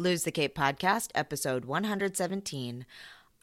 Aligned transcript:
Lose 0.00 0.24
the 0.24 0.32
Cape 0.32 0.56
podcast, 0.56 1.10
episode 1.14 1.66
117. 1.66 2.86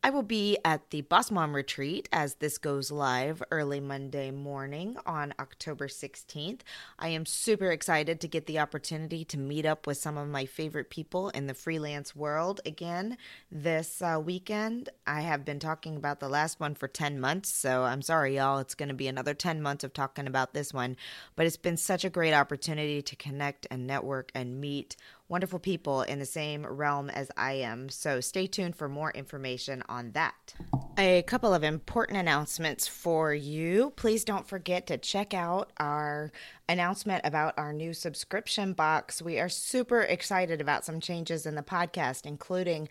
I 0.04 0.10
will 0.10 0.24
be 0.24 0.58
at 0.64 0.92
the 0.92 1.02
Boss 1.02 1.30
Mom 1.30 1.56
retreat 1.56 2.08
as 2.12 2.36
this 2.36 2.58
goes 2.58 2.92
live 2.92 3.44
early 3.52 3.80
Monday 3.80 4.32
morning 4.32 4.96
on 5.06 5.34
October 5.40 5.88
16th. 5.88 6.62
I 6.98 7.10
am 7.10 7.26
super 7.26 7.72
excited 7.72 8.22
to 8.22 8.28
get 8.28 8.46
the 8.46 8.60
opportunity 8.60 9.26
to 9.26 9.38
meet 9.38 9.66
up 9.66 9.86
with 9.86 9.98
some 9.98 10.18
of 10.18 10.30
my 10.30 10.46
favorite 10.46 10.90
people 10.90 11.30
in 11.30 11.48
the 11.48 11.54
freelance 11.54 12.16
world 12.16 12.62
again 12.66 13.18
this 13.52 14.02
uh, 14.02 14.20
weekend. 14.24 14.90
I 15.06 15.22
have 15.22 15.46
been 15.46 15.60
talking 15.60 15.96
about 15.96 16.20
the 16.20 16.30
last 16.30 16.60
one 16.60 16.74
for 16.74 16.88
10 16.88 17.20
months, 17.20 17.50
so 17.50 17.84
I'm 17.84 18.02
sorry, 18.02 18.38
y'all. 18.38 18.60
It's 18.60 18.76
going 18.76 18.90
to 18.90 18.96
be 18.96 19.08
another 19.08 19.34
10 19.34 19.62
months 19.62 19.84
of 19.84 19.94
talking 19.94 20.26
about 20.26 20.54
this 20.54 20.74
one, 20.74 20.96
but 21.36 21.46
it's 21.46 21.58
been 21.58 21.78
such 21.78 22.06
a 22.06 22.10
great 22.10 22.34
opportunity 22.34 23.02
to 23.02 23.16
connect 23.16 23.68
and 23.70 23.86
network 23.86 24.32
and 24.34 24.62
meet 24.62 24.96
wonderful 25.30 25.60
people 25.60 26.04
in 26.04 26.20
the 26.20 26.26
same 26.26 26.66
realm 26.66 27.10
as 27.10 27.30
I 27.36 27.54
am. 27.54 27.90
So 27.90 28.22
stay 28.22 28.48
tuned 28.48 28.76
for 28.76 28.88
more 28.88 29.12
information 29.12 29.84
on 29.90 30.12
that. 30.12 30.54
A 30.98 31.22
couple 31.24 31.54
of 31.54 31.64
important 31.64 32.18
announcements 32.18 32.88
for 32.88 33.34
you. 33.34 33.92
Please 33.96 34.24
don't 34.24 34.48
forget 34.48 34.88
to 34.88 34.98
check 34.98 35.34
out 35.34 35.72
our 35.78 36.32
announcement 36.70 37.22
about 37.26 37.54
our 37.58 37.74
new 37.74 37.94
subscription 37.94 38.74
box. 38.74 39.22
We 39.22 39.40
are 39.40 39.50
super 39.50 40.02
excited 40.02 40.62
about 40.62 40.86
some 40.86 41.00
changes 41.00 41.46
in 41.46 41.56
the 41.56 41.62
podcast, 41.62 42.26
including 42.26 42.88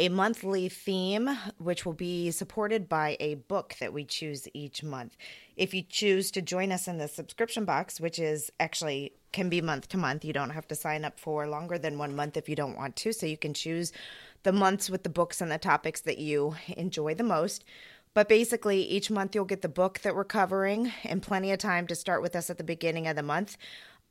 a 0.00 0.08
monthly 0.08 0.68
theme, 0.68 1.30
which 1.58 1.86
will 1.86 1.92
be 1.92 2.30
supported 2.30 2.88
by 2.88 3.16
a 3.20 3.36
book 3.36 3.76
that 3.78 3.92
we 3.92 4.04
choose 4.04 4.48
each 4.54 4.82
month. 4.82 5.16
If 5.56 5.72
you 5.72 5.82
choose 5.82 6.30
to 6.32 6.42
join 6.42 6.72
us 6.72 6.88
in 6.88 6.98
the 6.98 7.08
subscription 7.08 7.64
box, 7.64 8.00
which 8.00 8.18
is 8.18 8.50
actually 8.58 9.12
can 9.34 9.50
be 9.50 9.60
month 9.60 9.88
to 9.88 9.98
month, 9.98 10.24
you 10.24 10.32
don't 10.32 10.50
have 10.50 10.68
to 10.68 10.74
sign 10.74 11.04
up 11.04 11.18
for 11.18 11.46
longer 11.46 11.76
than 11.76 11.98
one 11.98 12.16
month 12.16 12.36
if 12.36 12.48
you 12.48 12.56
don't 12.56 12.76
want 12.76 12.96
to. 12.96 13.12
So 13.12 13.26
you 13.26 13.36
can 13.36 13.52
choose 13.52 13.92
the 14.44 14.52
months 14.52 14.88
with 14.88 15.02
the 15.02 15.08
books 15.08 15.40
and 15.40 15.50
the 15.50 15.58
topics 15.58 16.00
that 16.02 16.18
you 16.18 16.54
enjoy 16.76 17.14
the 17.14 17.24
most. 17.24 17.64
But 18.14 18.28
basically, 18.28 18.82
each 18.82 19.10
month 19.10 19.34
you'll 19.34 19.44
get 19.44 19.62
the 19.62 19.68
book 19.68 19.98
that 20.00 20.14
we're 20.14 20.24
covering 20.24 20.92
and 21.02 21.20
plenty 21.20 21.50
of 21.50 21.58
time 21.58 21.88
to 21.88 21.96
start 21.96 22.22
with 22.22 22.36
us 22.36 22.48
at 22.48 22.58
the 22.58 22.64
beginning 22.64 23.08
of 23.08 23.16
the 23.16 23.22
month. 23.24 23.56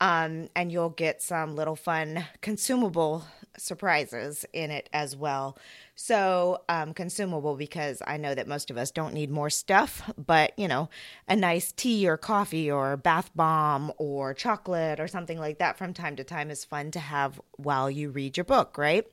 Um, 0.01 0.49
and 0.55 0.71
you'll 0.71 0.89
get 0.89 1.21
some 1.21 1.55
little 1.55 1.77
fun 1.77 2.25
consumable 2.41 3.25
surprises 3.57 4.45
in 4.53 4.71
it 4.71 4.89
as 4.93 5.15
well. 5.15 5.57
So, 5.95 6.61
um, 6.69 6.93
consumable 6.93 7.55
because 7.55 8.01
I 8.05 8.17
know 8.17 8.33
that 8.33 8.47
most 8.47 8.71
of 8.71 8.77
us 8.77 8.91
don't 8.91 9.13
need 9.13 9.29
more 9.29 9.49
stuff, 9.49 10.11
but 10.17 10.57
you 10.57 10.67
know, 10.67 10.89
a 11.27 11.35
nice 11.35 11.71
tea 11.71 12.07
or 12.07 12.17
coffee 12.17 12.71
or 12.71 12.97
bath 12.97 13.31
bomb 13.35 13.91
or 13.97 14.33
chocolate 14.33 14.99
or 14.99 15.07
something 15.07 15.39
like 15.39 15.59
that 15.59 15.77
from 15.77 15.93
time 15.93 16.15
to 16.15 16.23
time 16.23 16.49
is 16.49 16.65
fun 16.65 16.91
to 16.91 16.99
have 16.99 17.39
while 17.57 17.89
you 17.89 18.09
read 18.09 18.37
your 18.37 18.43
book, 18.43 18.77
right? 18.77 19.05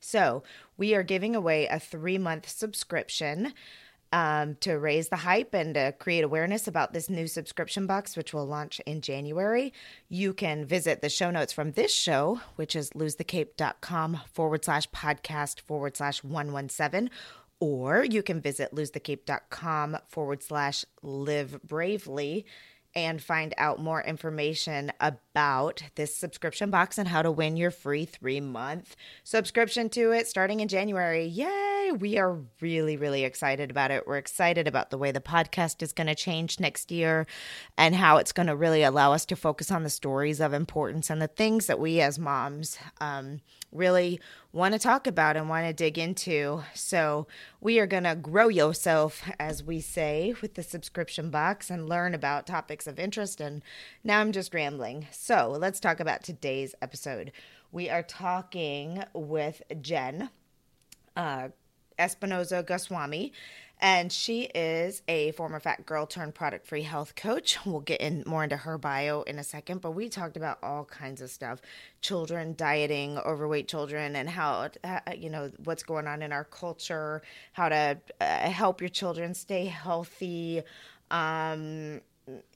So, 0.00 0.42
we 0.76 0.94
are 0.94 1.02
giving 1.02 1.36
away 1.36 1.66
a 1.66 1.78
three 1.78 2.18
month 2.18 2.48
subscription 2.48 3.52
um, 4.12 4.56
to 4.56 4.74
raise 4.74 5.08
the 5.08 5.16
hype 5.16 5.54
and 5.54 5.74
to 5.74 5.92
create 5.98 6.22
awareness 6.22 6.68
about 6.68 6.92
this 6.92 7.08
new 7.08 7.26
subscription 7.26 7.86
box, 7.86 8.16
which 8.16 8.34
will 8.34 8.46
launch 8.46 8.80
in 8.86 9.00
January, 9.00 9.72
you 10.08 10.34
can 10.34 10.64
visit 10.64 11.00
the 11.00 11.08
show 11.08 11.30
notes 11.30 11.52
from 11.52 11.72
this 11.72 11.92
show, 11.92 12.40
which 12.56 12.76
is 12.76 12.90
losethecape.com 12.90 14.20
forward 14.32 14.64
slash 14.64 14.88
podcast 14.90 15.60
forward 15.60 15.96
slash 15.96 16.22
117. 16.22 17.10
Or 17.60 18.04
you 18.04 18.22
can 18.22 18.40
visit 18.40 18.74
losethecape.com 18.74 19.98
forward 20.08 20.42
slash 20.42 20.84
live 21.02 21.62
bravely 21.62 22.44
and 22.94 23.22
find 23.22 23.54
out 23.56 23.78
more 23.78 24.02
information 24.02 24.92
about 25.00 25.82
this 25.94 26.14
subscription 26.14 26.70
box 26.70 26.98
and 26.98 27.08
how 27.08 27.22
to 27.22 27.30
win 27.30 27.56
your 27.56 27.70
free 27.70 28.04
three 28.04 28.40
month 28.40 28.96
subscription 29.24 29.88
to 29.90 30.12
it 30.12 30.26
starting 30.26 30.60
in 30.60 30.68
January. 30.68 31.24
Yay! 31.24 31.92
We 31.98 32.18
are 32.18 32.38
really, 32.60 32.96
really 32.96 33.24
excited 33.24 33.70
about 33.70 33.90
it. 33.90 34.06
We're 34.06 34.18
excited 34.18 34.68
about 34.68 34.90
the 34.90 34.98
way 34.98 35.10
the 35.10 35.20
podcast 35.20 35.82
is 35.82 35.92
going 35.92 36.06
to 36.06 36.14
change 36.14 36.60
next 36.60 36.90
year 36.90 37.26
and 37.76 37.94
how 37.94 38.18
it's 38.18 38.32
going 38.32 38.46
to 38.46 38.56
really 38.56 38.82
allow 38.82 39.12
us 39.12 39.26
to 39.26 39.36
focus 39.36 39.70
on 39.70 39.82
the 39.82 39.90
stories 39.90 40.40
of 40.40 40.52
importance 40.52 41.10
and 41.10 41.20
the 41.20 41.28
things 41.28 41.66
that 41.66 41.80
we 41.80 42.00
as 42.00 42.18
moms 42.18 42.78
um, 43.00 43.40
really 43.72 44.20
want 44.52 44.74
to 44.74 44.78
talk 44.78 45.06
about 45.06 45.36
and 45.36 45.48
want 45.48 45.66
to 45.66 45.72
dig 45.72 45.98
into. 45.98 46.62
So, 46.74 47.26
we 47.60 47.78
are 47.78 47.86
going 47.86 48.04
to 48.04 48.14
grow 48.14 48.48
yourself, 48.48 49.22
as 49.40 49.62
we 49.62 49.80
say, 49.80 50.34
with 50.42 50.54
the 50.54 50.62
subscription 50.62 51.30
box 51.30 51.70
and 51.70 51.88
learn 51.88 52.14
about 52.14 52.46
topics 52.46 52.86
of 52.86 52.98
interest. 52.98 53.40
And 53.40 53.62
now 54.04 54.20
I'm 54.20 54.32
just 54.32 54.54
rambling. 54.54 55.06
So, 55.10 55.56
let's 55.58 55.80
talk 55.80 56.00
about 56.00 56.22
today's 56.22 56.74
episode. 56.82 57.32
We 57.72 57.88
are 57.88 58.02
talking 58.02 59.02
with 59.14 59.62
Jen 59.80 60.30
uh, 61.16 61.48
Espinoza 61.98 62.64
Goswami 62.66 63.32
and 63.82 64.12
she 64.12 64.42
is 64.54 65.02
a 65.08 65.32
former 65.32 65.58
fat 65.58 65.84
girl 65.84 66.06
turned 66.06 66.36
product 66.36 66.66
free 66.66 66.84
health 66.84 67.16
coach. 67.16 67.58
We'll 67.66 67.80
get 67.80 68.00
in 68.00 68.22
more 68.26 68.44
into 68.44 68.56
her 68.56 68.78
bio 68.78 69.22
in 69.22 69.38
a 69.38 69.44
second, 69.44 69.80
but 69.80 69.90
we 69.92 70.08
talked 70.08 70.36
about 70.36 70.58
all 70.62 70.84
kinds 70.84 71.20
of 71.20 71.30
stuff 71.30 71.60
children 72.00 72.54
dieting, 72.54 73.18
overweight 73.18 73.66
children, 73.66 74.14
and 74.14 74.28
how, 74.28 74.68
uh, 74.84 75.00
you 75.16 75.30
know, 75.30 75.50
what's 75.64 75.82
going 75.82 76.06
on 76.06 76.22
in 76.22 76.32
our 76.32 76.44
culture, 76.44 77.22
how 77.52 77.68
to 77.68 77.98
uh, 78.20 78.50
help 78.50 78.80
your 78.80 78.90
children 78.90 79.34
stay 79.34 79.66
healthy. 79.66 80.62
Um, 81.10 82.00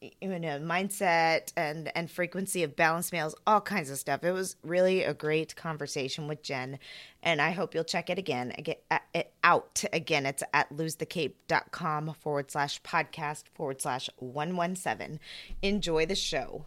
you 0.00 0.38
know 0.38 0.58
mindset 0.58 1.52
and 1.56 1.90
and 1.96 2.10
frequency 2.10 2.62
of 2.62 2.76
balanced 2.76 3.12
meals 3.12 3.34
all 3.46 3.60
kinds 3.60 3.90
of 3.90 3.98
stuff. 3.98 4.24
It 4.24 4.32
was 4.32 4.56
really 4.62 5.02
a 5.02 5.14
great 5.14 5.56
conversation 5.56 6.28
with 6.28 6.42
jen 6.42 6.78
and 7.22 7.40
i 7.40 7.50
hope 7.50 7.74
you'll 7.74 7.84
check 7.84 8.10
it 8.10 8.18
again 8.18 8.52
get 8.62 8.82
it 9.14 9.32
out 9.42 9.84
again. 9.92 10.26
It's 10.26 10.42
at 10.52 10.70
losethecape.com 10.70 12.14
forward 12.14 12.50
slash 12.50 12.82
podcast 12.82 13.44
forward 13.54 13.80
slash 13.80 14.10
117 14.18 15.20
enjoy 15.62 16.06
the 16.06 16.14
show 16.14 16.66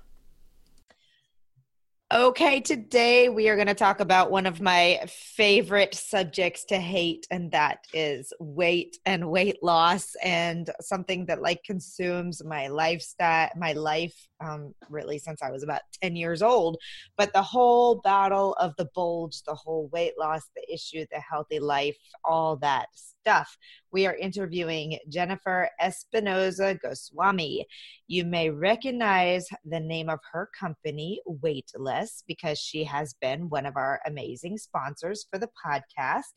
Okay, 2.12 2.60
today 2.60 3.30
we 3.30 3.50
are 3.50 3.56
going 3.56 3.68
to 3.68 3.76
talk 3.76 4.00
about 4.00 4.32
one 4.32 4.48
of 4.48 4.60
my 4.60 5.00
favorite 5.08 5.94
subjects 5.94 6.66
to 6.66 6.80
hate, 6.80 7.28
and 7.30 7.52
that 7.52 7.86
is 7.94 8.34
weight 8.40 8.98
and 9.06 9.30
weight 9.30 9.62
loss, 9.62 10.16
and 10.24 10.72
something 10.82 11.28
that 11.28 11.44
like 11.44 11.64
consumes 11.64 12.44
my 12.44 12.68
lifestyle, 12.68 13.50
my 13.56 13.74
life, 13.74 14.16
um, 14.44 14.74
really 14.90 15.20
since 15.20 15.44
I 15.44 15.52
was 15.52 15.62
about 15.62 15.82
10 16.02 16.16
years 16.16 16.42
old. 16.42 16.78
But 17.16 17.32
the 17.32 17.44
whole 17.44 18.02
battle 18.02 18.54
of 18.54 18.74
the 18.80 18.90
bulge, 18.96 19.44
the 19.44 19.54
whole 19.54 19.88
weight 19.94 20.14
loss, 20.18 20.42
the 20.56 20.74
issue, 20.74 21.06
the 21.12 21.20
healthy 21.20 21.60
life, 21.60 21.96
all 22.26 22.56
that 22.56 22.88
stuff. 23.22 23.58
We 23.92 24.06
are 24.08 24.16
interviewing 24.16 24.98
Jennifer 25.10 25.70
Espinoza 25.82 26.80
Goswami. 26.82 27.66
You 28.08 28.24
may 28.24 28.50
recognize 28.50 29.48
the 29.66 29.80
name 29.80 30.10
of 30.10 30.20
her 30.32 30.50
company, 30.58 31.22
Weightless, 31.26 32.24
because 32.28 32.60
she 32.60 32.84
has 32.86 33.14
been 33.22 33.50
one 33.50 33.66
of 33.66 33.76
our 33.76 34.00
amazing 34.06 34.58
sponsors 34.58 35.26
for 35.30 35.38
the 35.38 35.50
podcast. 35.66 36.34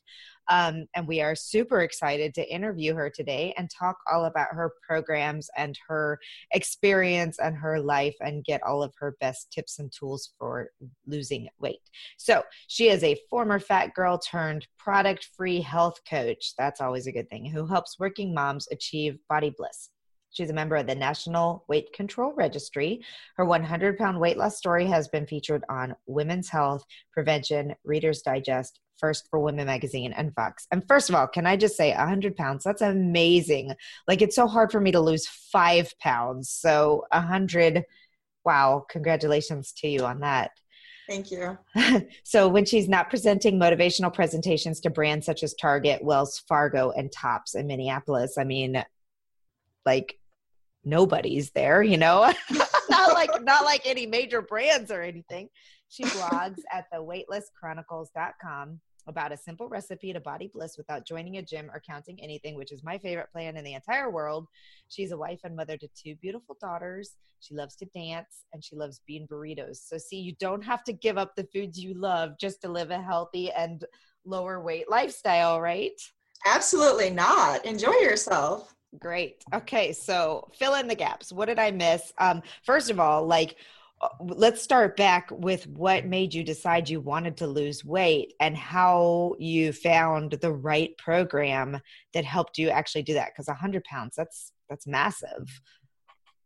Um, 0.49 0.87
and 0.95 1.07
we 1.07 1.21
are 1.21 1.35
super 1.35 1.83
excited 1.83 2.35
to 2.35 2.53
interview 2.53 2.95
her 2.95 3.11
today 3.11 3.55
and 3.57 3.71
talk 3.71 3.97
all 4.11 4.25
about 4.25 4.49
her 4.53 4.73
programs 4.87 5.49
and 5.57 5.79
her 5.89 6.19
experience 6.53 7.39
and 7.39 7.57
her 7.57 7.81
life 7.81 8.17
and 8.21 8.45
get 8.45 8.63
all 8.63 8.83
of 8.83 8.93
her 8.99 9.17
best 9.21 9.53
tips 9.53 9.79
and 9.79 9.93
tools 9.93 10.31
for 10.39 10.71
losing 11.07 11.49
weight. 11.59 11.81
So, 12.17 12.43
she 12.67 12.89
is 12.89 13.05
a 13.05 13.19
former 13.31 13.59
fat 13.59 13.95
girl 13.95 14.19
turned 14.19 14.67
product 14.79 15.29
free 15.37 15.61
health 15.61 16.01
coach. 16.09 16.55
That's 16.59 16.81
always 16.81 17.07
a 17.07 17.13
good 17.13 17.29
thing, 17.31 17.47
who 17.47 17.67
helps 17.67 17.99
working 17.99 18.35
moms 18.35 18.69
achieve 18.71 19.19
body 19.29 19.53
bliss. 19.57 19.91
She's 20.33 20.51
a 20.51 20.55
member 20.55 20.77
of 20.77 20.87
the 20.87 20.95
National 20.95 21.65
Weight 21.69 21.93
Control 21.93 22.33
Registry. 22.35 23.03
Her 23.37 23.45
100 23.45 23.99
pound 23.99 24.19
weight 24.19 24.39
loss 24.39 24.57
story 24.57 24.87
has 24.87 25.09
been 25.09 25.27
featured 25.27 25.63
on 25.69 25.95
Women's 26.07 26.49
Health, 26.49 26.85
Prevention, 27.13 27.75
Reader's 27.85 28.23
Digest, 28.23 28.81
First 29.03 29.27
for 29.29 29.41
Women 29.41 29.67
magazine, 29.67 30.13
and 30.13 30.33
Fox. 30.33 30.69
And 30.71 30.87
first 30.87 31.09
of 31.09 31.17
all, 31.17 31.27
can 31.27 31.45
I 31.45 31.57
just 31.57 31.77
say 31.77 31.93
100 31.93 32.37
pounds? 32.37 32.63
That's 32.63 32.83
amazing. 32.83 33.75
Like, 34.07 34.23
it's 34.23 34.37
so 34.37 34.47
hard 34.47 34.71
for 34.71 34.81
me 34.81 34.93
to 34.93 35.01
lose 35.01 35.27
five 35.27 35.93
pounds. 35.99 36.49
So, 36.49 37.05
100, 37.11 37.85
wow, 38.45 38.87
congratulations 38.89 39.73
to 39.79 39.89
you 39.89 40.05
on 40.05 40.21
that. 40.21 40.53
Thank 41.09 41.33
you. 41.33 41.59
so, 42.23 42.47
when 42.47 42.65
she's 42.65 42.89
not 42.89 43.11
presenting 43.11 43.59
motivational 43.59 44.15
presentations 44.15 44.79
to 44.83 44.91
brands 44.91 45.27
such 45.27 45.43
as 45.43 45.55
Target, 45.55 46.05
Wells 46.05 46.39
Fargo, 46.49 46.93
and 46.93 47.11
Tops 47.11 47.57
in 47.57 47.67
Minneapolis, 47.67 48.39
I 48.39 48.45
mean, 48.45 48.85
like 49.85 50.17
nobody's 50.85 51.51
there, 51.51 51.83
you 51.83 51.97
know? 51.97 52.33
not 52.89 53.15
like 53.15 53.43
not 53.43 53.65
like 53.65 53.83
any 53.85 54.07
major 54.07 54.43
brands 54.43 54.93
or 54.93 55.03
anything. 55.03 55.49
She 55.89 56.05
blogs 56.05 56.61
at 56.73 56.87
the 56.91 56.99
weightlesschronicles.com 56.99 58.81
about 59.07 59.33
a 59.33 59.37
simple 59.37 59.69
recipe 59.69 60.13
to 60.13 60.21
body 60.21 60.51
bliss 60.53 60.77
without 60.77 61.07
joining 61.07 61.39
a 61.39 61.43
gym 61.43 61.71
or 61.73 61.83
counting 61.87 62.21
anything, 62.23 62.55
which 62.55 62.73
is 62.73 62.83
my 62.83 62.99
favorite 62.99 63.33
plan 63.33 63.57
in 63.57 63.65
the 63.65 63.75
entire 63.75 64.11
world. 64.11 64.47
She's 64.89 65.13
a 65.13 65.17
wife 65.17 65.41
and 65.45 65.57
mother 65.57 65.77
to 65.77 65.89
two 65.95 66.15
beautiful 66.17 66.57
daughters. 66.61 67.17
She 67.41 67.55
loves 67.55 67.75
to 67.77 67.87
dance 67.87 68.45
and 68.53 68.63
she 68.63 68.77
loves 68.77 69.01
bean 69.07 69.27
burritos. 69.27 69.79
So, 69.79 69.99
see, 69.99 70.21
you 70.21 70.35
don't 70.39 70.63
have 70.63 70.85
to 70.85 70.93
give 70.93 71.19
up 71.19 71.35
the 71.35 71.49
foods 71.53 71.79
you 71.79 71.95
love 71.95 72.39
just 72.39 72.63
to 72.63 72.69
live 72.69 72.91
a 72.91 73.03
healthy 73.03 73.51
and 73.51 73.85
lower 74.25 74.61
weight 74.61 74.89
lifestyle, 74.89 75.61
right? 75.61 76.01
Absolutely 76.47 77.11
not. 77.11 77.65
Enjoy 77.65 77.93
yourself. 77.93 78.75
Great. 79.01 79.43
Okay, 79.55 79.93
so 79.93 80.49
fill 80.55 80.75
in 80.75 80.87
the 80.87 80.95
gaps. 80.95 81.33
What 81.33 81.47
did 81.47 81.59
I 81.59 81.71
miss? 81.71 82.13
Um, 82.19 82.43
first 82.65 82.91
of 82.91 83.01
all, 83.01 83.27
like, 83.27 83.57
let's 84.21 84.63
start 84.63 84.97
back 84.97 85.29
with 85.31 85.67
what 85.67 86.07
made 86.07 86.35
you 86.35 86.43
decide 86.43 86.89
you 86.89 87.01
wanted 87.01 87.37
to 87.37 87.47
lose 87.47 87.85
weight 87.85 88.35
and 88.41 88.57
how 88.57 89.35
you 89.39 89.73
found 89.73 90.33
the 90.33 90.53
right 90.53 90.97
program 90.99 91.81
that 92.15 92.25
helped 92.25 92.59
you 92.59 92.71
actually 92.71 93.03
do 93.03 93.15
that. 93.15 93.31
Because 93.33 93.47
100 93.47 93.85
pounds, 93.85 94.15
that's 94.17 94.53
that's 94.69 94.87
massive. 94.87 95.61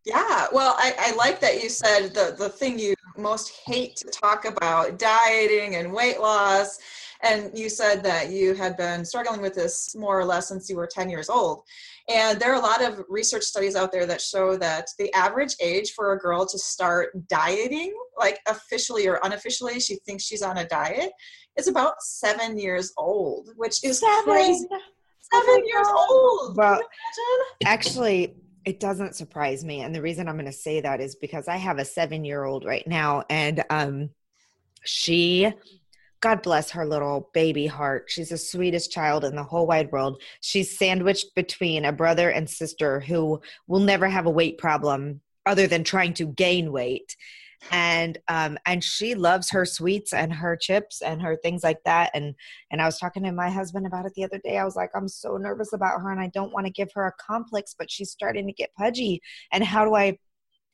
Yeah, 0.05 0.47
well, 0.53 0.75
I, 0.79 0.95
I 0.99 1.17
like 1.17 1.41
that 1.41 1.63
you 1.63 1.69
said 1.69 2.15
the 2.15 2.35
the 2.39 2.49
thing 2.49 2.79
you 2.79 2.95
most 3.17 3.53
hate 3.65 3.97
to 3.97 4.07
talk 4.07 4.45
about, 4.45 4.99
dieting 4.99 5.77
and 5.77 5.93
weight 5.93 6.21
loss 6.21 6.79
and 7.23 7.57
you 7.57 7.69
said 7.69 8.03
that 8.05 8.31
you 8.31 8.55
had 8.55 8.77
been 8.77 9.05
struggling 9.05 9.41
with 9.41 9.55
this 9.55 9.95
more 9.97 10.19
or 10.19 10.25
less 10.25 10.49
since 10.49 10.69
you 10.69 10.77
were 10.77 10.87
10 10.87 11.09
years 11.11 11.29
old. 11.29 11.63
And 12.09 12.39
there 12.39 12.53
are 12.53 12.61
a 12.61 12.65
lot 12.65 12.83
of 12.83 13.05
research 13.09 13.43
studies 13.43 13.75
out 13.75 13.91
there 13.93 14.07
that 14.07 14.21
show 14.21 14.57
that 14.59 14.89
the 14.99 15.13
average 15.13 15.57
age 15.61 15.93
for 15.93 16.13
a 16.13 16.19
girl 16.19 16.47
to 16.47 16.59
start 16.59 17.11
dieting, 17.29 17.95
like 18.19 18.39
officially 18.49 19.09
or 19.09 19.19
unofficially, 19.25 19.81
she 19.81 19.97
thinks 20.07 20.25
she's 20.25 20.43
on 20.43 20.59
a 20.59 20.69
diet, 20.69 21.11
is 21.57 21.69
about 21.69 22.01
seven 22.03 22.59
years 22.59 22.93
old, 22.97 23.51
which 23.57 23.83
is 23.83 24.01
seven. 24.01 24.25
crazy. 24.25 24.67
Seven 25.33 25.49
oh 25.49 25.63
years 25.67 25.89
old. 25.89 26.57
Well, 26.57 26.81
actually, 27.65 28.37
it 28.65 28.79
doesn't 28.79 29.17
surprise 29.17 29.65
me. 29.65 29.81
And 29.81 29.95
the 29.95 30.03
reason 30.03 30.29
I'm 30.29 30.37
going 30.37 30.47
to 30.47 30.53
say 30.53 30.81
that 30.81 31.01
is 31.01 31.17
because 31.17 31.49
I 31.49 31.57
have 31.57 31.79
a 31.79 31.85
seven 31.85 32.25
year 32.25 32.45
old 32.45 32.65
right 32.65 32.87
now, 32.87 33.25
and 33.29 33.65
um, 33.71 34.11
she 34.85 35.53
God 36.21 36.43
bless 36.43 36.71
her 36.71 36.87
little 36.87 37.31
baby 37.35 37.67
heart. 37.67 38.07
She's 38.09 38.31
the 38.31 38.39
sweetest 38.39 38.91
child 38.91 39.25
in 39.25 39.37
the 39.37 39.45
whole 39.45 39.67
wide 39.67 39.93
world. 39.93 40.21
She's 40.41 40.77
sandwiched 40.77 41.35
between 41.35 41.85
a 41.85 41.93
brother 41.93 42.31
and 42.31 42.49
sister 42.49 43.01
who 43.01 43.41
will 43.67 43.81
never 43.81 44.09
have 44.09 44.27
a 44.27 44.31
weight 44.31 44.59
problem 44.59 45.21
other 45.45 45.67
than 45.67 45.85
trying 45.85 46.15
to 46.15 46.27
gain 46.27 46.73
weight. 46.73 47.17
And 47.71 48.19
um 48.29 48.59
and 48.67 48.85
she 48.85 49.15
loves 49.15 49.51
her 49.51 49.65
sweets 49.65 50.13
and 50.13 50.33
her 50.33 50.57
chips 50.57 51.01
and 51.01 51.23
her 51.23 51.37
things 51.37 51.65
like 51.65 51.83
that. 51.85 52.11
And 52.15 52.35
and 52.71 52.83
I 52.83 52.87
was 52.87 52.99
talking 52.99 53.23
to 53.23 53.33
my 53.33 53.51
husband 53.51 53.87
about 53.87 54.07
it 54.07 54.13
the 54.15 54.25
other 54.25 54.39
day. 54.39 54.59
I 54.59 54.65
was 54.65 54.77
like, 54.77 54.91
I'm 54.95 55.09
so 55.09 55.37
nervous 55.37 55.73
about 55.73 56.01
her 56.01 56.11
and 56.11 56.21
I 56.21 56.29
don't 56.29 56.53
want 56.53 56.67
to 56.67 56.73
give 56.73 56.91
her 56.95 57.07
a 57.07 57.13
complex, 57.13 57.75
but 57.77 57.91
she's 57.91 58.11
starting 58.11 58.47
to 58.47 58.53
get 58.53 58.75
pudgy. 58.75 59.23
And 59.53 59.65
how 59.65 59.85
do 59.85 59.95
I 59.95 60.19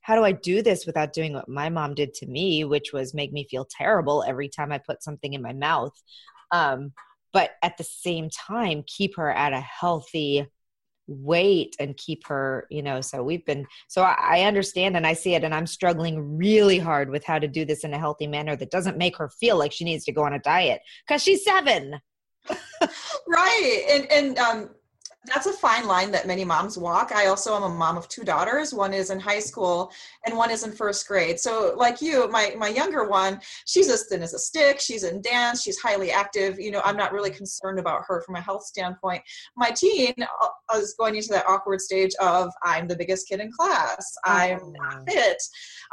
how 0.02 0.16
do 0.16 0.24
I 0.24 0.32
do 0.32 0.62
this 0.62 0.84
without 0.84 1.12
doing 1.12 1.32
what 1.32 1.48
my 1.48 1.68
mom 1.70 1.94
did 1.94 2.12
to 2.14 2.26
me, 2.26 2.64
which 2.64 2.92
was 2.92 3.14
make 3.14 3.32
me 3.32 3.46
feel 3.50 3.66
terrible 3.68 4.24
every 4.26 4.48
time 4.48 4.72
I 4.72 4.78
put 4.78 5.02
something 5.02 5.32
in 5.32 5.42
my 5.42 5.52
mouth? 5.52 5.92
Um, 6.50 6.92
but 7.32 7.52
at 7.62 7.78
the 7.78 7.84
same 7.84 8.28
time, 8.28 8.84
keep 8.86 9.16
her 9.16 9.30
at 9.30 9.52
a 9.52 9.60
healthy 9.60 10.46
weight 11.06 11.74
and 11.80 11.96
keep 11.96 12.26
her, 12.26 12.66
you 12.70 12.82
know. 12.82 13.00
So 13.00 13.22
we've 13.22 13.44
been, 13.44 13.66
so 13.88 14.02
I, 14.02 14.16
I 14.20 14.40
understand 14.42 14.96
and 14.96 15.06
I 15.06 15.14
see 15.14 15.34
it, 15.34 15.44
and 15.44 15.54
I'm 15.54 15.66
struggling 15.66 16.36
really 16.36 16.78
hard 16.78 17.10
with 17.10 17.24
how 17.24 17.38
to 17.38 17.48
do 17.48 17.64
this 17.64 17.84
in 17.84 17.94
a 17.94 17.98
healthy 17.98 18.26
manner 18.26 18.56
that 18.56 18.70
doesn't 18.70 18.98
make 18.98 19.16
her 19.16 19.28
feel 19.28 19.56
like 19.56 19.72
she 19.72 19.84
needs 19.84 20.04
to 20.04 20.12
go 20.12 20.24
on 20.24 20.34
a 20.34 20.38
diet 20.40 20.80
because 21.06 21.22
she's 21.22 21.44
seven. 21.44 21.98
right. 23.28 23.86
And, 23.90 24.12
and, 24.12 24.38
um, 24.38 24.70
that's 25.24 25.46
a 25.46 25.52
fine 25.52 25.86
line 25.86 26.10
that 26.10 26.26
many 26.26 26.44
moms 26.44 26.76
walk. 26.76 27.12
I 27.12 27.26
also 27.26 27.54
am 27.54 27.62
a 27.62 27.68
mom 27.68 27.96
of 27.96 28.08
two 28.08 28.24
daughters. 28.24 28.74
One 28.74 28.92
is 28.92 29.10
in 29.10 29.20
high 29.20 29.38
school 29.38 29.92
and 30.26 30.36
one 30.36 30.50
is 30.50 30.64
in 30.64 30.72
first 30.72 31.06
grade. 31.06 31.38
So 31.38 31.74
like 31.76 32.02
you, 32.02 32.28
my 32.28 32.54
my 32.58 32.68
younger 32.68 33.08
one, 33.08 33.40
she's 33.64 33.88
as 33.88 34.06
thin 34.06 34.22
as 34.22 34.34
a 34.34 34.38
stick. 34.38 34.80
She's 34.80 35.04
in 35.04 35.22
dance. 35.22 35.62
She's 35.62 35.78
highly 35.78 36.10
active. 36.10 36.58
You 36.58 36.72
know, 36.72 36.82
I'm 36.84 36.96
not 36.96 37.12
really 37.12 37.30
concerned 37.30 37.78
about 37.78 38.02
her 38.08 38.22
from 38.22 38.34
a 38.34 38.40
health 38.40 38.64
standpoint. 38.64 39.22
My 39.56 39.70
teen 39.70 40.14
uh, 40.18 40.76
is 40.76 40.94
going 40.98 41.14
into 41.14 41.28
that 41.28 41.46
awkward 41.46 41.80
stage 41.80 42.14
of 42.20 42.50
I'm 42.64 42.88
the 42.88 42.96
biggest 42.96 43.28
kid 43.28 43.38
in 43.38 43.52
class. 43.52 44.14
I'm 44.24 44.58
oh, 44.60 44.72
not 44.76 45.08
fit. 45.08 45.40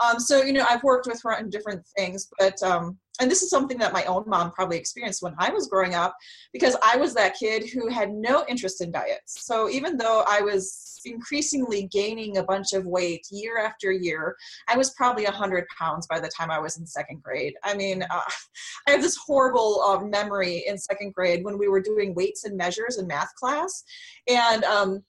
Um, 0.04 0.20
so 0.20 0.42
you 0.42 0.54
know, 0.54 0.66
I've 0.68 0.84
worked 0.84 1.06
with 1.06 1.22
her 1.24 1.38
on 1.38 1.52
different 1.52 1.86
things, 1.96 2.30
but 2.40 2.62
um, 2.64 2.98
and 3.20 3.30
this 3.30 3.42
is 3.42 3.50
something 3.50 3.78
that 3.78 3.94
my 3.94 4.04
own 4.06 4.24
mom 4.28 4.52
probably 4.52 4.78
experienced 4.78 5.22
when 5.22 5.36
I 5.38 5.50
was 5.50 5.68
growing 5.68 5.94
up 5.94 6.16
because 6.54 6.76
I 6.82 6.98
was 6.98 7.14
that 7.16 7.36
kid 7.38 7.70
who 7.70 7.90
had 7.90 8.12
no 8.12 8.46
interest 8.48 8.82
in 8.82 8.92
diets. 8.92 9.46
So 9.46 9.70
even 9.70 9.98
though 9.98 10.24
I 10.28 10.42
was 10.42 11.02
increasingly 11.06 11.88
gaining 11.92 12.38
a 12.38 12.44
bunch 12.44 12.74
of 12.74 12.86
weight 12.86 13.26
year 13.30 13.58
after 13.58 13.92
year, 13.92 14.36
I 14.68 14.78
was 14.78 14.92
probably 14.92 15.26
100 15.26 15.66
pounds 15.78 16.08
by 16.08 16.20
the 16.20 16.30
time 16.30 16.52
I 16.52 16.60
was 16.60 16.78
in 16.78 16.86
second 16.86 17.22
grade. 17.22 17.54
I 17.64 17.76
mean, 17.76 18.04
uh, 18.04 18.22
I 18.88 18.92
have 18.92 19.02
this 19.02 19.18
horrible 19.18 19.82
uh, 19.82 20.06
memory 20.06 20.64
in 20.68 20.78
second 20.78 21.14
grade 21.14 21.44
when 21.44 21.58
we 21.58 21.68
were 21.68 21.82
doing 21.82 22.16
weights 22.16 22.46
and 22.46 22.56
measures 22.56 22.98
in 22.98 23.08
math 23.08 23.34
class. 23.36 23.84
And 24.28 24.64
um, 24.64 25.04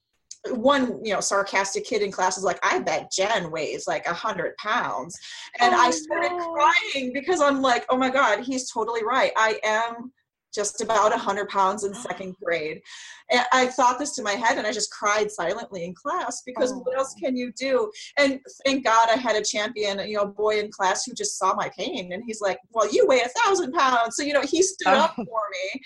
one 0.48 1.04
you 1.04 1.12
know 1.12 1.20
sarcastic 1.20 1.84
kid 1.84 2.02
in 2.02 2.10
class 2.10 2.38
is 2.38 2.44
like 2.44 2.58
i 2.62 2.78
bet 2.78 3.12
jen 3.12 3.50
weighs 3.50 3.86
like 3.86 4.06
a 4.06 4.14
hundred 4.14 4.56
pounds. 4.56 5.18
And 5.60 5.74
oh, 5.74 5.78
i 5.78 5.90
started 5.90 6.32
no. 6.32 6.54
crying 6.54 7.12
because 7.12 7.40
i'm 7.40 7.60
like 7.60 7.84
oh 7.90 7.96
my 7.96 8.10
god 8.10 8.40
he's 8.44 8.70
totally 8.70 9.04
right. 9.04 9.32
I 9.36 9.58
am 9.64 10.12
just 10.52 10.80
about 10.80 11.12
a 11.12 11.16
100 11.16 11.48
pounds 11.48 11.84
in 11.84 11.94
second 12.08 12.34
grade. 12.42 12.80
And 13.30 13.44
i 13.52 13.66
thought 13.66 13.98
this 13.98 14.14
to 14.16 14.22
my 14.22 14.32
head 14.32 14.56
and 14.56 14.66
i 14.66 14.72
just 14.72 14.90
cried 14.90 15.30
silently 15.30 15.84
in 15.84 15.94
class 15.94 16.42
because 16.46 16.72
oh. 16.72 16.78
what 16.78 16.96
else 16.96 17.14
oh. 17.16 17.20
can 17.20 17.36
you 17.36 17.52
do? 17.52 17.90
And 18.16 18.40
thank 18.64 18.84
god 18.84 19.10
i 19.10 19.16
had 19.16 19.36
a 19.36 19.44
champion 19.44 19.98
you 20.08 20.16
know 20.16 20.26
boy 20.26 20.58
in 20.58 20.70
class 20.70 21.04
who 21.04 21.12
just 21.12 21.38
saw 21.38 21.54
my 21.54 21.70
pain 21.78 22.12
and 22.12 22.22
he's 22.26 22.40
like 22.40 22.58
well 22.70 22.90
you 22.90 23.06
weigh 23.06 23.20
a 23.20 23.40
thousand 23.40 23.72
pounds 23.72 24.16
so 24.16 24.22
you 24.22 24.32
know 24.32 24.42
he 24.42 24.62
stood 24.62 24.88
up 24.88 25.14
oh. 25.18 25.24
for 25.24 25.40
me. 25.52 25.82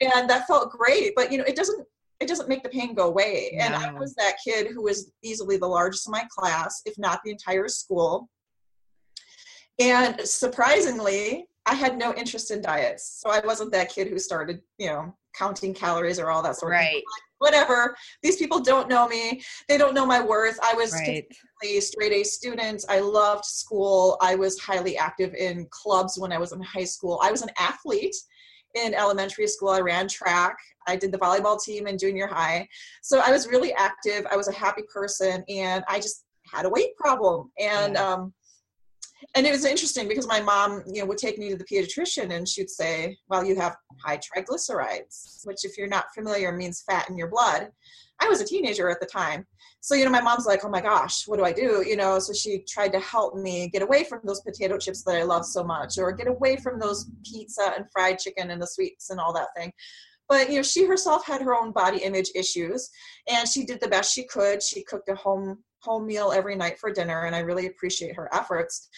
And 0.00 0.28
that 0.30 0.46
felt 0.46 0.70
great 0.70 1.12
but 1.14 1.30
you 1.30 1.36
know 1.36 1.44
it 1.44 1.54
doesn't 1.54 1.86
it 2.20 2.28
doesn't 2.28 2.48
make 2.48 2.62
the 2.62 2.68
pain 2.68 2.94
go 2.94 3.08
away. 3.08 3.50
No. 3.54 3.64
And 3.64 3.74
I 3.74 3.92
was 3.92 4.14
that 4.14 4.34
kid 4.44 4.68
who 4.68 4.82
was 4.82 5.10
easily 5.22 5.56
the 5.56 5.66
largest 5.66 6.06
in 6.06 6.12
my 6.12 6.24
class, 6.30 6.82
if 6.84 6.98
not 6.98 7.20
the 7.24 7.30
entire 7.30 7.68
school. 7.68 8.28
And 9.78 10.20
surprisingly, 10.20 11.46
I 11.64 11.74
had 11.74 11.96
no 11.96 12.14
interest 12.14 12.50
in 12.50 12.60
diets. 12.60 13.20
So 13.22 13.30
I 13.30 13.40
wasn't 13.44 13.72
that 13.72 13.88
kid 13.88 14.08
who 14.08 14.18
started, 14.18 14.60
you 14.76 14.88
know, 14.88 15.14
counting 15.34 15.72
calories 15.72 16.18
or 16.18 16.30
all 16.30 16.42
that 16.42 16.56
sort 16.56 16.72
right. 16.72 16.84
of 16.84 16.90
thing. 16.90 17.02
Whatever. 17.38 17.96
These 18.22 18.36
people 18.36 18.60
don't 18.60 18.88
know 18.88 19.08
me. 19.08 19.42
They 19.66 19.78
don't 19.78 19.94
know 19.94 20.04
my 20.04 20.20
worth. 20.20 20.58
I 20.62 20.74
was 20.74 20.92
right. 20.92 21.24
a 21.64 21.80
straight 21.80 22.12
A 22.12 22.22
student. 22.22 22.84
I 22.90 23.00
loved 23.00 23.46
school. 23.46 24.18
I 24.20 24.34
was 24.34 24.58
highly 24.58 24.98
active 24.98 25.32
in 25.34 25.66
clubs 25.70 26.18
when 26.18 26.32
I 26.32 26.38
was 26.38 26.52
in 26.52 26.60
high 26.60 26.84
school. 26.84 27.18
I 27.22 27.30
was 27.30 27.40
an 27.40 27.50
athlete 27.58 28.16
in 28.74 28.94
elementary 28.94 29.46
school. 29.46 29.70
I 29.70 29.80
ran 29.80 30.08
track. 30.08 30.56
I 30.86 30.96
did 30.96 31.12
the 31.12 31.18
volleyball 31.18 31.62
team 31.62 31.86
in 31.86 31.98
junior 31.98 32.26
high. 32.26 32.68
So 33.02 33.20
I 33.20 33.30
was 33.30 33.48
really 33.48 33.72
active. 33.74 34.26
I 34.30 34.36
was 34.36 34.48
a 34.48 34.52
happy 34.52 34.82
person, 34.92 35.44
and 35.48 35.84
I 35.88 35.98
just 35.98 36.24
had 36.52 36.66
a 36.66 36.70
weight 36.70 36.96
problem. 36.96 37.50
And 37.58 37.94
yeah. 37.94 38.06
um, 38.06 38.32
and 39.34 39.46
it 39.46 39.50
was 39.50 39.64
interesting 39.64 40.08
because 40.08 40.26
my 40.26 40.40
mom, 40.40 40.82
you 40.86 41.00
know, 41.00 41.06
would 41.06 41.18
take 41.18 41.38
me 41.38 41.50
to 41.50 41.56
the 41.56 41.64
pediatrician, 41.64 42.34
and 42.34 42.48
she'd 42.48 42.70
say, 42.70 43.16
"Well, 43.28 43.44
you 43.44 43.56
have 43.56 43.76
high 44.04 44.18
triglycerides, 44.18 45.46
which, 45.46 45.64
if 45.64 45.76
you're 45.76 45.88
not 45.88 46.06
familiar, 46.14 46.52
means 46.52 46.82
fat 46.88 47.08
in 47.10 47.18
your 47.18 47.28
blood." 47.28 47.70
I 48.20 48.28
was 48.28 48.40
a 48.40 48.44
teenager 48.44 48.90
at 48.90 49.00
the 49.00 49.06
time. 49.06 49.46
So, 49.80 49.94
you 49.94 50.04
know, 50.04 50.10
my 50.10 50.20
mom's 50.20 50.46
like, 50.46 50.64
oh 50.64 50.68
my 50.68 50.82
gosh, 50.82 51.26
what 51.26 51.38
do 51.38 51.44
I 51.44 51.52
do? 51.52 51.82
You 51.86 51.96
know, 51.96 52.18
so 52.18 52.34
she 52.34 52.64
tried 52.68 52.92
to 52.92 53.00
help 53.00 53.34
me 53.34 53.68
get 53.70 53.82
away 53.82 54.04
from 54.04 54.20
those 54.24 54.42
potato 54.42 54.76
chips 54.76 55.02
that 55.04 55.16
I 55.16 55.22
love 55.22 55.46
so 55.46 55.64
much, 55.64 55.98
or 55.98 56.12
get 56.12 56.28
away 56.28 56.56
from 56.56 56.78
those 56.78 57.10
pizza 57.24 57.72
and 57.76 57.86
fried 57.90 58.18
chicken 58.18 58.50
and 58.50 58.60
the 58.60 58.66
sweets 58.66 59.08
and 59.08 59.18
all 59.18 59.32
that 59.32 59.48
thing. 59.56 59.72
But, 60.28 60.50
you 60.50 60.56
know, 60.56 60.62
she 60.62 60.86
herself 60.86 61.26
had 61.26 61.42
her 61.42 61.54
own 61.54 61.72
body 61.72 61.98
image 61.98 62.30
issues 62.36 62.88
and 63.28 63.48
she 63.48 63.64
did 63.64 63.80
the 63.80 63.88
best 63.88 64.14
she 64.14 64.26
could. 64.26 64.62
She 64.62 64.84
cooked 64.84 65.08
a 65.08 65.14
home 65.14 65.64
home 65.82 66.06
meal 66.06 66.30
every 66.30 66.54
night 66.54 66.78
for 66.78 66.92
dinner 66.92 67.24
and 67.24 67.34
I 67.34 67.40
really 67.40 67.66
appreciate 67.66 68.14
her 68.14 68.28
efforts. 68.34 68.88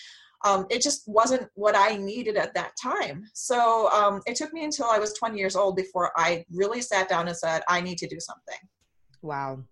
Um, 0.44 0.66
it 0.68 0.82
just 0.82 1.04
wasn't 1.06 1.48
what 1.54 1.76
I 1.76 1.96
needed 1.96 2.36
at 2.36 2.54
that 2.54 2.72
time. 2.82 3.24
So 3.32 3.88
um, 3.92 4.20
it 4.26 4.36
took 4.36 4.52
me 4.52 4.64
until 4.64 4.86
I 4.86 4.98
was 4.98 5.12
20 5.14 5.38
years 5.38 5.54
old 5.54 5.76
before 5.76 6.10
I 6.16 6.44
really 6.52 6.82
sat 6.82 7.08
down 7.08 7.28
and 7.28 7.36
said, 7.36 7.62
I 7.68 7.80
need 7.80 7.98
to 7.98 8.08
do 8.08 8.18
something. 8.18 8.58
Wow. 9.22 9.64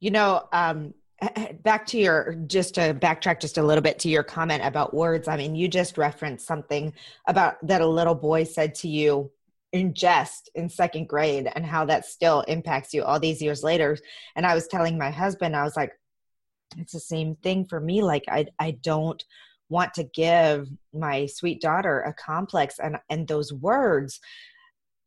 You 0.00 0.10
know, 0.10 0.48
um, 0.52 0.94
back 1.62 1.86
to 1.86 1.98
your 1.98 2.34
just 2.46 2.74
to 2.74 2.94
backtrack 2.94 3.40
just 3.40 3.58
a 3.58 3.62
little 3.62 3.82
bit 3.82 3.98
to 4.00 4.08
your 4.08 4.22
comment 4.22 4.62
about 4.64 4.94
words 4.94 5.26
i 5.26 5.36
mean 5.36 5.56
you 5.56 5.66
just 5.66 5.98
referenced 5.98 6.46
something 6.46 6.92
about 7.26 7.56
that 7.66 7.80
a 7.80 7.86
little 7.86 8.14
boy 8.14 8.44
said 8.44 8.72
to 8.72 8.86
you 8.86 9.28
in 9.72 9.92
jest 9.94 10.48
in 10.54 10.68
second 10.68 11.08
grade 11.08 11.50
and 11.54 11.66
how 11.66 11.84
that 11.84 12.06
still 12.06 12.40
impacts 12.42 12.94
you 12.94 13.04
all 13.04 13.20
these 13.20 13.42
years 13.42 13.62
later. 13.62 13.98
And 14.36 14.46
i 14.46 14.54
was 14.54 14.66
telling 14.66 14.96
my 14.96 15.10
husband 15.10 15.54
i 15.54 15.62
was 15.62 15.76
like 15.76 15.92
it's 16.76 16.92
the 16.92 17.00
same 17.00 17.34
thing 17.36 17.64
for 17.66 17.80
me. 17.80 18.02
Like 18.02 18.24
i 18.28 18.46
i 18.58 18.72
don't 18.72 19.22
want 19.68 19.92
to 19.94 20.04
give 20.04 20.68
my 20.94 21.26
sweet 21.26 21.60
daughter 21.60 22.00
a 22.00 22.14
complex 22.14 22.78
and 22.78 22.96
and 23.10 23.28
those 23.28 23.52
words 23.52 24.20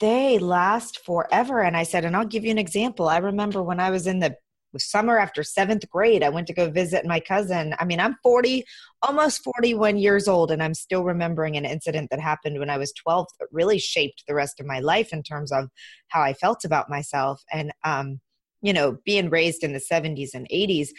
they 0.01 0.39
last 0.39 1.05
forever. 1.05 1.62
And 1.62 1.77
I 1.77 1.84
said, 1.84 2.03
and 2.03 2.15
I'll 2.15 2.25
give 2.25 2.43
you 2.43 2.51
an 2.51 2.58
example. 2.58 3.08
I 3.08 3.17
remember 3.17 3.63
when 3.63 3.79
I 3.79 3.91
was 3.91 4.08
in 4.08 4.20
the 4.20 4.36
summer 4.77 5.20
after 5.20 5.43
seventh 5.43 5.88
grade, 5.89 6.24
I 6.24 6.29
went 6.29 6.48
to 6.48 6.53
go 6.53 6.70
visit 6.70 7.05
my 7.05 7.20
cousin. 7.20 7.75
I 7.79 7.86
mean, 7.86 8.00
I'm 8.00 8.15
40, 8.24 8.65
almost 9.03 9.43
41 9.43 9.98
years 9.98 10.27
old, 10.27 10.50
and 10.50 10.63
I'm 10.63 10.74
still 10.74 11.03
remembering 11.03 11.55
an 11.55 11.65
incident 11.65 12.10
that 12.10 12.20
happened 12.20 12.58
when 12.58 12.70
I 12.70 12.77
was 12.77 12.91
12 12.93 13.27
that 13.39 13.48
really 13.51 13.77
shaped 13.77 14.24
the 14.27 14.36
rest 14.36 14.60
of 14.60 14.65
my 14.65 14.79
life 14.79 15.13
in 15.13 15.24
terms 15.24 15.51
of 15.51 15.70
how 16.08 16.22
I 16.22 16.34
felt 16.34 16.65
about 16.65 16.89
myself. 16.89 17.43
And, 17.51 17.72
um, 17.84 18.20
you 18.62 18.74
know, 18.74 18.98
being 19.05 19.29
raised 19.29 19.63
in 19.63 19.74
the 19.74 19.79
70s 19.79 20.34
and 20.34 20.48
80s, 20.50 20.89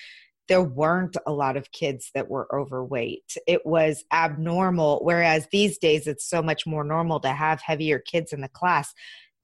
there 0.52 0.62
weren't 0.62 1.16
a 1.26 1.32
lot 1.32 1.56
of 1.56 1.72
kids 1.72 2.10
that 2.14 2.28
were 2.28 2.46
overweight. 2.54 3.38
It 3.46 3.64
was 3.64 4.04
abnormal. 4.12 5.00
Whereas 5.02 5.48
these 5.50 5.78
days, 5.78 6.06
it's 6.06 6.28
so 6.28 6.42
much 6.42 6.66
more 6.66 6.84
normal 6.84 7.20
to 7.20 7.30
have 7.30 7.62
heavier 7.62 7.98
kids 7.98 8.34
in 8.34 8.42
the 8.42 8.50
class. 8.50 8.92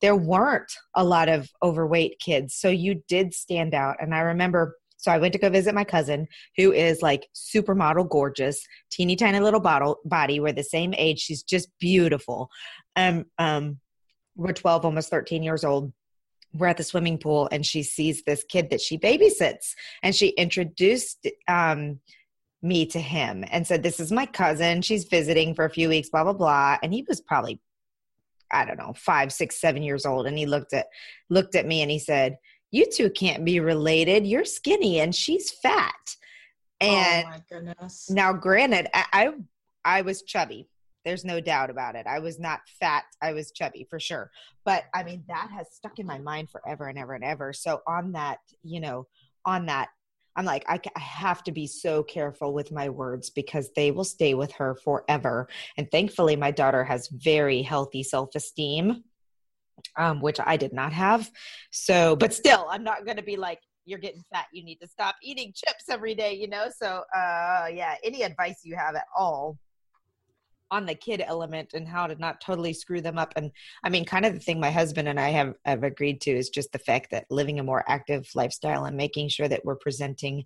There 0.03 0.15
weren't 0.15 0.71
a 0.95 1.03
lot 1.03 1.31
of 1.31 1.49
overweight 1.63 2.19
kids. 2.21 2.57
So 2.57 2.69
you 2.69 3.01
did 3.09 3.33
stand 3.33 3.73
out. 3.73 3.97
And 4.01 4.15
I 4.15 4.19
remember, 4.19 4.77
so 4.99 5.11
I 5.11 5.17
went 5.17 5.33
to 5.33 5.39
go 5.39 5.49
visit 5.49 5.75
my 5.75 5.83
cousin, 5.83 6.29
who 6.59 6.73
is 6.73 7.01
like 7.01 7.27
supermodel 7.35 8.11
gorgeous, 8.11 8.63
teeny 8.91 9.17
tiny 9.17 9.41
little 9.41 9.61
bottle, 9.61 10.01
body. 10.05 10.41
We're 10.41 10.53
the 10.53 10.63
same 10.63 10.93
age. 10.93 11.21
She's 11.21 11.43
just 11.43 11.71
beautiful. 11.81 12.51
Um, 12.97 13.25
um, 13.39 13.79
we're 14.37 14.53
12, 14.53 14.85
almost 14.85 15.09
13 15.09 15.43
years 15.43 15.65
old 15.65 15.91
we're 16.59 16.67
at 16.67 16.77
the 16.77 16.85
swimming 16.85 17.19
pool 17.19 17.49
and 17.53 17.65
she 17.65 17.83
sees 17.83 18.23
this 18.25 18.45
kid 18.45 18.71
that 18.71 18.81
she 18.81 18.99
babysits 18.99 19.75
and 20.03 20.15
she 20.15 20.29
introduced 20.29 21.27
um, 21.49 22.01
me 22.63 22.87
to 22.87 23.01
him 23.01 23.45
and 23.51 23.67
said 23.67 23.83
this 23.83 24.01
is 24.01 24.11
my 24.11 24.27
cousin. 24.27 24.83
She's 24.83 25.05
visiting 25.05 25.55
for 25.55 25.65
a 25.65 25.71
few 25.71 25.89
weeks 25.89 26.11
blah 26.11 26.25
blah 26.25 26.33
blah. 26.33 26.79
And 26.83 26.93
he 26.93 27.05
was 27.09 27.21
probably 27.21 27.61
i 28.51 28.65
don't 28.65 28.79
know 28.79 28.95
five 28.97 29.33
six 29.33 29.61
seven 29.61 29.83
years 29.83 30.05
old. 30.07 30.27
And 30.27 30.37
he 30.37 30.47
looked 30.47 30.73
at 30.73 30.87
looked 31.31 31.55
at 31.55 31.67
me 31.67 31.83
and 31.83 31.91
he 31.91 31.99
said 31.99 32.39
you 32.71 32.87
two 32.91 33.11
can't 33.11 33.45
be 33.45 33.61
related. 33.61 34.27
You're 34.27 34.45
skinny 34.45 35.01
and 35.01 35.15
she's 35.15 35.51
fat. 35.51 36.17
And 36.81 37.27
oh 37.27 37.31
my 37.31 37.43
goodness. 37.51 38.11
now 38.11 38.33
granted 38.33 38.89
I, 38.95 39.05
I 39.13 39.33
i 39.85 40.03
was 40.03 40.23
chubby 40.23 40.69
there's 41.09 41.25
no 41.25 41.41
doubt 41.41 41.71
about 41.71 41.97
it. 41.97 42.07
I 42.07 42.19
was 42.19 42.39
not 42.39 42.61
fat. 42.79 43.05
I 43.23 43.33
was 43.33 43.51
chubby 43.51 43.87
for 43.89 43.99
sure. 43.99 44.31
But 44.67 44.85
I 44.93 45.03
mean, 45.05 45.25
that 45.29 45.49
has 45.57 45.69
stuck 45.73 45.99
in 45.99 46.07
my 46.07 46.19
mind 46.19 46.51
forever 46.51 46.87
and 46.87 46.99
ever 46.99 47.15
and 47.15 47.25
ever. 47.25 47.55
So 47.55 47.81
on 47.87 48.13
that, 48.13 48.41
you 48.63 48.79
know, 48.79 49.07
on 49.47 49.65
that, 49.67 49.89
I'm 50.37 50.45
like, 50.45 50.67
I, 50.69 50.79
have 50.99 51.43
to 51.45 51.53
be 51.53 51.67
so 51.67 52.03
careful 52.03 52.53
with 52.53 52.71
my 52.71 52.91
words 52.91 53.31
because 53.31 53.71
they 53.75 53.91
will 53.91 54.05
stay 54.05 54.35
with 54.35 54.53
her 54.53 54.75
forever. 54.85 55.49
And 55.79 55.91
thankfully, 55.91 56.37
my 56.37 56.51
daughter 56.51 56.85
has 56.85 57.09
very 57.09 57.63
healthy 57.63 58.03
self 58.03 58.35
esteem, 58.35 59.03
um, 59.97 60.21
which 60.21 60.39
I 60.45 60.59
did 60.59 60.75
not 60.75 60.93
have. 60.93 61.31
So, 61.71 62.17
but 62.17 62.35
still, 62.35 62.67
I'm 62.71 62.85
not 62.85 63.07
going 63.07 63.17
to 63.17 63.23
be 63.23 63.39
like, 63.39 63.61
you're 63.87 63.99
getting 63.99 64.23
fat. 64.31 64.45
You 64.53 64.63
need 64.63 64.77
to 64.83 64.87
stop 64.87 65.17
eating 65.23 65.55
chips 65.57 65.85
every 65.89 66.15
day, 66.15 66.35
you 66.35 66.49
know? 66.49 66.67
So, 66.77 67.03
uh, 67.17 67.69
yeah, 67.73 67.95
any 68.05 68.25
advice 68.25 68.61
you 68.63 68.77
have 68.77 68.95
at 68.95 69.07
all 69.17 69.59
on 70.71 70.87
the 70.87 70.95
kid 70.95 71.23
element 71.27 71.75
and 71.75 71.89
how 71.89 72.07
to 72.07 72.15
not 72.17 72.41
totally 72.41 72.73
screw 72.73 73.01
them 73.01 73.19
up. 73.19 73.33
And 73.37 73.51
I 73.85 73.89
mean, 73.89 74.05
kind 74.05 74.27
of 74.27 74.35
the 74.35 74.41
thing 74.41 74.61
my 74.61 74.71
husband 74.71 75.09
and 75.09 75.19
I 75.19 75.31
have, 75.31 75.55
have 75.65 75.83
agreed 75.83 76.21
to 76.23 76.31
is 76.31 76.51
just 76.51 76.73
the 76.73 76.79
fact 76.79 77.11
that 77.11 77.27
living 77.31 77.59
a 77.59 77.65
more 77.65 77.85
active 77.89 78.29
lifestyle 78.35 78.85
and 78.85 78.97
making 78.97 79.29
sure 79.29 79.49
that 79.49 79.65
we're 79.65 79.77
presenting 79.77 80.45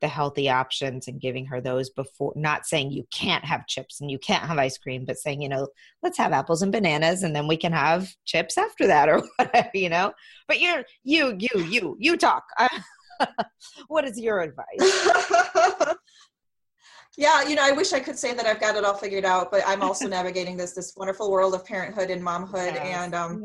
the 0.00 0.08
healthy 0.08 0.50
options 0.50 1.08
and 1.08 1.20
giving 1.20 1.46
her 1.46 1.62
those 1.62 1.88
before 1.88 2.32
not 2.36 2.66
saying 2.66 2.90
you 2.90 3.06
can't 3.10 3.44
have 3.44 3.66
chips 3.66 4.02
and 4.02 4.10
you 4.10 4.18
can't 4.18 4.44
have 4.44 4.58
ice 4.58 4.76
cream 4.76 5.04
but 5.06 5.16
saying 5.16 5.40
you 5.40 5.48
know 5.48 5.66
let's 6.02 6.18
have 6.18 6.32
apples 6.32 6.60
and 6.60 6.72
bananas 6.72 7.22
and 7.22 7.34
then 7.34 7.48
we 7.48 7.56
can 7.56 7.72
have 7.72 8.12
chips 8.26 8.58
after 8.58 8.86
that 8.86 9.08
or 9.08 9.22
whatever 9.36 9.70
you 9.72 9.88
know? 9.88 10.12
But 10.46 10.60
you're 10.60 10.84
you 11.04 11.34
you 11.38 11.64
you 11.64 11.96
you 11.98 12.16
talk. 12.16 12.44
What 13.86 14.04
is 14.04 14.18
your 14.18 14.40
advice 14.40 14.66
yeah 17.16 17.46
you 17.46 17.54
know 17.54 17.62
i 17.64 17.70
wish 17.70 17.92
i 17.92 18.00
could 18.00 18.18
say 18.18 18.34
that 18.34 18.46
i've 18.46 18.60
got 18.60 18.76
it 18.76 18.84
all 18.84 18.94
figured 18.94 19.24
out 19.24 19.50
but 19.50 19.62
i'm 19.66 19.82
also 19.82 20.08
navigating 20.08 20.56
this 20.56 20.72
this 20.72 20.94
wonderful 20.96 21.30
world 21.30 21.54
of 21.54 21.64
parenthood 21.64 22.10
and 22.10 22.22
momhood 22.22 22.74
yes. 22.74 22.96
and 22.96 23.14
um 23.14 23.32
mm-hmm. 23.36 23.44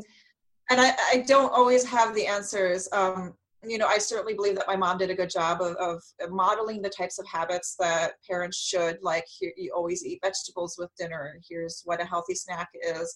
and 0.70 0.80
I, 0.80 0.94
I 1.12 1.24
don't 1.26 1.52
always 1.52 1.84
have 1.84 2.14
the 2.14 2.26
answers. 2.26 2.88
Um 2.92 3.34
you 3.62 3.76
know 3.76 3.86
i 3.86 3.98
certainly 3.98 4.32
believe 4.32 4.56
that 4.56 4.66
my 4.66 4.76
mom 4.76 4.96
did 4.96 5.10
a 5.10 5.14
good 5.14 5.28
job 5.28 5.60
of, 5.60 5.76
of 5.76 6.02
modeling 6.30 6.80
the 6.80 6.88
types 6.88 7.18
of 7.18 7.26
habits 7.26 7.76
that 7.78 8.12
parents 8.26 8.56
should 8.56 8.98
like 9.02 9.26
here, 9.38 9.52
you 9.54 9.70
always 9.76 10.02
eat 10.02 10.18
vegetables 10.22 10.76
with 10.78 10.88
dinner 10.96 11.38
here's 11.46 11.82
what 11.84 12.00
a 12.00 12.04
healthy 12.06 12.34
snack 12.34 12.68
is 12.82 13.14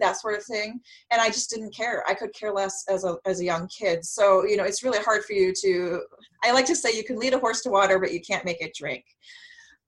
that 0.00 0.20
sort 0.20 0.36
of 0.36 0.44
thing. 0.44 0.80
And 1.12 1.20
i 1.20 1.28
just 1.28 1.50
didn't 1.50 1.74
care. 1.74 2.02
I 2.08 2.14
could 2.14 2.34
care 2.34 2.52
less 2.52 2.84
as 2.88 3.04
a 3.04 3.16
as 3.24 3.40
a 3.40 3.44
young 3.44 3.68
kid. 3.68 4.04
So 4.04 4.44
you 4.44 4.56
know 4.56 4.64
it's 4.64 4.82
really 4.82 4.98
hard 4.98 5.24
for 5.24 5.34
you 5.34 5.52
to 5.60 6.02
i 6.42 6.52
like 6.52 6.66
to 6.66 6.76
say 6.76 6.90
you 6.92 7.04
can 7.04 7.16
lead 7.16 7.32
a 7.32 7.38
horse 7.38 7.60
to 7.62 7.70
water 7.70 7.98
but 7.98 8.12
you 8.12 8.20
can't 8.20 8.44
make 8.44 8.60
it 8.60 8.74
drink 8.74 9.04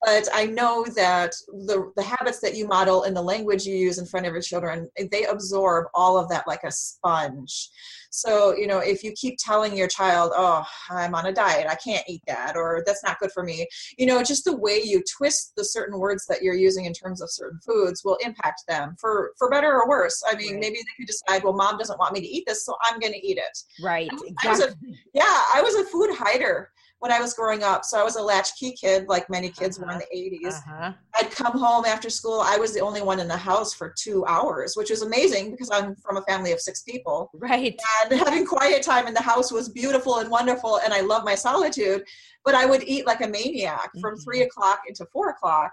but 0.03 0.29
I 0.33 0.47
know 0.47 0.85
that 0.95 1.33
the, 1.49 1.91
the 1.97 2.03
habits 2.03 2.41
that 2.41 2.55
you 2.55 2.67
model 2.67 3.05
and 3.05 3.17
the 3.17 3.23
language 3.23 3.65
you 3.65 3.75
use 3.75 3.99
in 3.99 4.07
front 4.07 4.26
of 4.26 4.33
your 4.33 4.43
children, 4.43 4.88
they 5.11 5.25
absorb 5.25 5.87
all 5.95 6.19
of 6.19 6.29
that 6.29 6.47
like 6.47 6.65
a 6.65 6.71
sponge. 6.71 7.71
So, 8.11 8.57
you 8.57 8.67
know, 8.67 8.79
if 8.79 9.03
you 9.03 9.12
keep 9.12 9.37
telling 9.38 9.76
your 9.76 9.88
child, 9.88 10.33
oh, 10.35 10.65
I'm 10.91 11.15
on 11.15 11.26
a 11.26 11.33
diet, 11.33 11.67
I 11.69 11.75
can't 11.75 12.05
eat 12.09 12.23
that, 12.26 12.57
or 12.57 12.83
that's 12.87 13.05
not 13.05 13.19
good 13.19 13.31
for 13.33 13.43
me, 13.43 13.67
you 13.99 14.07
know, 14.07 14.23
just 14.23 14.45
the 14.45 14.57
way 14.57 14.81
you 14.83 15.03
twist 15.19 15.53
the 15.57 15.65
certain 15.65 15.99
words 15.99 16.25
that 16.29 16.43
you're 16.43 16.55
using 16.55 16.87
in 16.87 16.93
terms 16.93 17.21
of 17.21 17.31
certain 17.31 17.61
foods 17.67 18.03
will 18.05 18.17
impact 18.25 18.62
them 18.69 18.97
for, 18.99 19.33
for 19.38 19.50
better 19.50 19.71
or 19.71 19.88
worse. 19.88 20.23
I 20.26 20.35
mean, 20.37 20.55
right. 20.55 20.61
maybe 20.61 20.76
they 20.76 21.05
could 21.05 21.09
decide, 21.09 21.45
well, 21.45 21.53
mom 21.53 21.79
doesn't 21.79 21.99
want 21.99 22.15
me 22.15 22.21
to 22.21 22.26
eat 22.26 22.45
this, 22.47 22.65
so 22.65 22.75
I'm 22.85 22.99
going 23.00 23.12
to 23.12 23.26
eat 23.26 23.38
it. 23.38 23.59
Right. 23.83 24.11
Exactly. 24.26 24.65
I 24.65 24.69
a, 24.69 24.75
yeah, 25.12 25.43
I 25.55 25.61
was 25.62 25.75
a 25.75 25.85
food 25.85 26.15
hider 26.15 26.71
when 27.06 27.16
I 27.16 27.20
was 27.20 27.34
growing 27.34 27.62
up. 27.62 27.84
So 27.84 28.00
I 28.00 28.02
was 28.02 28.16
a 28.16 28.22
latchkey 28.22 28.72
kid, 28.72 29.06
like 29.08 29.30
many 29.30 29.48
kids 29.48 29.78
uh-huh. 29.78 29.86
were 29.86 29.92
in 29.92 29.98
uh-huh. 29.98 30.06
the 30.12 30.48
80s. 30.48 30.54
Uh-huh. 30.54 30.92
I'd 31.14 31.30
come 31.30 31.56
home 31.56 31.84
after 31.84 32.10
school. 32.10 32.40
I 32.44 32.56
was 32.56 32.75
the 32.75 32.80
only 32.80 33.00
one 33.00 33.20
in 33.20 33.28
the 33.28 33.36
house 33.36 33.72
for 33.72 33.94
two 33.96 34.26
hours, 34.26 34.75
which 34.75 34.90
was 34.90 35.02
amazing 35.02 35.52
because 35.52 35.70
I'm 35.70 35.94
from 35.94 36.16
a 36.16 36.22
family 36.22 36.50
of 36.50 36.60
six 36.60 36.82
people. 36.82 37.30
Right. 37.34 37.78
And 38.10 38.18
having 38.26 38.44
quiet 38.44 38.82
time 38.82 39.06
in 39.06 39.14
the 39.14 39.22
house 39.22 39.52
was 39.52 39.68
beautiful 39.68 40.18
and 40.18 40.28
wonderful. 40.28 40.80
And 40.84 40.92
I 40.92 41.00
love 41.00 41.25
my 41.25 41.36
solitude. 41.36 42.02
But 42.44 42.56
I 42.56 42.66
would 42.66 42.82
eat 42.82 43.06
like 43.06 43.20
a 43.20 43.28
maniac 43.28 43.90
from 44.00 44.14
mm-hmm. 44.14 44.25
three 44.25 44.42
o'clock 44.42 44.80
into 44.88 45.06
four 45.12 45.30
o'clock. 45.30 45.70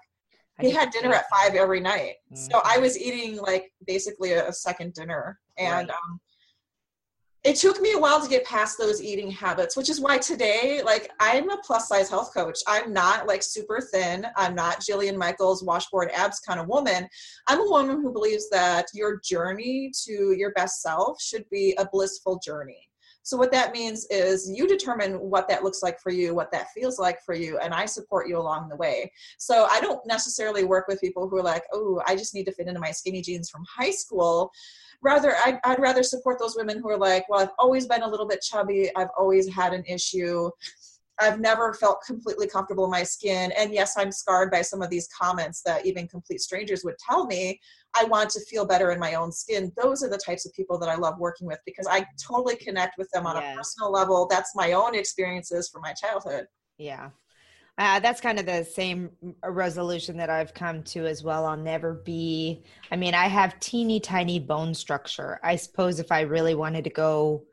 We 0.61 0.69
had 0.69 0.91
dinner 0.91 1.11
at 1.15 1.25
five 1.31 1.55
every 1.55 1.79
night. 1.79 2.13
Mm-hmm. 2.31 2.35
So 2.35 2.61
I 2.63 2.77
was 2.77 2.95
eating 2.95 3.37
like 3.37 3.71
basically 3.87 4.33
a, 4.33 4.49
a 4.49 4.53
second 4.53 4.93
dinner. 4.93 5.39
And, 5.57 5.89
right. 5.89 5.89
um, 5.89 6.19
it 7.43 7.57
took 7.57 7.81
me 7.81 7.91
a 7.91 7.99
while 7.99 8.21
to 8.21 8.29
get 8.29 8.45
past 8.45 8.77
those 8.77 9.01
eating 9.01 9.29
habits, 9.29 9.75
which 9.75 9.89
is 9.89 9.99
why 9.99 10.17
today, 10.17 10.81
like, 10.83 11.11
I'm 11.19 11.49
a 11.49 11.57
plus 11.57 11.89
size 11.89 12.09
health 12.09 12.33
coach. 12.33 12.59
I'm 12.67 12.93
not 12.93 13.27
like 13.27 13.43
super 13.43 13.81
thin. 13.81 14.25
I'm 14.37 14.55
not 14.55 14.79
Jillian 14.79 15.17
Michaels 15.17 15.61
washboard 15.61 16.09
abs 16.13 16.39
kind 16.39 16.59
of 16.59 16.67
woman. 16.67 17.07
I'm 17.47 17.59
a 17.59 17.69
woman 17.69 18.01
who 18.01 18.13
believes 18.13 18.49
that 18.51 18.85
your 18.93 19.19
journey 19.19 19.91
to 20.05 20.33
your 20.37 20.53
best 20.53 20.81
self 20.81 21.21
should 21.21 21.43
be 21.49 21.75
a 21.77 21.87
blissful 21.91 22.39
journey. 22.39 22.89
So, 23.25 23.37
what 23.37 23.51
that 23.51 23.71
means 23.71 24.05
is 24.09 24.51
you 24.53 24.67
determine 24.67 25.13
what 25.13 25.47
that 25.47 25.63
looks 25.63 25.81
like 25.81 25.99
for 25.99 26.11
you, 26.11 26.35
what 26.35 26.51
that 26.51 26.67
feels 26.75 26.99
like 26.99 27.19
for 27.25 27.33
you, 27.33 27.57
and 27.57 27.73
I 27.73 27.85
support 27.85 28.27
you 28.27 28.37
along 28.37 28.67
the 28.67 28.75
way. 28.75 29.11
So, 29.37 29.65
I 29.69 29.79
don't 29.79 30.05
necessarily 30.05 30.65
work 30.65 30.87
with 30.87 30.99
people 30.99 31.29
who 31.29 31.37
are 31.37 31.43
like, 31.43 31.63
oh, 31.73 32.01
I 32.05 32.15
just 32.17 32.33
need 32.33 32.45
to 32.45 32.51
fit 32.53 32.67
into 32.67 32.81
my 32.81 32.91
skinny 32.91 33.21
jeans 33.21 33.49
from 33.49 33.63
high 33.69 33.91
school 33.91 34.51
rather 35.03 35.35
I'd, 35.45 35.59
I'd 35.63 35.79
rather 35.79 36.03
support 36.03 36.39
those 36.39 36.55
women 36.55 36.79
who 36.79 36.89
are 36.89 36.97
like 36.97 37.27
well 37.29 37.41
i've 37.41 37.53
always 37.59 37.87
been 37.87 38.03
a 38.03 38.07
little 38.07 38.27
bit 38.27 38.41
chubby 38.41 38.89
i've 38.95 39.09
always 39.17 39.53
had 39.53 39.73
an 39.73 39.83
issue 39.87 40.49
I've 41.19 41.39
never 41.39 41.73
felt 41.73 42.01
completely 42.05 42.47
comfortable 42.47 42.85
in 42.85 42.91
my 42.91 43.03
skin. 43.03 43.51
And 43.57 43.73
yes, 43.73 43.95
I'm 43.97 44.11
scarred 44.11 44.51
by 44.51 44.61
some 44.61 44.81
of 44.81 44.89
these 44.89 45.07
comments 45.07 45.61
that 45.65 45.85
even 45.85 46.07
complete 46.07 46.41
strangers 46.41 46.83
would 46.83 46.97
tell 46.97 47.25
me. 47.25 47.59
I 47.95 48.05
want 48.05 48.31
to 48.31 48.39
feel 48.41 48.65
better 48.65 48.91
in 48.91 48.99
my 48.99 49.13
own 49.13 49.31
skin. 49.31 49.71
Those 49.81 50.03
are 50.03 50.09
the 50.09 50.17
types 50.17 50.45
of 50.45 50.53
people 50.53 50.79
that 50.79 50.89
I 50.89 50.95
love 50.95 51.19
working 51.19 51.47
with 51.47 51.59
because 51.65 51.87
I 51.89 52.05
totally 52.21 52.55
connect 52.55 52.97
with 52.97 53.09
them 53.11 53.27
on 53.27 53.37
a 53.37 53.55
personal 53.55 53.91
level. 53.91 54.27
That's 54.29 54.55
my 54.55 54.71
own 54.71 54.95
experiences 54.95 55.69
from 55.69 55.81
my 55.81 55.93
childhood. 55.93 56.47
Yeah. 56.77 57.09
Uh, 57.77 57.99
that's 57.99 58.21
kind 58.21 58.37
of 58.37 58.45
the 58.45 58.63
same 58.63 59.09
resolution 59.43 60.15
that 60.17 60.29
I've 60.29 60.53
come 60.53 60.83
to 60.83 61.07
as 61.07 61.23
well. 61.23 61.45
I'll 61.45 61.57
never 61.57 61.95
be, 61.95 62.63
I 62.91 62.95
mean, 62.95 63.15
I 63.15 63.27
have 63.27 63.59
teeny 63.59 63.99
tiny 63.99 64.39
bone 64.39 64.75
structure. 64.75 65.39
I 65.43 65.55
suppose 65.55 65.99
if 65.99 66.11
I 66.11 66.21
really 66.21 66.53
wanted 66.53 66.83
to 66.83 66.91
go 66.91 67.45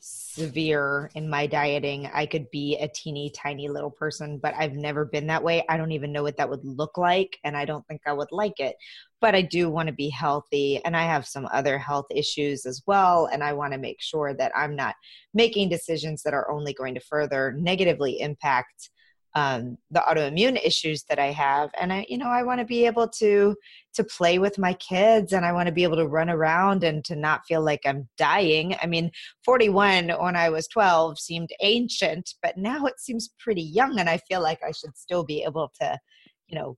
severe 0.00 1.10
in 1.14 1.30
my 1.30 1.46
dieting, 1.46 2.10
I 2.12 2.26
could 2.26 2.50
be 2.50 2.76
a 2.76 2.88
teeny 2.88 3.30
tiny 3.30 3.68
little 3.68 3.90
person, 3.90 4.38
but 4.38 4.52
I've 4.56 4.74
never 4.74 5.04
been 5.04 5.28
that 5.28 5.44
way. 5.44 5.64
I 5.68 5.76
don't 5.76 5.92
even 5.92 6.12
know 6.12 6.24
what 6.24 6.36
that 6.38 6.50
would 6.50 6.64
look 6.64 6.98
like, 6.98 7.38
and 7.44 7.56
I 7.56 7.64
don't 7.64 7.86
think 7.86 8.00
I 8.04 8.12
would 8.12 8.32
like 8.32 8.58
it. 8.58 8.74
But 9.20 9.36
I 9.36 9.42
do 9.42 9.70
want 9.70 9.86
to 9.88 9.92
be 9.94 10.08
healthy, 10.08 10.84
and 10.84 10.96
I 10.96 11.04
have 11.04 11.24
some 11.26 11.48
other 11.52 11.78
health 11.78 12.06
issues 12.10 12.66
as 12.66 12.82
well. 12.86 13.26
And 13.26 13.44
I 13.44 13.52
want 13.52 13.74
to 13.74 13.78
make 13.78 14.00
sure 14.00 14.34
that 14.34 14.52
I'm 14.56 14.74
not 14.74 14.96
making 15.34 15.68
decisions 15.68 16.24
that 16.24 16.34
are 16.34 16.50
only 16.50 16.72
going 16.72 16.94
to 16.94 17.00
further 17.00 17.52
negatively 17.52 18.20
impact 18.20 18.90
um, 19.34 19.76
the 19.90 20.00
autoimmune 20.00 20.58
issues 20.64 21.04
that 21.04 21.18
I 21.18 21.26
have. 21.26 21.70
And 21.78 21.92
I, 21.92 22.06
you 22.08 22.18
know, 22.18 22.28
I 22.28 22.42
want 22.42 22.60
to 22.60 22.64
be 22.64 22.86
able 22.86 23.08
to 23.18 23.54
to 23.94 24.04
play 24.04 24.38
with 24.38 24.58
my 24.58 24.74
kids 24.74 25.32
and 25.32 25.44
I 25.44 25.52
want 25.52 25.66
to 25.66 25.72
be 25.72 25.82
able 25.82 25.96
to 25.96 26.06
run 26.06 26.30
around 26.30 26.84
and 26.84 27.04
to 27.06 27.16
not 27.16 27.46
feel 27.46 27.62
like 27.62 27.80
I'm 27.84 28.08
dying. 28.16 28.76
I 28.80 28.86
mean, 28.86 29.10
41 29.44 30.10
when 30.10 30.36
I 30.36 30.50
was 30.50 30.68
12 30.68 31.18
seemed 31.18 31.50
ancient, 31.60 32.34
but 32.42 32.56
now 32.56 32.86
it 32.86 33.00
seems 33.00 33.30
pretty 33.38 33.62
young 33.62 33.98
and 33.98 34.08
I 34.08 34.18
feel 34.18 34.40
like 34.40 34.60
I 34.66 34.72
should 34.72 34.96
still 34.96 35.24
be 35.24 35.42
able 35.42 35.72
to, 35.80 35.98
you 36.46 36.58
know, 36.58 36.76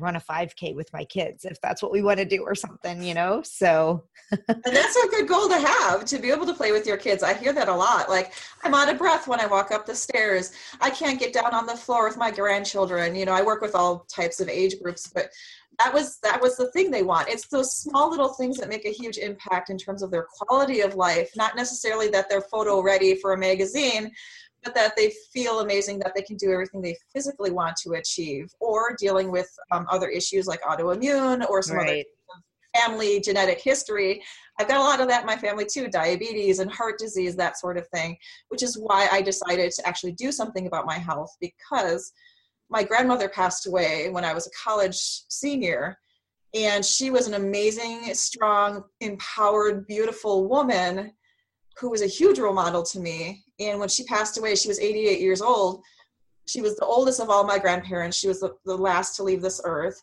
run 0.00 0.16
a 0.16 0.20
5k 0.20 0.74
with 0.74 0.92
my 0.92 1.04
kids 1.04 1.44
if 1.44 1.60
that's 1.60 1.82
what 1.82 1.92
we 1.92 2.02
want 2.02 2.18
to 2.18 2.24
do 2.24 2.42
or 2.42 2.54
something 2.54 3.02
you 3.02 3.14
know 3.14 3.42
so. 3.42 4.04
And 4.48 4.76
that's 4.76 4.96
a 4.96 5.08
good 5.08 5.26
goal 5.28 5.48
to 5.48 5.58
have 5.58 6.04
to 6.04 6.18
be 6.18 6.30
able 6.30 6.46
to 6.46 6.54
play 6.54 6.70
with 6.70 6.86
your 6.86 6.96
kids. 6.96 7.22
I 7.22 7.34
hear 7.34 7.52
that 7.52 7.68
a 7.68 7.74
lot 7.74 8.08
like 8.08 8.32
i'm 8.62 8.74
out 8.74 8.90
of 8.90 8.98
breath 8.98 9.26
when 9.28 9.40
i 9.40 9.46
walk 9.46 9.70
up 9.70 9.86
the 9.86 9.94
stairs. 9.94 10.52
I 10.80 10.90
can't 10.90 11.18
get 11.18 11.32
down 11.32 11.54
on 11.54 11.66
the 11.66 11.76
floor 11.76 12.06
with 12.06 12.16
my 12.16 12.30
grandchildren. 12.30 13.14
You 13.14 13.24
know 13.24 13.32
i 13.32 13.42
work 13.42 13.60
with 13.60 13.74
all 13.74 14.06
types 14.12 14.40
of 14.40 14.48
age 14.48 14.80
groups 14.80 15.06
but 15.08 15.30
that 15.78 15.92
was 15.94 16.18
that 16.22 16.40
was 16.40 16.56
the 16.56 16.70
thing 16.72 16.90
they 16.90 17.02
want. 17.02 17.28
It's 17.28 17.48
those 17.48 17.76
small 17.76 18.10
little 18.10 18.34
things 18.34 18.58
that 18.58 18.68
make 18.68 18.84
a 18.84 18.92
huge 18.92 19.18
impact 19.18 19.70
in 19.70 19.78
terms 19.78 20.02
of 20.02 20.10
their 20.10 20.26
quality 20.30 20.80
of 20.80 20.94
life 20.94 21.30
not 21.36 21.56
necessarily 21.56 22.08
that 22.08 22.28
they're 22.28 22.42
photo 22.42 22.80
ready 22.80 23.14
for 23.14 23.32
a 23.32 23.38
magazine 23.38 24.10
but 24.62 24.74
that 24.74 24.94
they 24.96 25.12
feel 25.32 25.60
amazing 25.60 25.98
that 26.00 26.12
they 26.14 26.22
can 26.22 26.36
do 26.36 26.52
everything 26.52 26.80
they 26.80 26.96
physically 27.12 27.50
want 27.50 27.76
to 27.76 27.92
achieve, 27.92 28.52
or 28.60 28.94
dealing 28.98 29.30
with 29.30 29.48
um, 29.72 29.86
other 29.90 30.08
issues 30.08 30.46
like 30.46 30.60
autoimmune 30.62 31.48
or 31.48 31.62
some 31.62 31.76
right. 31.76 31.88
other 31.90 32.04
family 32.76 33.20
genetic 33.20 33.60
history. 33.60 34.22
I've 34.58 34.68
got 34.68 34.76
a 34.76 34.84
lot 34.84 35.00
of 35.00 35.08
that 35.08 35.22
in 35.22 35.26
my 35.26 35.36
family 35.36 35.66
too 35.66 35.88
diabetes 35.88 36.58
and 36.58 36.70
heart 36.70 36.98
disease, 36.98 37.34
that 37.36 37.58
sort 37.58 37.76
of 37.76 37.88
thing, 37.88 38.16
which 38.48 38.62
is 38.62 38.78
why 38.78 39.08
I 39.10 39.22
decided 39.22 39.72
to 39.72 39.86
actually 39.88 40.12
do 40.12 40.30
something 40.30 40.66
about 40.66 40.86
my 40.86 40.98
health 40.98 41.34
because 41.40 42.12
my 42.68 42.84
grandmother 42.84 43.28
passed 43.28 43.66
away 43.66 44.10
when 44.10 44.24
I 44.24 44.32
was 44.32 44.46
a 44.46 44.50
college 44.64 44.96
senior. 44.96 45.98
And 46.52 46.84
she 46.84 47.10
was 47.10 47.28
an 47.28 47.34
amazing, 47.34 48.12
strong, 48.14 48.84
empowered, 49.00 49.86
beautiful 49.86 50.48
woman 50.48 51.12
who 51.78 51.90
was 51.90 52.02
a 52.02 52.06
huge 52.06 52.38
role 52.38 52.54
model 52.54 52.82
to 52.82 53.00
me. 53.00 53.44
And 53.60 53.78
when 53.78 53.88
she 53.88 54.04
passed 54.04 54.38
away, 54.38 54.56
she 54.56 54.68
was 54.68 54.80
88 54.80 55.20
years 55.20 55.42
old. 55.42 55.82
She 56.46 56.62
was 56.62 56.76
the 56.76 56.86
oldest 56.86 57.20
of 57.20 57.30
all 57.30 57.44
my 57.44 57.58
grandparents. 57.58 58.16
She 58.16 58.28
was 58.28 58.40
the, 58.40 58.54
the 58.64 58.76
last 58.76 59.16
to 59.16 59.22
leave 59.22 59.42
this 59.42 59.60
earth. 59.64 60.02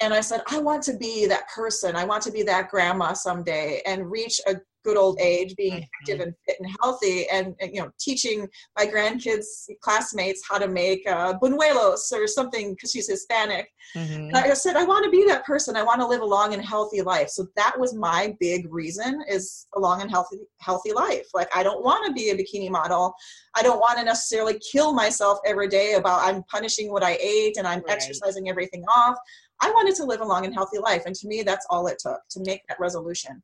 And 0.00 0.12
I 0.12 0.20
said, 0.20 0.42
I 0.48 0.58
want 0.58 0.82
to 0.84 0.96
be 0.96 1.26
that 1.26 1.48
person. 1.48 1.94
I 1.94 2.04
want 2.04 2.22
to 2.24 2.32
be 2.32 2.42
that 2.42 2.70
grandma 2.70 3.12
someday 3.12 3.80
and 3.86 4.10
reach 4.10 4.40
a 4.46 4.56
good 4.84 4.96
old 4.96 5.18
age, 5.20 5.54
being 5.56 5.74
mm-hmm. 5.74 6.00
active 6.00 6.20
and 6.20 6.34
fit 6.46 6.56
and 6.60 6.70
healthy, 6.80 7.26
and, 7.30 7.54
and, 7.60 7.74
you 7.74 7.80
know, 7.80 7.90
teaching 7.98 8.48
my 8.78 8.86
grandkids 8.86 9.68
classmates 9.80 10.42
how 10.48 10.58
to 10.58 10.68
make 10.68 11.08
uh, 11.08 11.34
buñuelos 11.34 12.12
or 12.12 12.26
something 12.26 12.74
because 12.74 12.90
she's 12.90 13.08
Hispanic. 13.08 13.68
Mm-hmm. 13.96 14.34
I 14.34 14.54
said, 14.54 14.76
I 14.76 14.84
want 14.84 15.04
to 15.04 15.10
be 15.10 15.24
that 15.26 15.44
person. 15.44 15.76
I 15.76 15.82
want 15.82 16.00
to 16.00 16.06
live 16.06 16.22
a 16.22 16.26
long 16.26 16.54
and 16.54 16.64
healthy 16.64 17.02
life. 17.02 17.28
So 17.28 17.46
that 17.56 17.78
was 17.78 17.94
my 17.94 18.34
big 18.40 18.72
reason: 18.72 19.22
is 19.28 19.66
a 19.74 19.80
long 19.80 20.02
and 20.02 20.10
healthy 20.10 20.38
healthy 20.60 20.92
life. 20.92 21.26
Like 21.34 21.48
I 21.54 21.62
don't 21.62 21.84
want 21.84 22.06
to 22.06 22.12
be 22.12 22.30
a 22.30 22.36
bikini 22.36 22.70
model. 22.70 23.14
I 23.54 23.62
don't 23.62 23.78
want 23.78 23.98
to 23.98 24.04
necessarily 24.04 24.58
kill 24.58 24.92
myself 24.92 25.38
every 25.46 25.68
day 25.68 25.94
about 25.94 26.20
I'm 26.24 26.42
punishing 26.44 26.90
what 26.90 27.02
I 27.02 27.18
ate 27.20 27.56
and 27.56 27.66
I'm 27.66 27.80
right. 27.80 27.90
exercising 27.90 28.48
everything 28.48 28.84
off. 28.84 29.16
I 29.60 29.70
wanted 29.70 29.94
to 29.96 30.04
live 30.04 30.20
a 30.20 30.24
long 30.24 30.44
and 30.44 30.54
healthy 30.54 30.78
life. 30.78 31.02
And 31.06 31.14
to 31.14 31.28
me, 31.28 31.42
that's 31.42 31.66
all 31.70 31.86
it 31.86 31.98
took 31.98 32.20
to 32.30 32.40
make 32.44 32.62
that 32.68 32.80
resolution. 32.80 33.42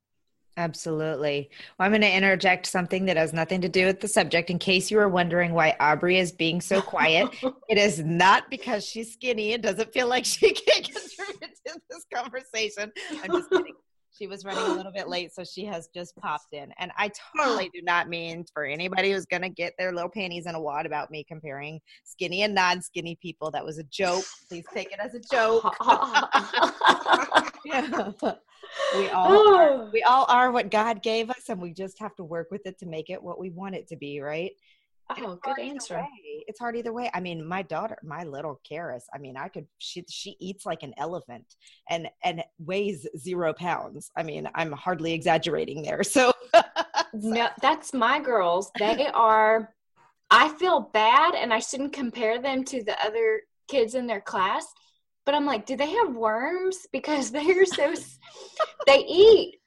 Absolutely. 0.56 1.48
Well, 1.78 1.86
I'm 1.86 1.92
going 1.92 2.02
to 2.02 2.12
interject 2.12 2.66
something 2.66 3.06
that 3.06 3.16
has 3.16 3.32
nothing 3.32 3.60
to 3.62 3.68
do 3.68 3.86
with 3.86 4.00
the 4.00 4.08
subject. 4.08 4.50
In 4.50 4.58
case 4.58 4.90
you 4.90 4.98
were 4.98 5.08
wondering 5.08 5.52
why 5.52 5.76
Aubrey 5.80 6.18
is 6.18 6.32
being 6.32 6.60
so 6.60 6.82
quiet, 6.82 7.28
it 7.68 7.78
is 7.78 8.00
not 8.00 8.50
because 8.50 8.84
she's 8.84 9.12
skinny 9.12 9.54
and 9.54 9.62
doesn't 9.62 9.92
feel 9.92 10.08
like 10.08 10.24
she 10.24 10.52
can 10.52 10.82
contribute 10.82 11.56
to 11.66 11.80
this 11.88 12.04
conversation. 12.12 12.92
I'm 13.22 13.30
just 13.30 13.50
kidding. 13.50 13.74
She 14.16 14.26
was 14.26 14.44
running 14.44 14.64
a 14.64 14.74
little 14.74 14.92
bit 14.92 15.08
late, 15.08 15.32
so 15.32 15.44
she 15.44 15.64
has 15.66 15.88
just 15.94 16.16
popped 16.16 16.52
in. 16.52 16.72
And 16.78 16.90
I 16.96 17.10
totally 17.36 17.70
do 17.74 17.82
not 17.82 18.08
mean 18.08 18.44
for 18.52 18.64
anybody 18.64 19.12
who's 19.12 19.26
going 19.26 19.42
to 19.42 19.48
get 19.48 19.74
their 19.78 19.92
little 19.92 20.10
panties 20.10 20.46
in 20.46 20.54
a 20.54 20.60
wad 20.60 20.86
about 20.86 21.10
me 21.10 21.24
comparing 21.24 21.80
skinny 22.04 22.42
and 22.42 22.54
non 22.54 22.82
skinny 22.82 23.16
people. 23.20 23.50
That 23.50 23.64
was 23.64 23.78
a 23.78 23.84
joke. 23.84 24.24
Please 24.48 24.64
take 24.72 24.92
it 24.92 24.98
as 25.00 25.14
a 25.14 25.20
joke. 25.20 25.74
yeah 27.64 28.12
we 28.96 29.08
all 29.08 29.56
are, 29.56 29.90
we 29.92 30.02
all 30.02 30.26
are 30.28 30.50
what 30.50 30.70
God 30.70 31.02
gave 31.02 31.30
us, 31.30 31.48
and 31.48 31.60
we 31.60 31.72
just 31.72 31.98
have 31.98 32.14
to 32.16 32.24
work 32.24 32.48
with 32.50 32.66
it 32.66 32.78
to 32.80 32.86
make 32.86 33.10
it 33.10 33.22
what 33.22 33.38
we 33.38 33.50
want 33.50 33.74
it 33.74 33.88
to 33.88 33.96
be, 33.96 34.20
right? 34.20 34.52
Oh, 35.18 35.38
good 35.42 35.58
answer. 35.58 36.04
It's 36.46 36.58
hard 36.58 36.76
either 36.76 36.92
way. 36.92 37.10
I 37.12 37.20
mean, 37.20 37.44
my 37.46 37.62
daughter, 37.62 37.96
my 38.02 38.24
little 38.24 38.60
Karis, 38.70 39.04
I 39.14 39.18
mean, 39.18 39.36
I 39.36 39.48
could 39.48 39.66
she 39.78 40.04
she 40.08 40.36
eats 40.40 40.66
like 40.66 40.82
an 40.82 40.94
elephant 40.98 41.46
and 41.88 42.08
and 42.24 42.42
weighs 42.58 43.06
zero 43.16 43.52
pounds. 43.52 44.10
I 44.16 44.22
mean, 44.22 44.48
I'm 44.54 44.72
hardly 44.72 45.12
exaggerating 45.12 45.82
there. 45.82 46.02
So, 46.10 46.32
so. 46.52 46.62
no, 47.12 47.48
that's 47.62 47.94
my 47.94 48.20
girls. 48.20 48.70
They 48.78 49.06
are. 49.08 49.72
I 50.30 50.48
feel 50.48 50.90
bad, 50.92 51.34
and 51.34 51.52
I 51.52 51.60
shouldn't 51.60 51.92
compare 51.92 52.40
them 52.40 52.64
to 52.64 52.82
the 52.82 52.96
other 53.04 53.42
kids 53.68 53.94
in 53.94 54.06
their 54.06 54.20
class 54.20 54.66
but 55.30 55.34
I'm 55.34 55.46
like, 55.46 55.66
do 55.66 55.76
they 55.76 55.90
have 55.90 56.14
worms? 56.14 56.86
Because 56.92 57.30
they're 57.30 57.64
so, 57.64 57.94
they 58.86 59.04
eat. 59.08 59.60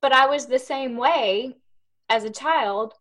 But 0.00 0.12
I 0.12 0.26
was 0.26 0.46
the 0.46 0.58
same 0.58 0.96
way 0.96 1.56
as 2.08 2.24
a 2.24 2.30
child. 2.30 2.94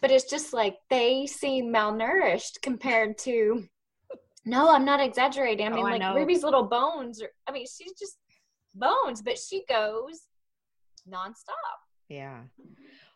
But 0.00 0.10
it's 0.10 0.30
just 0.30 0.52
like 0.52 0.76
they 0.90 1.26
seem 1.26 1.72
malnourished 1.72 2.60
compared 2.62 3.18
to, 3.18 3.64
no, 4.44 4.70
I'm 4.70 4.84
not 4.84 5.00
exaggerating. 5.00 5.66
I 5.66 5.70
oh, 5.70 5.74
mean, 5.74 5.86
oh, 5.86 5.90
like 5.90 6.02
I 6.02 6.14
Ruby's 6.14 6.42
little 6.42 6.64
bones, 6.64 7.20
are, 7.22 7.30
I 7.48 7.52
mean, 7.52 7.66
she's 7.66 7.92
just 7.98 8.16
bones, 8.74 9.22
but 9.22 9.38
she 9.38 9.64
goes 9.68 10.20
nonstop. 11.10 11.78
Yeah. 12.08 12.42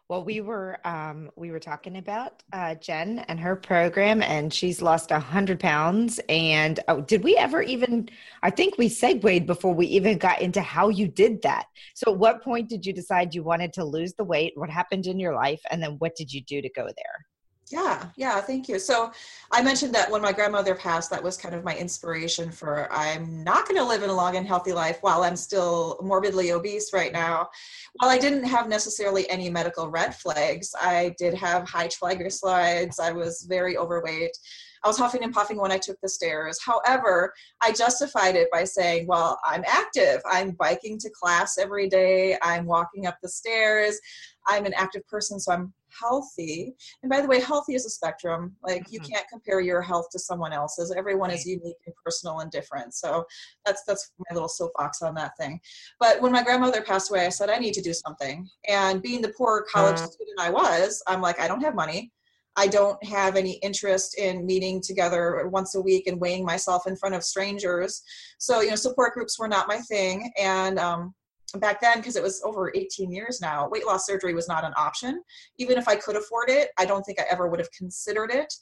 Well, 0.09 0.25
we 0.25 0.41
were 0.41 0.79
um, 0.85 1.31
we 1.37 1.51
were 1.51 1.61
talking 1.61 1.97
about 1.97 2.43
uh, 2.53 2.75
Jen 2.75 3.21
and 3.29 3.41
her 3.41 3.57
program, 3.57 4.21
and 4.21 4.53
she's 4.53 4.83
lost 4.83 5.11
a 5.11 5.19
hundred 5.19 5.59
pounds. 5.59 6.21
And 6.29 6.81
oh, 6.88 7.01
did 7.01 7.25
we 7.25 7.37
ever 7.37 7.62
even? 7.62 8.09
I 8.43 8.51
think 8.51 8.77
we 8.77 8.88
segued 8.88 9.47
before 9.47 9.75
we 9.75 9.87
even 9.87 10.19
got 10.19 10.43
into 10.43 10.61
how 10.61 10.88
you 10.88 11.09
did 11.09 11.41
that. 11.43 11.67
So, 11.95 12.12
at 12.12 12.19
what 12.19 12.43
point 12.43 12.69
did 12.69 12.85
you 12.85 12.93
decide 12.93 13.35
you 13.35 13.43
wanted 13.43 13.73
to 13.75 13.85
lose 13.85 14.12
the 14.15 14.25
weight? 14.25 14.53
What 14.57 14.69
happened 14.71 15.07
in 15.07 15.19
your 15.19 15.35
life, 15.35 15.62
and 15.71 15.83
then 15.83 15.93
what 15.93 16.15
did 16.15 16.33
you 16.33 16.43
do 16.43 16.61
to 16.61 16.71
go 16.71 16.85
there? 16.85 17.27
Yeah, 17.70 18.07
yeah, 18.16 18.40
thank 18.40 18.68
you. 18.68 18.79
So 18.79 19.12
I 19.51 19.62
mentioned 19.62 19.94
that 19.94 20.11
when 20.11 20.20
my 20.20 20.33
grandmother 20.33 20.75
passed, 20.75 21.11
that 21.11 21.22
was 21.22 21.38
kind 21.38 21.55
of 21.55 21.64
my 21.64 21.75
inspiration 21.75 22.51
for 22.53 22.92
I'm 22.92 23.42
not 23.44 23.66
going 23.66 23.79
to 23.79 23.85
live 23.85 24.03
in 24.03 24.11
a 24.11 24.14
long 24.14 24.37
and 24.37 24.46
healthy 24.46 24.72
life 24.72 24.98
while 25.01 25.22
I'm 25.22 25.37
still 25.37 25.98
morbidly 26.03 26.53
obese 26.53 26.92
right 26.92 27.12
now. 27.12 27.48
While 27.94 28.11
I 28.11 28.18
didn't 28.18 28.44
have 28.44 28.68
necessarily 28.68 29.29
any 29.31 29.48
medical 29.48 29.88
red 29.88 30.14
flags, 30.14 30.75
I 30.79 31.14
did 31.18 31.35
have 31.35 31.66
high 31.66 31.88
triglycerides. 31.88 33.01
I 33.01 33.12
was 33.12 33.46
very 33.48 33.79
overweight. 33.79 34.37
I 34.85 34.88
was 34.88 34.98
huffing 34.98 35.22
and 35.22 35.33
puffing 35.33 35.59
when 35.59 35.72
I 35.72 35.79
took 35.79 35.98
the 36.03 36.09
stairs. 36.09 36.59
However, 36.62 37.33
I 37.61 37.72
justified 37.72 38.35
it 38.35 38.48
by 38.51 38.64
saying, 38.64 39.07
well, 39.07 39.38
I'm 39.44 39.64
active. 39.66 40.20
I'm 40.31 40.51
biking 40.51 40.98
to 40.98 41.11
class 41.11 41.57
every 41.57 41.88
day. 41.88 42.37
I'm 42.42 42.66
walking 42.66 43.07
up 43.07 43.16
the 43.22 43.29
stairs. 43.29 43.98
I'm 44.46 44.66
an 44.66 44.75
active 44.75 45.07
person, 45.07 45.38
so 45.38 45.53
I'm 45.53 45.72
healthy. 45.98 46.74
And 47.02 47.11
by 47.11 47.20
the 47.20 47.28
way, 47.28 47.40
healthy 47.40 47.74
is 47.74 47.87
a 47.87 47.90
spectrum. 47.90 48.57
Like 48.62 48.90
you 48.90 49.00
mm-hmm. 49.00 49.12
can't 49.12 49.28
compare 49.28 49.61
your 49.61 49.83
health 49.83 50.07
to 50.12 50.18
someone 50.18 50.52
else's. 50.52 50.92
Everyone 50.96 51.31
is 51.31 51.46
unique 51.46 51.76
and 51.87 51.94
personal 52.05 52.40
and 52.40 52.50
different. 52.50 52.94
So 52.94 53.24
that's 53.64 53.83
that's 53.85 54.12
my 54.18 54.35
little 54.35 54.48
soapbox 54.48 55.02
on 55.02 55.14
that 55.14 55.37
thing. 55.38 55.61
But 56.00 56.20
when 56.20 56.33
my 56.33 56.42
grandmother 56.42 56.83
passed 56.83 57.11
away, 57.11 57.26
I 57.26 57.31
said 57.31 57.50
I 57.50 57.59
need 57.59 57.74
to 57.74 57.83
do 57.83 57.92
something. 57.92 58.48
And 58.68 59.02
being 59.02 59.22
the 59.22 59.33
poor 59.37 59.64
college 59.70 60.00
uh, 60.00 60.07
student 60.07 60.40
I 60.40 60.50
was, 60.50 61.02
I'm 61.07 61.20
like 61.20 61.40
I 61.40 61.48
don't 61.48 61.62
have 61.62 61.74
money. 61.74 62.12
I 62.57 62.66
don't 62.66 63.02
have 63.05 63.37
any 63.37 63.52
interest 63.62 64.18
in 64.18 64.44
meeting 64.44 64.83
together 64.83 65.48
once 65.50 65.74
a 65.74 65.81
week 65.81 66.07
and 66.07 66.20
weighing 66.20 66.44
myself 66.44 66.87
in 66.87 66.96
front 66.96 67.14
of 67.14 67.24
strangers. 67.24 68.02
So, 68.38 68.61
you 68.61 68.70
know, 68.70 68.76
support 68.76 69.14
groups 69.14 69.38
were 69.38 69.48
not 69.48 69.68
my 69.68 69.78
thing. 69.78 70.31
And 70.38 70.78
um, 70.78 71.14
back 71.59 71.81
then 71.81 71.99
because 71.99 72.17
it 72.17 72.23
was 72.23 72.43
over 72.45 72.73
18 72.75 73.11
years 73.11 73.41
now 73.41 73.69
weight 73.69 73.87
loss 73.87 74.07
surgery 74.07 74.35
was 74.35 74.49
not 74.49 74.65
an 74.65 74.73
option. 74.77 75.23
Even 75.59 75.79
if 75.79 75.88
i 75.88 75.97
could 75.97 76.17
afford 76.17 76.49
it 76.49 76.71
i 76.79 76.85
don't 76.85 77.03
think 77.03 77.21
i 77.21 77.25
ever 77.31 77.49
would 77.49 77.61
have 77.61 77.71
considered 77.73 78.31
it. 78.31 78.53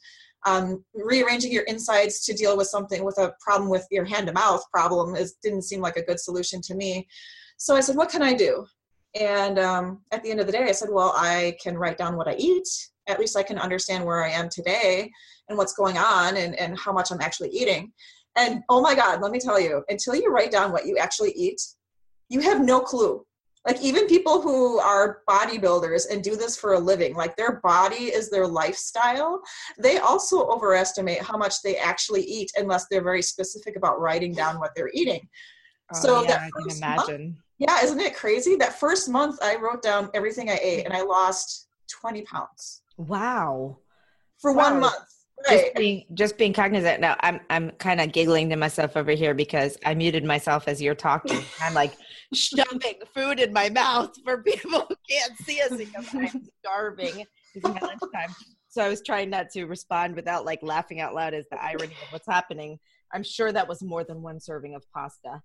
Um, 0.46 0.82
rearranging 0.94 1.52
your 1.52 1.64
insides 1.64 2.24
to 2.24 2.32
deal 2.32 2.56
with 2.56 2.66
something 2.68 3.04
with 3.04 3.18
a 3.18 3.34
problem 3.40 3.68
with 3.68 3.86
your 3.90 4.04
hand 4.04 4.26
to 4.26 4.32
mouth 4.32 4.62
problem 4.72 5.14
is 5.14 5.34
didn't 5.42 5.62
seem 5.62 5.80
like 5.80 5.96
a 5.96 6.04
good 6.04 6.18
solution 6.18 6.60
to 6.62 6.74
me. 6.74 7.06
So 7.56 7.76
i 7.76 7.80
said 7.80 7.96
what 7.96 8.10
can 8.10 8.22
i 8.22 8.34
do? 8.34 8.66
And 9.18 9.58
um, 9.58 10.02
at 10.12 10.22
the 10.22 10.30
end 10.30 10.40
of 10.40 10.46
the 10.46 10.52
day 10.52 10.64
i 10.64 10.72
said 10.72 10.88
well 10.90 11.12
i 11.16 11.56
can 11.62 11.76
write 11.76 11.98
down 11.98 12.16
what 12.16 12.28
i 12.28 12.34
eat. 12.36 12.68
At 13.06 13.20
least 13.20 13.36
i 13.36 13.42
can 13.42 13.58
understand 13.58 14.04
where 14.04 14.24
i 14.24 14.30
am 14.30 14.48
today 14.48 15.10
and 15.48 15.58
what's 15.58 15.74
going 15.74 15.98
on 15.98 16.36
and, 16.36 16.54
and 16.56 16.78
how 16.78 16.92
much 16.92 17.10
i'm 17.10 17.20
actually 17.20 17.50
eating. 17.50 17.92
And 18.36 18.62
oh 18.68 18.80
my 18.80 18.94
god 18.94 19.20
let 19.20 19.32
me 19.32 19.40
tell 19.40 19.60
you 19.60 19.84
until 19.88 20.14
you 20.14 20.30
write 20.30 20.50
down 20.50 20.72
what 20.72 20.86
you 20.86 20.96
actually 20.96 21.32
eat 21.32 21.60
you 22.30 22.40
have 22.40 22.60
no 22.64 22.80
clue 22.80 23.22
like 23.66 23.78
even 23.82 24.06
people 24.06 24.40
who 24.40 24.78
are 24.78 25.18
bodybuilders 25.28 26.10
and 26.10 26.24
do 26.24 26.34
this 26.34 26.56
for 26.56 26.72
a 26.72 26.78
living 26.78 27.14
like 27.14 27.36
their 27.36 27.60
body 27.60 28.04
is 28.04 28.30
their 28.30 28.46
lifestyle 28.46 29.40
they 29.78 29.98
also 29.98 30.46
overestimate 30.48 31.20
how 31.20 31.36
much 31.36 31.60
they 31.62 31.76
actually 31.76 32.22
eat 32.22 32.50
unless 32.56 32.86
they're 32.90 33.02
very 33.04 33.20
specific 33.20 33.76
about 33.76 34.00
writing 34.00 34.32
down 34.32 34.58
what 34.58 34.70
they're 34.74 34.90
eating 34.94 35.20
Oh, 35.92 36.00
so 36.00 36.22
yeah, 36.22 36.28
that 36.28 36.40
I 36.40 36.50
can 36.52 36.64
first 36.68 36.80
month- 36.82 37.34
yeah 37.58 37.82
isn't 37.84 38.00
it 38.00 38.14
crazy 38.16 38.54
that 38.56 38.78
first 38.78 39.08
month 39.08 39.38
i 39.42 39.56
wrote 39.56 39.82
down 39.82 40.08
everything 40.14 40.48
i 40.48 40.58
ate 40.62 40.84
and 40.86 40.94
i 40.94 41.02
lost 41.02 41.68
20 42.00 42.22
pounds 42.22 42.82
Wow. 42.96 43.78
for 44.40 44.52
Wow. 44.52 44.70
one 44.70 44.80
month 44.80 44.94
Just 45.48 45.74
being 45.74 46.04
just 46.14 46.36
being 46.38 46.52
cognizant. 46.52 47.00
Now 47.00 47.16
I'm 47.20 47.40
I'm 47.48 47.70
kind 47.72 47.98
of 48.00 48.12
giggling 48.12 48.50
to 48.50 48.56
myself 48.56 48.94
over 48.96 49.10
here 49.12 49.32
because 49.34 49.78
I 49.86 49.94
muted 49.94 50.22
myself 50.22 50.68
as 50.68 50.82
you're 50.82 50.94
talking. 50.94 51.42
I'm 51.62 51.72
like 51.74 51.94
shoving 52.34 52.94
food 53.14 53.40
in 53.40 53.52
my 53.52 53.68
mouth 53.70 54.12
for 54.24 54.42
people 54.42 54.86
who 54.88 54.94
can't 55.08 55.32
see 55.44 55.60
us 55.60 55.76
because 55.76 56.06
I'm 56.14 56.48
starving. 56.64 57.24
Lunchtime. 57.64 58.34
So 58.68 58.82
I 58.82 58.88
was 58.88 59.02
trying 59.04 59.30
not 59.30 59.50
to 59.50 59.64
respond 59.64 60.14
without 60.14 60.44
like 60.44 60.60
laughing 60.62 61.00
out 61.00 61.14
loud 61.14 61.34
as 61.34 61.46
the 61.50 61.60
irony 61.62 61.86
of 62.06 62.12
what's 62.12 62.26
happening. 62.28 62.78
I'm 63.12 63.24
sure 63.24 63.50
that 63.50 63.68
was 63.68 63.82
more 63.82 64.04
than 64.04 64.22
one 64.22 64.38
serving 64.38 64.74
of 64.76 64.84
pasta. 64.94 65.42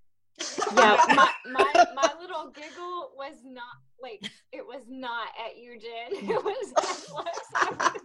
Yeah, 0.76 0.98
my, 1.15 1.32
my 1.52 1.86
my 1.95 2.12
little 2.19 2.52
giggle 2.54 3.12
was 3.17 3.36
not 3.45 3.63
like 4.02 4.21
it 4.52 4.65
was 4.65 4.84
not 4.88 5.30
at 5.43 5.58
you, 5.58 5.80
Jen. 5.80 6.30
It 6.30 6.43
was 6.43 6.74
at 6.78 6.84
I 7.56 7.71
was 7.71 7.89
like- 7.89 8.02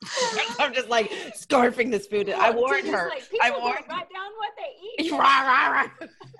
I'm 0.60 0.72
just 0.72 0.88
like 0.88 1.10
scarfing 1.36 1.90
this 1.90 2.06
food. 2.06 2.30
I 2.30 2.50
warned 2.50 2.86
her. 2.88 3.08
Like, 3.08 3.24
I 3.42 3.50
warned 3.50 3.84
write 3.88 4.06
down 4.14 4.30
what 4.38 4.52
they 4.56 5.04
eat. 5.04 5.10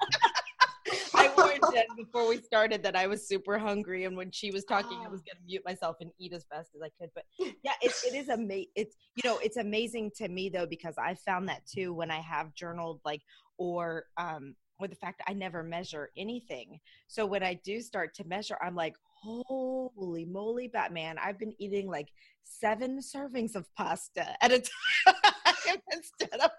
Jen 1.79 1.97
before 1.97 2.29
we 2.29 2.39
started 2.39 2.83
that 2.83 2.97
I 2.97 3.07
was 3.07 3.27
super 3.27 3.59
hungry, 3.59 4.05
and 4.05 4.17
when 4.17 4.31
she 4.31 4.51
was 4.51 4.65
talking, 4.65 4.99
I 4.99 5.09
was 5.09 5.21
going 5.21 5.37
to 5.37 5.45
mute 5.47 5.63
myself 5.65 5.97
and 6.01 6.11
eat 6.19 6.33
as 6.33 6.45
fast 6.45 6.71
as 6.75 6.83
I 6.83 6.91
could. 7.01 7.11
But 7.15 7.25
yeah, 7.39 7.73
it, 7.81 7.93
it 8.07 8.15
is 8.15 8.29
amazing. 8.29 8.71
It's 8.75 8.97
you 9.17 9.29
know, 9.29 9.39
it's 9.39 9.57
amazing 9.57 10.13
to 10.17 10.29
me 10.29 10.49
though 10.49 10.67
because 10.67 10.95
I 10.99 11.15
found 11.15 11.49
that 11.49 11.67
too 11.67 11.93
when 11.95 12.11
I 12.11 12.21
have 12.21 12.55
journaled, 12.55 13.01
like 13.05 13.23
or 13.59 14.05
um, 14.17 14.55
with 14.81 14.91
the 14.91 14.97
fact 14.97 15.23
I 15.27 15.33
never 15.33 15.63
measure 15.63 16.11
anything. 16.17 16.81
So 17.09 17.27
when 17.27 17.43
I 17.43 17.55
do 17.65 17.81
start 17.81 18.15
to 18.17 18.25
measure, 18.25 18.57
I'm 18.63 18.75
like, 18.75 18.95
holy 19.23 20.25
moly, 20.25 20.69
Batman! 20.69 21.17
I've 21.23 21.39
been 21.39 21.55
eating 21.59 21.89
like 21.89 22.09
seven 22.45 23.01
servings 23.01 23.55
of 23.55 23.67
pasta 23.77 24.43
at 24.43 24.53
a 24.53 24.63
time 25.07 25.77
instead 25.93 26.41
of 26.41 26.51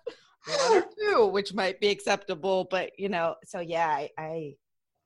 one 0.45 0.77
or 0.77 0.85
two, 0.99 1.27
which 1.27 1.53
might 1.53 1.79
be 1.79 1.89
acceptable. 1.89 2.67
But 2.69 2.91
you 2.97 3.09
know, 3.09 3.35
so 3.45 3.59
yeah, 3.59 3.87
I, 3.87 4.09
I 4.17 4.53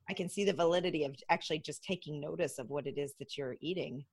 I 0.09 0.13
can 0.13 0.29
see 0.29 0.43
the 0.43 0.53
validity 0.53 1.05
of 1.05 1.15
actually 1.29 1.59
just 1.59 1.83
taking 1.83 2.19
notice 2.19 2.59
of 2.59 2.69
what 2.69 2.87
it 2.87 2.97
is 2.97 3.13
that 3.19 3.37
you're 3.37 3.57
eating. 3.61 4.05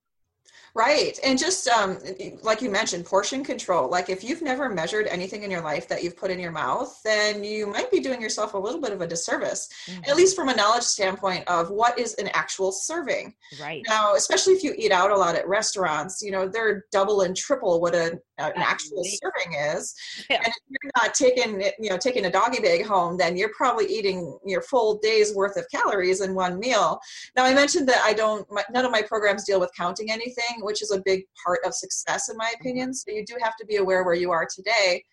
Right. 0.74 1.18
And 1.24 1.38
just 1.38 1.66
um, 1.68 1.98
like 2.42 2.62
you 2.62 2.70
mentioned, 2.70 3.05
portion 3.05 3.42
control. 3.42 3.90
Like 3.90 4.09
if 4.09 4.22
you've 4.22 4.42
never 4.42 4.68
measured 4.68 5.07
anything 5.09 5.42
in 5.42 5.50
your 5.50 5.62
life 5.62 5.88
that 5.88 6.05
you've 6.05 6.16
put 6.16 6.31
in 6.31 6.38
your 6.38 6.53
mouth, 6.53 7.00
then 7.05 7.42
you 7.42 7.66
might 7.66 7.90
be 7.90 8.00
doing 8.00 8.22
yourself 8.22 8.55
a 8.55 8.59
little 8.59 8.81
bit 8.81 8.92
of 8.92 9.00
a 9.00 9.07
disservice, 9.07 9.68
at 10.07 10.16
least 10.16 10.37
from 10.37 10.48
a 10.48 10.55
knowledge 10.55 10.85
standpoint 10.85 11.46
of 11.48 11.70
what 11.70 11.98
is 11.98 12.14
an 12.14 12.29
actual 12.35 12.70
serving. 12.70 13.35
right. 13.61 13.83
Now, 13.88 14.14
especially 14.14 14.53
if 14.55 14.62
you 14.62 14.72
eat 14.79 14.92
out 14.92 15.11
a 15.11 15.16
lot 15.16 15.35
at 15.35 15.48
restaurants, 15.48 16.22
you 16.22 16.31
know, 16.31 16.48
they're 16.48 16.85
double 16.92 17.22
and 17.22 17.37
triple 17.37 17.81
what 17.81 17.94
a, 17.94 18.12
an 18.38 18.53
actual 18.57 19.03
serving 19.05 19.59
is. 19.59 19.94
Yeah. 20.31 20.37
And 20.37 20.46
if 20.46 20.55
you're 20.68 20.92
not 20.96 21.14
taking, 21.14 21.62
you 21.81 21.90
know, 21.90 21.98
taking 21.98 22.26
a 22.26 22.31
doggy 22.31 22.61
bag 22.61 22.87
home, 22.87 23.16
then 23.16 23.37
you're 23.37 23.53
probably 23.57 23.87
eating 23.87 24.38
your 24.46 24.62
full 24.62 24.98
day's 24.98 25.35
worth 25.35 25.57
of 25.57 25.66
calories 25.70 26.20
in 26.20 26.35
one 26.35 26.59
meal. 26.61 27.00
Now, 27.37 27.44
I 27.44 27.55
mentioned 27.55 27.88
that 27.88 28.03
I 28.05 28.12
don't, 28.12 28.46
my, 28.50 28.62
none 28.70 28.85
of 28.85 28.92
my 28.92 29.03
programs 29.03 29.44
deal 29.44 29.59
with 29.59 29.70
counting 29.76 30.11
anything, 30.11 30.30
which 30.61 30.83
is 30.83 30.90
a 30.93 31.03
big 31.05 31.25
part 31.45 31.61
of 31.64 31.75
success, 31.75 32.29
in 32.29 32.37
my 32.37 32.47
mm-hmm. 32.47 32.61
opinion. 32.61 32.95
So 32.95 33.11
you 33.11 33.25
do 33.25 33.37
have 33.43 33.57
to 33.57 33.66
be 33.66 33.77
aware 33.77 34.05
where 34.05 34.14
you 34.14 34.31
are 34.31 34.47
today. 34.53 35.05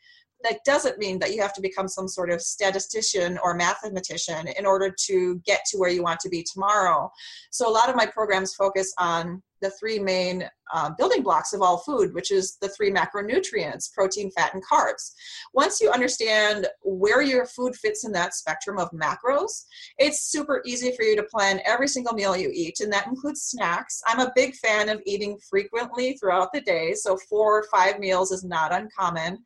That 0.44 0.64
doesn't 0.66 1.00
mean 1.00 1.20
that 1.20 1.34
you 1.34 1.42
have 1.42 1.54
to 1.54 1.62
become 1.62 1.88
some 1.88 2.08
sort 2.08 2.30
of 2.30 2.42
statistician 2.42 3.40
or 3.44 3.56
mathematician 3.56 4.48
in 4.48 4.66
order 4.66 4.94
to 5.06 5.42
get 5.46 5.62
to 5.72 5.78
where 5.78 5.90
you 5.90 6.04
want 6.04 6.20
to 6.22 6.30
be 6.30 6.44
tomorrow. 6.44 7.12
So 7.52 7.70
a 7.70 7.72
lot 7.72 7.90
of 7.90 7.96
my 7.96 8.06
programs 8.06 8.54
focus 8.54 8.94
on 8.98 9.42
the 9.62 9.72
three 9.72 10.00
main 10.00 10.48
uh, 10.74 10.92
building 10.98 11.24
blocks 11.24 11.54
of 11.54 11.62
all 11.62 11.78
food, 11.78 12.14
which 12.14 12.32
is 12.32 12.58
the 12.62 12.70
three 12.70 12.92
macronutrients 12.92 13.92
protein, 13.94 14.30
fat, 14.32 14.54
and 14.54 14.64
carbs. 14.66 15.14
Once 15.54 15.80
you 15.80 15.90
understand 15.90 16.68
where 16.84 17.22
your 17.22 17.46
food 17.46 17.76
fits 17.76 18.06
in 18.06 18.12
that 18.12 18.34
spectrum 18.34 18.78
of 18.78 18.90
macros, 18.92 19.66
it's 19.98 20.30
super 20.30 20.62
easy 20.66 20.92
for 20.96 21.04
you 21.04 21.16
to 21.16 21.24
plan 21.24 21.62
every 21.66 21.88
single 21.88 22.14
meal 22.14 22.36
you 22.36 22.52
eat, 22.54 22.80
and 22.82 22.92
that 22.92 23.08
includes 23.08 23.42
snacks. 23.42 24.02
I'm 24.06 24.20
a 24.20 24.32
big 24.36 24.56
fan 24.56 24.90
of 24.90 25.02
eating 25.06 25.38
frequently 25.50 26.18
throughout 26.18 26.50
the 26.54 26.62
day, 26.62 26.94
so 26.94 27.18
four 27.30 27.60
or 27.60 27.66
five 27.72 28.00
meals 28.00 28.32
is 28.32 28.44
not 28.44 28.74
uncommon. 28.74 29.40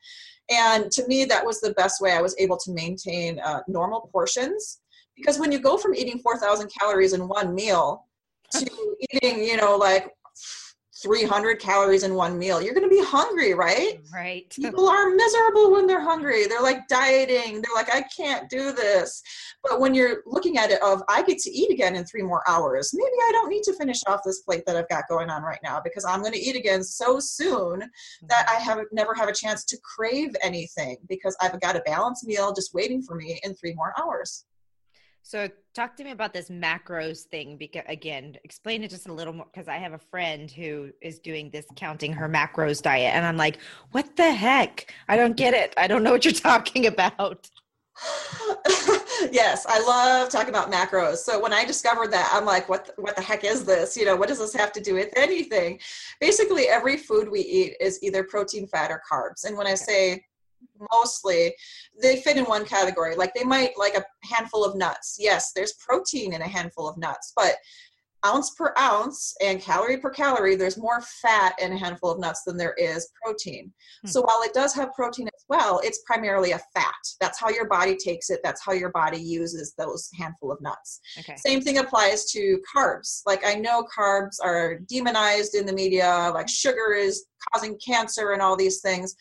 And 0.52 0.92
to 0.92 1.08
me, 1.08 1.24
that 1.26 1.46
was 1.46 1.62
the 1.62 1.74
best 1.74 2.02
way 2.02 2.12
I 2.12 2.22
was 2.22 2.36
able 2.38 2.58
to 2.58 2.72
maintain 2.72 3.40
uh, 3.40 3.62
normal 3.68 4.10
portions. 4.12 4.82
Because 5.16 5.40
when 5.40 5.52
you 5.52 5.60
go 5.60 5.78
from 5.78 5.96
eating 5.96 6.20
4,000 6.20 6.70
calories 6.78 7.14
in 7.14 7.28
one 7.28 7.56
meal 7.56 8.06
to 8.52 8.70
eating, 9.14 9.44
you 9.44 9.56
know, 9.56 9.78
like 9.78 10.12
300 11.02 11.60
calories 11.60 12.04
in 12.04 12.14
one 12.14 12.38
meal, 12.38 12.62
you're 12.62 12.74
going 12.74 12.88
to 12.88 12.96
be 12.96 13.04
hungry, 13.04 13.54
right? 13.54 14.00
Right. 14.14 14.50
People 14.56 14.88
are 14.88 15.10
miserable 15.10 15.72
when 15.72 15.88
they're 15.88 16.02
hungry. 16.02 16.46
They're 16.48 16.62
like 16.62 16.88
dieting. 16.88 17.62
They're 17.62 17.76
like, 17.76 17.94
I 17.94 18.04
can't 18.16 18.50
do 18.50 18.72
this. 18.72 19.22
But 19.64 19.80
when 19.80 19.94
you're 19.94 20.24
looking 20.26 20.58
at 20.58 20.72
it 20.72 20.82
of, 20.82 21.04
I 21.08 21.24
get 21.24 21.38
to 21.40 21.52
eat 21.52 21.72
again 21.72 21.96
in 21.96 22.06
three 22.06 22.24
more 22.24 22.44
hours. 22.48 22.92
Maybe 22.94 23.16
I 23.28 23.32
don't 23.32 23.50
need 23.50 23.64
to 23.64 23.74
finish 23.74 24.00
off 24.08 24.22
this 24.26 24.42
plate 24.42 24.64
that 24.66 24.76
I've 24.76 24.90
got 24.90 25.08
going 25.08 25.30
on 25.30 25.44
right 25.44 25.60
now 25.64 25.82
because 25.84 26.06
I'm 26.06 26.22
going 26.22 26.34
to 26.34 26.40
eat 26.40 26.56
again 26.56 26.84
so 26.84 27.20
soon 27.20 27.80
that 28.28 28.48
mm-hmm. 28.48 28.58
I 28.58 28.60
have 28.60 28.80
never 28.92 29.14
have 29.14 29.30
a 29.30 29.34
chance 29.34 29.64
to 29.66 29.78
crave 29.84 30.36
anything 30.42 30.98
because 31.08 31.36
I've 31.42 31.60
got 31.62 31.76
a 31.76 31.82
balanced 31.82 32.26
meal 32.26 32.54
just 32.54 32.74
waiting 32.74 33.02
for 33.02 33.16
me 33.16 33.40
in 33.44 33.56
three 33.56 33.74
more 33.74 33.94
hours. 34.00 34.46
So 35.24 35.50
talk 35.74 35.96
to 35.98 36.04
me 36.04 36.12
about 36.12 36.34
this 36.34 36.50
macros 36.50 37.22
thing 37.22 37.58
because 37.58 37.84
again, 37.88 38.38
explain 38.44 38.84
it 38.84 38.90
just 38.90 39.08
a 39.08 39.14
little 39.14 39.34
more 39.34 39.46
because 39.52 39.68
I 39.68 39.78
have 39.78 39.94
a 39.94 39.98
friend 39.98 40.50
who 40.50 40.92
is 41.02 41.20
doing 41.20 41.50
this 41.52 41.66
counting 41.76 42.12
her 42.14 42.28
macros 42.28 42.82
diet 42.82 43.14
and 43.16 43.26
I'm 43.26 43.38
like, 43.38 43.60
"What 43.92 44.16
the 44.16 44.32
heck? 44.32 44.94
I 45.08 45.16
don't 45.18 45.38
get 45.38 45.54
it. 45.54 45.74
I 45.78 45.88
don't 45.88 46.04
know 46.04 46.12
what 46.12 46.26
you're 46.26 46.34
talking 46.52 46.88
about." 46.88 47.50
yes, 49.32 49.66
I 49.68 49.80
love 49.86 50.30
talking 50.30 50.50
about 50.50 50.72
macros. 50.72 51.18
So 51.18 51.40
when 51.40 51.54
I 51.54 51.66
discovered 51.66 52.12
that, 52.12 52.32
I'm 52.34 52.46
like, 52.46 52.68
what 52.70 52.86
the, 52.86 52.94
what 53.02 53.16
the 53.16 53.22
heck 53.22 53.44
is 53.44 53.64
this? 53.64 53.96
You 53.96 54.06
know, 54.06 54.16
what 54.16 54.28
does 54.28 54.40
this 54.40 54.54
have 54.56 54.72
to 54.74 54.82
do 54.82 54.96
with 54.96 55.10
anything? 55.16 55.80
Basically, 56.20 56.68
every 56.68 56.98
food 56.98 57.30
we 57.30 57.42
eat 57.42 57.76
is 57.80 58.02
either 58.02 58.24
protein, 58.24 58.68
fat, 58.68 58.92
or 58.92 59.02
carbs. 59.10 59.46
And 59.46 59.58
when 59.58 59.68
I 59.68 59.76
say 59.76 60.24
mostly, 60.92 61.54
they 62.02 62.18
fit 62.18 62.38
in 62.38 62.46
one 62.46 62.66
category. 62.66 63.16
Like 63.16 63.34
they 63.34 63.44
might 63.44 63.78
like 63.78 63.96
a 63.96 64.04
handful 64.24 64.64
of 64.64 64.76
nuts. 64.76 65.18
Yes, 65.20 65.52
there's 65.56 65.74
protein 65.74 66.34
in 66.34 66.42
a 66.42 66.48
handful 66.48 66.88
of 66.88 66.98
nuts, 66.98 67.34
but 67.36 67.56
ounce 68.26 68.52
per 68.52 68.74
ounce 68.78 69.34
and 69.42 69.60
calorie 69.62 69.98
per 69.98 70.10
calorie, 70.10 70.56
there's 70.56 70.78
more 70.78 71.02
fat 71.02 71.56
in 71.62 71.74
a 71.74 71.78
handful 71.78 72.12
of 72.12 72.20
nuts 72.20 72.44
than 72.44 72.58
there 72.58 72.74
is 72.74 73.10
protein. 73.22 73.72
Hmm. 74.02 74.08
So 74.08 74.22
while 74.22 74.42
it 74.44 74.54
does 74.54 74.74
have 74.76 74.94
protein 74.94 75.28
as 75.28 75.46
well, 75.50 75.82
it's 75.84 76.04
primarily 76.06 76.52
a 76.52 76.62
fat. 76.74 76.94
That's 77.20 77.40
how 77.40 77.50
your 77.50 77.68
body 77.68 77.96
takes 77.96 78.30
it. 78.30 78.40
That's 78.44 78.64
how 78.64 78.74
your 78.74 78.92
body 78.92 79.18
uses 79.18 79.74
those 79.78 80.10
handful 80.18 80.52
of 80.52 80.62
nuts. 80.62 81.00
Okay. 81.20 81.36
Same 81.36 81.62
thing 81.62 81.80
applies 81.80 82.26
to 82.32 82.62
carbs. 82.76 83.22
Like 83.26 83.46
I 83.46 83.56
know 83.56 83.84
carbs 83.84 84.38
are 84.44 84.80
demonized 84.88 85.56
in 85.56 85.66
the 85.66 85.74
media, 85.74 86.32
like 86.34 86.50
sugar 86.50 86.94
is 86.94 87.26
causing 87.52 87.80
cancer 87.86 88.32
and 88.32 88.42
all 88.42 88.56
these 88.56 88.82
things. 88.82 89.16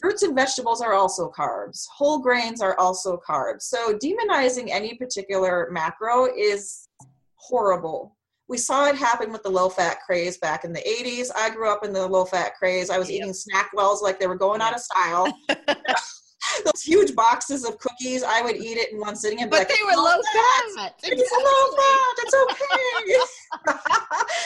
Fruits 0.00 0.22
and 0.22 0.34
vegetables 0.34 0.80
are 0.80 0.94
also 0.94 1.30
carbs. 1.30 1.86
Whole 1.94 2.18
grains 2.20 2.60
are 2.62 2.78
also 2.78 3.18
carbs. 3.28 3.62
So 3.62 3.98
demonizing 3.98 4.68
any 4.70 4.94
particular 4.94 5.68
macro 5.70 6.26
is 6.34 6.88
horrible. 7.36 8.16
We 8.48 8.56
saw 8.58 8.86
it 8.86 8.96
happen 8.96 9.30
with 9.30 9.42
the 9.42 9.50
low 9.50 9.68
fat 9.68 9.98
craze 10.04 10.38
back 10.38 10.64
in 10.64 10.72
the 10.72 10.80
80s. 10.80 11.28
I 11.36 11.50
grew 11.50 11.70
up 11.70 11.84
in 11.84 11.92
the 11.92 12.06
low 12.06 12.24
fat 12.24 12.54
craze. 12.56 12.90
I 12.90 12.98
was 12.98 13.10
Yep. 13.10 13.16
eating 13.16 13.32
SnackWell's 13.32 14.02
like 14.02 14.18
they 14.18 14.26
were 14.26 14.34
going 14.38 14.60
out 14.60 14.74
of 14.74 14.80
style. 14.80 15.32
Those 16.64 16.82
huge 16.82 17.14
boxes 17.14 17.64
of 17.64 17.78
cookies, 17.78 18.22
I 18.24 18.40
would 18.42 18.56
eat 18.56 18.76
it 18.78 18.92
in 18.92 18.98
one 18.98 19.14
sitting 19.14 19.40
and 19.42 19.50
But 19.50 19.58
like, 19.60 19.68
they 19.68 19.84
were 19.84 19.92
oh, 19.94 20.02
low 20.02 20.20
fat." 20.32 20.64
fat. 20.76 20.94
It's 21.04 21.32
low 21.32 21.76
fat. 21.76 22.14
It's 22.18 22.34
okay. 22.42 24.24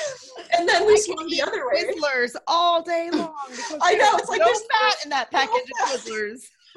and 0.85 0.89
we 0.89 0.95
I 0.95 0.97
swung 0.97 1.29
the 1.29 1.43
other 1.43 1.67
way. 1.67 1.85
Twizzlers 1.85 2.37
all 2.47 2.83
day 2.83 3.11
long. 3.11 3.35
I 3.83 3.95
know, 3.95 4.13
it's 4.15 4.29
like 4.29 4.41
no 4.41 4.47
there's 4.47 4.63
fat 4.73 4.97
in 5.05 5.11
that 5.11 5.31
package 5.31 5.71
of 5.83 5.89
fat. 5.89 6.01
Twizzlers. 6.01 6.41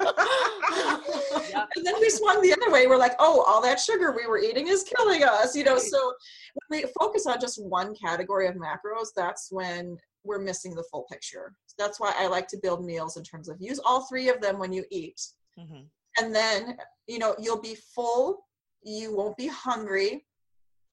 and 1.76 1.84
then 1.84 1.94
we 2.00 2.08
swung 2.08 2.40
the 2.40 2.52
other 2.52 2.70
way. 2.70 2.86
We're 2.86 2.98
like, 2.98 3.14
oh, 3.18 3.44
all 3.46 3.60
that 3.62 3.80
sugar 3.80 4.14
we 4.16 4.26
were 4.26 4.38
eating 4.38 4.68
is 4.68 4.84
killing 4.84 5.24
us. 5.24 5.56
You 5.56 5.64
know, 5.64 5.78
so 5.78 6.12
when 6.68 6.82
we 6.82 6.88
focus 6.98 7.26
on 7.26 7.40
just 7.40 7.62
one 7.62 7.94
category 7.94 8.46
of 8.46 8.54
macros, 8.54 9.08
that's 9.16 9.48
when 9.50 9.96
we're 10.24 10.38
missing 10.38 10.74
the 10.74 10.84
full 10.90 11.04
picture. 11.10 11.52
That's 11.78 11.98
why 11.98 12.12
I 12.16 12.28
like 12.28 12.48
to 12.48 12.58
build 12.62 12.84
meals 12.84 13.16
in 13.16 13.24
terms 13.24 13.48
of 13.48 13.56
use 13.60 13.80
all 13.84 14.06
three 14.06 14.28
of 14.28 14.40
them 14.40 14.58
when 14.58 14.72
you 14.72 14.84
eat. 14.90 15.20
Mhm. 15.58 15.86
And 16.18 16.34
then, 16.34 16.78
you 17.06 17.18
know, 17.18 17.34
you'll 17.38 17.60
be 17.60 17.76
full, 17.94 18.46
you 18.82 19.14
won't 19.14 19.36
be 19.36 19.46
hungry, 19.46 20.26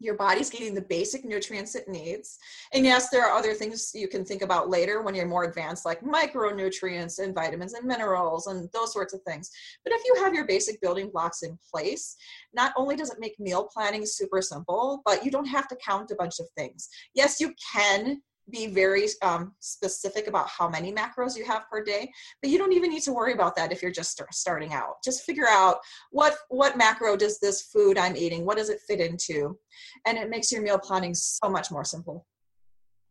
your 0.05 0.15
body's 0.15 0.49
getting 0.49 0.73
the 0.75 0.81
basic 0.81 1.25
nutrients 1.25 1.75
it 1.75 1.89
needs. 1.89 2.37
And 2.73 2.85
yes, 2.85 3.09
there 3.09 3.25
are 3.25 3.35
other 3.35 3.53
things 3.53 3.91
you 3.93 4.07
can 4.07 4.23
think 4.23 4.41
about 4.43 4.69
later 4.69 5.01
when 5.01 5.15
you're 5.15 5.27
more 5.27 5.43
advanced, 5.43 5.85
like 5.85 6.01
micronutrients 6.01 7.19
and 7.19 7.33
vitamins 7.33 7.73
and 7.73 7.85
minerals 7.85 8.47
and 8.47 8.69
those 8.71 8.93
sorts 8.93 9.13
of 9.13 9.21
things. 9.23 9.49
But 9.83 9.93
if 9.93 10.01
you 10.05 10.23
have 10.23 10.33
your 10.33 10.45
basic 10.45 10.79
building 10.79 11.09
blocks 11.11 11.41
in 11.41 11.57
place, 11.71 12.15
not 12.53 12.71
only 12.77 12.95
does 12.95 13.11
it 13.11 13.19
make 13.19 13.39
meal 13.39 13.67
planning 13.73 14.05
super 14.05 14.41
simple, 14.41 15.01
but 15.05 15.25
you 15.25 15.31
don't 15.31 15.45
have 15.47 15.67
to 15.69 15.77
count 15.83 16.11
a 16.11 16.15
bunch 16.15 16.39
of 16.39 16.45
things. 16.55 16.87
Yes, 17.15 17.41
you 17.41 17.53
can 17.73 18.21
be 18.49 18.67
very 18.67 19.07
um, 19.21 19.53
specific 19.59 20.27
about 20.27 20.47
how 20.47 20.69
many 20.69 20.93
macros 20.93 21.35
you 21.35 21.45
have 21.45 21.69
per 21.69 21.83
day 21.83 22.11
but 22.41 22.49
you 22.49 22.57
don't 22.57 22.73
even 22.73 22.89
need 22.89 23.01
to 23.03 23.13
worry 23.13 23.33
about 23.33 23.55
that 23.55 23.71
if 23.71 23.81
you're 23.81 23.91
just 23.91 24.11
start, 24.11 24.33
starting 24.33 24.73
out. 24.73 25.03
Just 25.03 25.23
figure 25.23 25.47
out 25.47 25.77
what 26.11 26.37
what 26.49 26.77
macro 26.77 27.15
does 27.15 27.39
this 27.39 27.63
food 27.63 27.97
i'm 27.97 28.15
eating 28.15 28.45
what 28.45 28.57
does 28.57 28.69
it 28.69 28.79
fit 28.87 28.99
into? 28.99 29.57
And 30.05 30.17
it 30.17 30.29
makes 30.29 30.51
your 30.51 30.61
meal 30.61 30.79
planning 30.79 31.13
so 31.13 31.49
much 31.49 31.71
more 31.71 31.83
simple. 31.83 32.25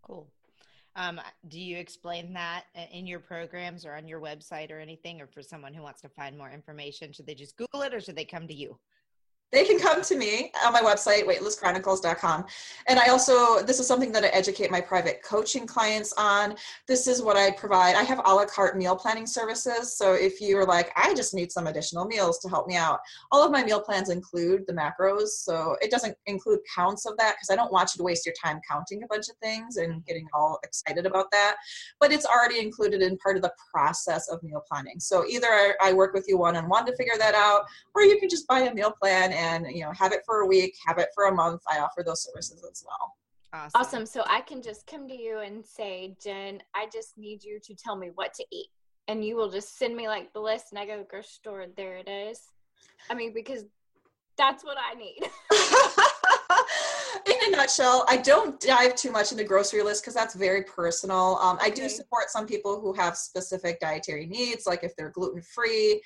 Cool. 0.03 0.29
Um, 0.97 1.21
do 1.49 1.59
you 1.59 1.77
explain 1.77 2.33
that 2.35 2.65
in 2.93 3.07
your 3.07 3.19
programs 3.19 3.85
or 3.85 3.97
on 3.97 4.07
your 4.07 4.21
website 4.21 4.71
or 4.71 4.79
anything 4.79 5.21
or 5.21 5.27
for 5.27 5.43
someone 5.43 5.75
who 5.75 5.83
wants 5.83 6.01
to 6.03 6.09
find 6.09 6.39
more 6.39 6.51
information 6.51 7.13
should 7.13 7.27
they 7.27 7.35
just 7.35 7.57
google 7.57 7.83
it 7.83 7.93
or 7.93 8.01
should 8.01 8.15
they 8.15 8.25
come 8.25 8.47
to 8.47 8.55
you 8.55 8.79
they 9.53 9.65
can 9.65 9.79
come 9.79 10.03
to 10.03 10.17
me 10.17 10.51
on 10.65 10.73
my 10.73 10.81
website 10.81 11.25
weightlesschronicles.com 11.25 12.45
and 12.89 12.99
i 12.99 13.09
also 13.09 13.63
this 13.63 13.79
is 13.79 13.87
something 13.87 14.11
that 14.11 14.25
i 14.25 14.29
educate 14.29 14.71
my 14.71 14.81
private 14.81 15.23
coaching 15.23 15.67
clients 15.67 16.13
on. 16.19 16.55
This 16.89 17.07
is 17.07 17.23
what 17.23 17.37
i 17.37 17.51
provide. 17.53 17.95
I 17.95 18.03
have 18.03 18.21
a 18.25 18.35
la 18.35 18.45
carte 18.47 18.77
meal 18.77 18.97
planning 18.97 19.27
services. 19.27 19.97
So 19.97 20.13
if 20.13 20.41
you're 20.41 20.65
like 20.65 20.91
i 20.97 21.15
just 21.15 21.35
need 21.35 21.53
some 21.53 21.67
additional 21.67 22.05
meals 22.05 22.39
to 22.41 22.49
help 22.49 22.67
me 22.67 22.77
out 22.77 23.01
all 23.31 23.45
of 23.45 23.53
my 23.53 23.63
meal 23.63 23.81
plans 23.81 24.11
include 24.11 24.65
the 24.67 24.73
macros. 24.73 25.29
So 25.29 25.77
it 25.81 25.91
doesn't 25.91 26.17
include 26.27 26.61
counts 26.75 27.07
of 27.07 27.17
that 27.19 27.35
because 27.37 27.51
i 27.51 27.57
don't 27.57 27.73
want 27.73 27.91
you 27.95 27.99
to 27.99 28.05
waste 28.05 28.27
your 28.27 28.35
time 28.43 28.61
counting 28.69 29.03
a 29.03 29.07
bunch 29.07 29.29
of 29.29 29.37
things 29.43 29.77
and 29.77 30.05
getting 30.07 30.27
all 30.35 30.59
excited 30.65 31.07
about 31.07 31.31
that. 31.33 31.57
But 32.01 32.13
it's 32.13 32.27
already 32.27 32.61
included 32.61 33.03
in 33.03 33.17
part 33.19 33.37
of 33.37 33.43
the 33.43 33.53
process 33.73 34.29
of 34.29 34.43
meal 34.43 34.63
planning. 34.69 34.99
So 35.01 35.25
either 35.27 35.77
i 35.81 35.93
work 35.93 36.15
with 36.15 36.27
you 36.29 36.39
one-on-one 36.39 36.87
to 36.87 36.97
figure 36.97 37.19
that 37.19 37.35
out 37.35 37.63
or 37.95 38.03
you 38.03 38.19
can 38.19 38.29
just 38.29 38.47
buy 38.49 38.61
a 38.61 38.75
meal 38.75 38.93
plan 39.01 39.33
and 39.35 39.67
you 39.71 39.83
know 39.83 39.93
have 39.93 40.13
it 40.13 40.21
for 40.25 40.41
a 40.41 40.47
week 40.47 40.75
have 40.87 40.99
it 40.99 41.09
for 41.15 41.25
a 41.25 41.35
month. 41.35 41.63
I 41.69 41.79
offer 41.79 42.03
those 42.03 42.23
services 42.23 42.67
as 42.71 42.85
well. 42.87 43.15
Awesome. 43.53 43.81
awesome. 43.81 44.07
So 44.07 44.25
i 44.27 44.41
can 44.41 44.63
just 44.63 44.87
come 44.87 45.09
to 45.09 45.17
you 45.17 45.39
and 45.41 45.65
say 45.65 46.17
jen 46.23 46.61
i 46.75 46.87
just 46.93 47.17
need 47.19 47.45
you 47.45 47.61
to 47.65 47.75
tell 47.75 47.97
me 47.97 48.11
what 48.15 48.35
to 48.35 48.45
eat. 48.51 48.69
And 49.07 49.25
you 49.25 49.37
will 49.37 49.51
just 49.51 49.79
send 49.79 49.97
me 49.97 50.09
like 50.09 50.33
the 50.33 50.41
list 50.41 50.67
and 50.71 50.79
i 50.79 50.87
go 50.87 50.93
to 50.93 51.03
the 51.03 51.09
grocery 51.09 51.29
store 51.29 51.67
there 51.77 51.97
it 51.97 52.09
is. 52.09 52.41
I 53.11 53.15
mean 53.15 53.33
because 53.35 53.65
that's 54.37 54.65
what 54.65 54.77
i 54.79 54.95
need. 54.95 55.21
In 57.27 57.55
a 57.55 57.57
nutshell, 57.57 58.05
I 58.09 58.17
don't 58.17 58.61
dive 58.61 58.95
too 58.95 59.11
much 59.11 59.33
into 59.33 59.45
grocery 59.45 59.83
lists 59.83 60.01
because 60.01 60.15
that's 60.15 60.35
very 60.35 60.63
personal. 60.63 61.39
Um, 61.41 61.59
I 61.61 61.71
do 61.71 61.89
support 61.89 62.31
some 62.31 62.47
people 62.47 62.81
who 62.81 62.93
have 62.95 63.17
specific 63.17 63.81
dietary 63.81 64.27
needs, 64.27 64.67
like 64.67 64.85
if 64.85 64.95
they're 64.97 65.11
gluten 65.11 65.41
free, 65.41 66.03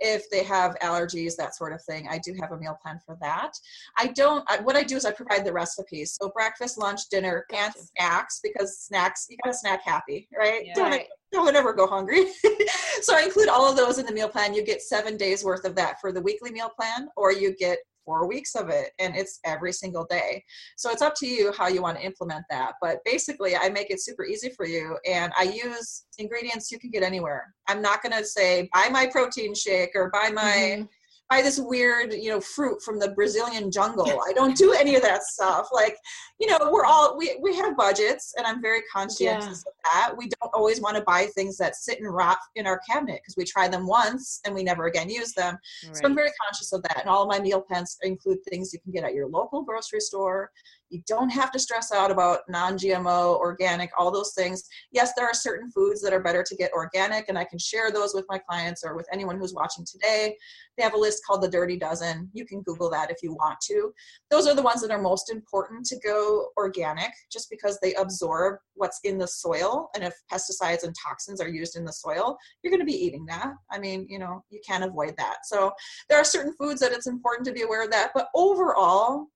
if 0.00 0.28
they 0.30 0.42
have 0.44 0.76
allergies, 0.82 1.36
that 1.36 1.54
sort 1.54 1.72
of 1.72 1.82
thing. 1.84 2.08
I 2.08 2.18
do 2.18 2.34
have 2.40 2.52
a 2.52 2.58
meal 2.58 2.76
plan 2.82 2.98
for 3.04 3.16
that. 3.20 3.52
I 3.98 4.08
don't, 4.08 4.44
I, 4.48 4.58
what 4.60 4.76
I 4.76 4.82
do 4.82 4.96
is 4.96 5.04
I 5.04 5.12
provide 5.12 5.44
the 5.44 5.52
recipes. 5.52 6.16
So 6.20 6.30
breakfast, 6.30 6.78
lunch, 6.78 7.08
dinner, 7.10 7.44
and 7.54 7.72
snacks 7.74 8.40
because 8.42 8.78
snacks, 8.78 9.26
you 9.28 9.36
gotta 9.42 9.56
snack 9.56 9.82
happy, 9.84 10.28
right? 10.36 10.64
Yeah. 10.64 10.74
Don't, 10.74 11.02
don't 11.32 11.56
ever 11.56 11.72
go 11.72 11.86
hungry. 11.86 12.26
so 13.02 13.14
I 13.14 13.22
include 13.22 13.48
all 13.48 13.70
of 13.70 13.76
those 13.76 13.98
in 13.98 14.06
the 14.06 14.12
meal 14.12 14.28
plan. 14.28 14.54
You 14.54 14.64
get 14.64 14.82
seven 14.82 15.16
days 15.16 15.44
worth 15.44 15.64
of 15.64 15.76
that 15.76 16.00
for 16.00 16.12
the 16.12 16.20
weekly 16.20 16.50
meal 16.50 16.70
plan, 16.76 17.08
or 17.16 17.32
you 17.32 17.54
get 17.56 17.78
four 18.04 18.28
weeks 18.28 18.54
of 18.54 18.68
it 18.68 18.90
and 18.98 19.16
it's 19.16 19.40
every 19.44 19.72
single 19.72 20.04
day. 20.04 20.44
So 20.76 20.90
it's 20.90 21.02
up 21.02 21.14
to 21.16 21.26
you 21.26 21.52
how 21.52 21.68
you 21.68 21.82
want 21.82 21.98
to 21.98 22.04
implement 22.04 22.44
that 22.50 22.74
but 22.80 22.98
basically 23.04 23.56
i 23.56 23.68
make 23.68 23.90
it 23.90 24.00
super 24.00 24.24
easy 24.24 24.50
for 24.50 24.66
you 24.66 24.96
and 25.06 25.32
i 25.38 25.42
use 25.42 26.04
ingredients 26.18 26.70
you 26.70 26.78
can 26.78 26.90
get 26.90 27.02
anywhere. 27.02 27.54
I'm 27.68 27.82
not 27.82 28.02
going 28.02 28.16
to 28.16 28.24
say 28.24 28.68
buy 28.72 28.88
my 28.90 29.06
protein 29.06 29.54
shake 29.54 29.90
or 29.94 30.10
buy 30.10 30.30
my 30.30 30.42
mm-hmm 30.42 30.82
buy 31.30 31.40
this 31.40 31.60
weird, 31.60 32.12
you 32.12 32.28
know, 32.28 32.40
fruit 32.40 32.82
from 32.82 32.98
the 32.98 33.10
Brazilian 33.10 33.70
jungle. 33.70 34.20
I 34.28 34.32
don't 34.32 34.56
do 34.56 34.72
any 34.72 34.96
of 34.96 35.02
that 35.02 35.22
stuff. 35.22 35.68
Like, 35.72 35.96
you 36.40 36.48
know, 36.48 36.58
we're 36.72 36.84
all 36.84 37.16
we 37.16 37.38
we 37.40 37.54
have 37.56 37.76
budgets, 37.76 38.34
and 38.36 38.46
I'm 38.46 38.60
very 38.60 38.82
conscientious 38.92 39.64
yeah. 39.64 39.70
of 39.70 40.08
that. 40.10 40.16
We 40.16 40.28
don't 40.40 40.52
always 40.52 40.80
want 40.80 40.96
to 40.96 41.02
buy 41.02 41.26
things 41.26 41.56
that 41.58 41.76
sit 41.76 42.00
and 42.00 42.12
rot 42.12 42.38
in 42.56 42.66
our 42.66 42.80
cabinet 42.90 43.20
because 43.22 43.36
we 43.36 43.44
try 43.44 43.68
them 43.68 43.86
once 43.86 44.40
and 44.44 44.54
we 44.54 44.64
never 44.64 44.86
again 44.86 45.08
use 45.08 45.32
them. 45.32 45.56
Right. 45.86 45.96
So 45.96 46.04
I'm 46.04 46.16
very 46.16 46.32
conscious 46.44 46.72
of 46.72 46.82
that. 46.82 46.98
And 47.00 47.08
all 47.08 47.22
of 47.22 47.28
my 47.28 47.40
meal 47.40 47.60
plans 47.60 47.96
include 48.02 48.38
things 48.50 48.72
you 48.72 48.80
can 48.80 48.92
get 48.92 49.04
at 49.04 49.14
your 49.14 49.28
local 49.28 49.62
grocery 49.62 50.00
store. 50.00 50.50
You 50.90 51.02
don't 51.06 51.30
have 51.30 51.50
to 51.52 51.58
stress 51.58 51.92
out 51.92 52.10
about 52.10 52.40
non 52.48 52.76
GMO, 52.76 53.38
organic, 53.38 53.90
all 53.96 54.10
those 54.10 54.32
things. 54.34 54.64
Yes, 54.92 55.12
there 55.16 55.26
are 55.26 55.34
certain 55.34 55.70
foods 55.70 56.02
that 56.02 56.12
are 56.12 56.22
better 56.22 56.42
to 56.42 56.56
get 56.56 56.72
organic, 56.72 57.28
and 57.28 57.38
I 57.38 57.44
can 57.44 57.58
share 57.58 57.90
those 57.90 58.12
with 58.12 58.24
my 58.28 58.38
clients 58.38 58.84
or 58.84 58.96
with 58.96 59.06
anyone 59.12 59.38
who's 59.38 59.54
watching 59.54 59.84
today. 59.84 60.36
They 60.76 60.82
have 60.82 60.94
a 60.94 60.98
list 60.98 61.22
called 61.26 61.42
the 61.42 61.48
Dirty 61.48 61.76
Dozen. 61.76 62.30
You 62.32 62.44
can 62.44 62.62
Google 62.62 62.90
that 62.90 63.10
if 63.10 63.18
you 63.22 63.32
want 63.34 63.60
to. 63.68 63.92
Those 64.30 64.46
are 64.46 64.54
the 64.54 64.62
ones 64.62 64.80
that 64.82 64.90
are 64.90 65.00
most 65.00 65.30
important 65.30 65.84
to 65.86 65.98
go 65.98 66.48
organic 66.56 67.12
just 67.30 67.50
because 67.50 67.78
they 67.80 67.94
absorb 67.94 68.58
what's 68.74 69.00
in 69.04 69.18
the 69.18 69.28
soil. 69.28 69.90
And 69.94 70.02
if 70.02 70.14
pesticides 70.32 70.84
and 70.84 70.94
toxins 71.06 71.40
are 71.40 71.48
used 71.48 71.76
in 71.76 71.84
the 71.84 71.92
soil, 71.92 72.36
you're 72.62 72.70
going 72.70 72.80
to 72.80 72.86
be 72.86 73.04
eating 73.04 73.26
that. 73.26 73.52
I 73.70 73.78
mean, 73.78 74.06
you 74.08 74.18
know, 74.18 74.42
you 74.50 74.60
can't 74.66 74.84
avoid 74.84 75.14
that. 75.18 75.44
So 75.44 75.72
there 76.08 76.18
are 76.18 76.24
certain 76.24 76.54
foods 76.58 76.80
that 76.80 76.92
it's 76.92 77.06
important 77.06 77.46
to 77.46 77.52
be 77.52 77.62
aware 77.62 77.84
of 77.84 77.90
that. 77.90 78.12
But 78.14 78.28
overall, 78.34 79.26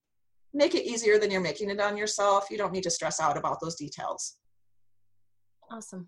make 0.55 0.75
it 0.75 0.87
easier 0.87 1.19
than 1.19 1.31
you're 1.31 1.41
making 1.41 1.71
it 1.71 1.81
on 1.81 1.97
yourself. 1.97 2.47
You 2.51 2.57
don't 2.57 2.73
need 2.73 2.85
to 2.85 2.91
stress 2.91 3.21
out 3.21 3.37
about 3.37 3.61
those 3.61 3.75
details. 3.75 4.37
Awesome. 5.71 6.07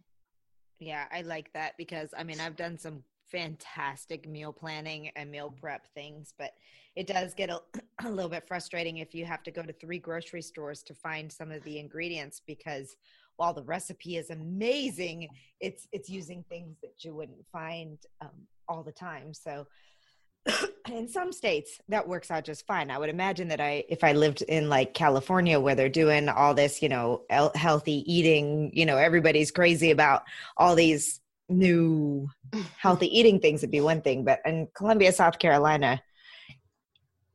Yeah, 0.78 1.06
I 1.10 1.22
like 1.22 1.52
that 1.54 1.72
because 1.76 2.10
I 2.16 2.22
mean, 2.22 2.40
I've 2.40 2.56
done 2.56 2.78
some 2.78 3.02
fantastic 3.30 4.28
meal 4.28 4.52
planning 4.52 5.10
and 5.16 5.30
meal 5.30 5.52
prep 5.60 5.86
things, 5.94 6.32
but 6.38 6.52
it 6.94 7.06
does 7.06 7.34
get 7.34 7.50
a, 7.50 7.60
a, 8.04 8.10
little 8.10 8.30
bit 8.30 8.46
frustrating 8.46 8.98
if 8.98 9.14
you 9.14 9.24
have 9.24 9.42
to 9.42 9.50
go 9.50 9.62
to 9.62 9.72
three 9.72 9.98
grocery 9.98 10.42
stores 10.42 10.82
to 10.84 10.94
find 10.94 11.32
some 11.32 11.50
of 11.50 11.62
the 11.64 11.78
ingredients 11.78 12.40
because 12.46 12.96
while 13.36 13.52
the 13.52 13.64
recipe 13.64 14.16
is 14.16 14.30
amazing, 14.30 15.28
it's 15.60 15.86
it's 15.92 16.08
using 16.08 16.44
things 16.48 16.76
that 16.82 17.04
you 17.04 17.14
wouldn't 17.14 17.44
find 17.52 17.98
um, 18.20 18.30
all 18.68 18.82
the 18.82 18.92
time. 18.92 19.34
So 19.34 19.66
in 20.90 21.08
some 21.08 21.32
states 21.32 21.78
that 21.88 22.06
works 22.06 22.30
out 22.30 22.44
just 22.44 22.66
fine. 22.66 22.90
I 22.90 22.98
would 22.98 23.08
imagine 23.08 23.48
that 23.48 23.60
i 23.60 23.84
if 23.88 24.04
i 24.04 24.12
lived 24.12 24.42
in 24.42 24.68
like 24.68 24.94
california 24.94 25.58
where 25.58 25.74
they're 25.74 25.88
doing 25.88 26.28
all 26.28 26.54
this 26.54 26.82
you 26.82 26.88
know 26.88 27.22
healthy 27.54 28.04
eating 28.12 28.70
you 28.72 28.86
know 28.86 28.96
everybody's 28.96 29.50
crazy 29.50 29.90
about 29.90 30.22
all 30.56 30.74
these 30.74 31.20
new 31.48 32.28
healthy 32.78 33.06
eating 33.18 33.40
things 33.40 33.60
would 33.60 33.70
be 33.70 33.80
one 33.80 34.00
thing 34.00 34.24
but 34.24 34.40
in 34.44 34.68
columbia 34.74 35.12
south 35.12 35.38
carolina 35.38 36.02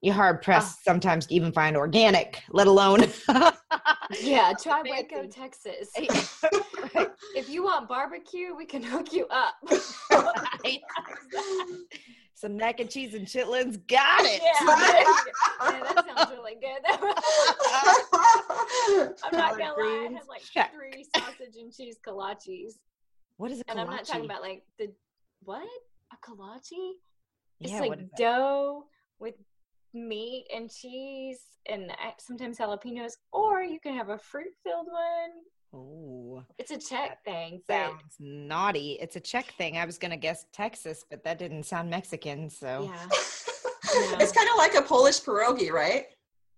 you're 0.01 0.15
hard 0.15 0.41
pressed 0.41 0.79
oh. 0.79 0.91
sometimes 0.91 1.27
to 1.27 1.33
even 1.33 1.51
find 1.51 1.77
organic 1.77 2.41
let 2.49 2.67
alone 2.67 3.01
yeah 4.21 4.53
try 4.61 4.81
waco 4.83 5.27
texas. 5.27 5.89
If 7.33 7.49
you 7.49 7.63
want 7.63 7.87
barbecue 7.87 8.55
we 8.55 8.65
can 8.65 8.83
hook 8.83 9.13
you 9.13 9.27
up 9.27 9.55
some 12.41 12.57
mac 12.57 12.79
and 12.79 12.89
cheese 12.89 13.13
and 13.13 13.27
chitlins. 13.27 13.79
Got 13.87 14.25
it. 14.25 14.41
Yeah, 14.41 14.51
yeah 15.71 15.93
that 15.93 16.07
sounds 16.07 16.31
really 16.31 16.55
good. 16.55 16.81
I'm 19.23 19.37
not 19.37 19.59
gonna 19.59 19.75
lie, 19.77 20.07
I 20.09 20.13
had 20.13 20.27
like 20.27 20.41
Check. 20.41 20.73
three 20.73 21.05
sausage 21.15 21.55
and 21.59 21.71
cheese 21.71 21.99
kolaches. 22.05 22.79
What 23.37 23.51
is 23.51 23.59
it? 23.59 23.67
And 23.69 23.79
I'm 23.79 23.91
not 23.91 24.05
talking 24.05 24.25
about 24.25 24.41
like 24.41 24.63
the 24.79 24.91
what 25.43 25.67
a 26.11 26.17
kolache. 26.27 26.93
It's 27.59 27.73
yeah, 27.73 27.81
like 27.81 28.15
dough 28.17 28.85
with 29.19 29.35
meat 29.93 30.47
and 30.53 30.71
cheese 30.71 31.41
and 31.69 31.91
uh, 31.91 32.13
sometimes 32.17 32.57
jalapenos, 32.57 33.17
or 33.31 33.61
you 33.61 33.79
can 33.79 33.95
have 33.95 34.09
a 34.09 34.17
fruit 34.17 34.55
filled 34.63 34.87
one. 34.87 35.29
Oh, 35.73 36.43
it's 36.57 36.71
a 36.71 36.77
Czech 36.77 37.23
thing. 37.23 37.61
Sounds 37.69 38.15
naughty. 38.19 38.97
It's 39.01 39.15
a 39.15 39.19
Czech 39.19 39.53
thing. 39.57 39.77
I 39.77 39.85
was 39.85 39.97
gonna 39.97 40.17
guess 40.17 40.45
Texas, 40.51 41.05
but 41.09 41.23
that 41.23 41.39
didn't 41.39 41.63
sound 41.63 41.89
Mexican. 41.89 42.49
So 42.49 42.89
yeah, 42.91 43.05
it's 44.19 44.31
kind 44.31 44.49
of 44.49 44.57
like 44.57 44.75
a 44.75 44.81
Polish 44.81 45.21
pierogi, 45.21 45.71
right? 45.71 46.07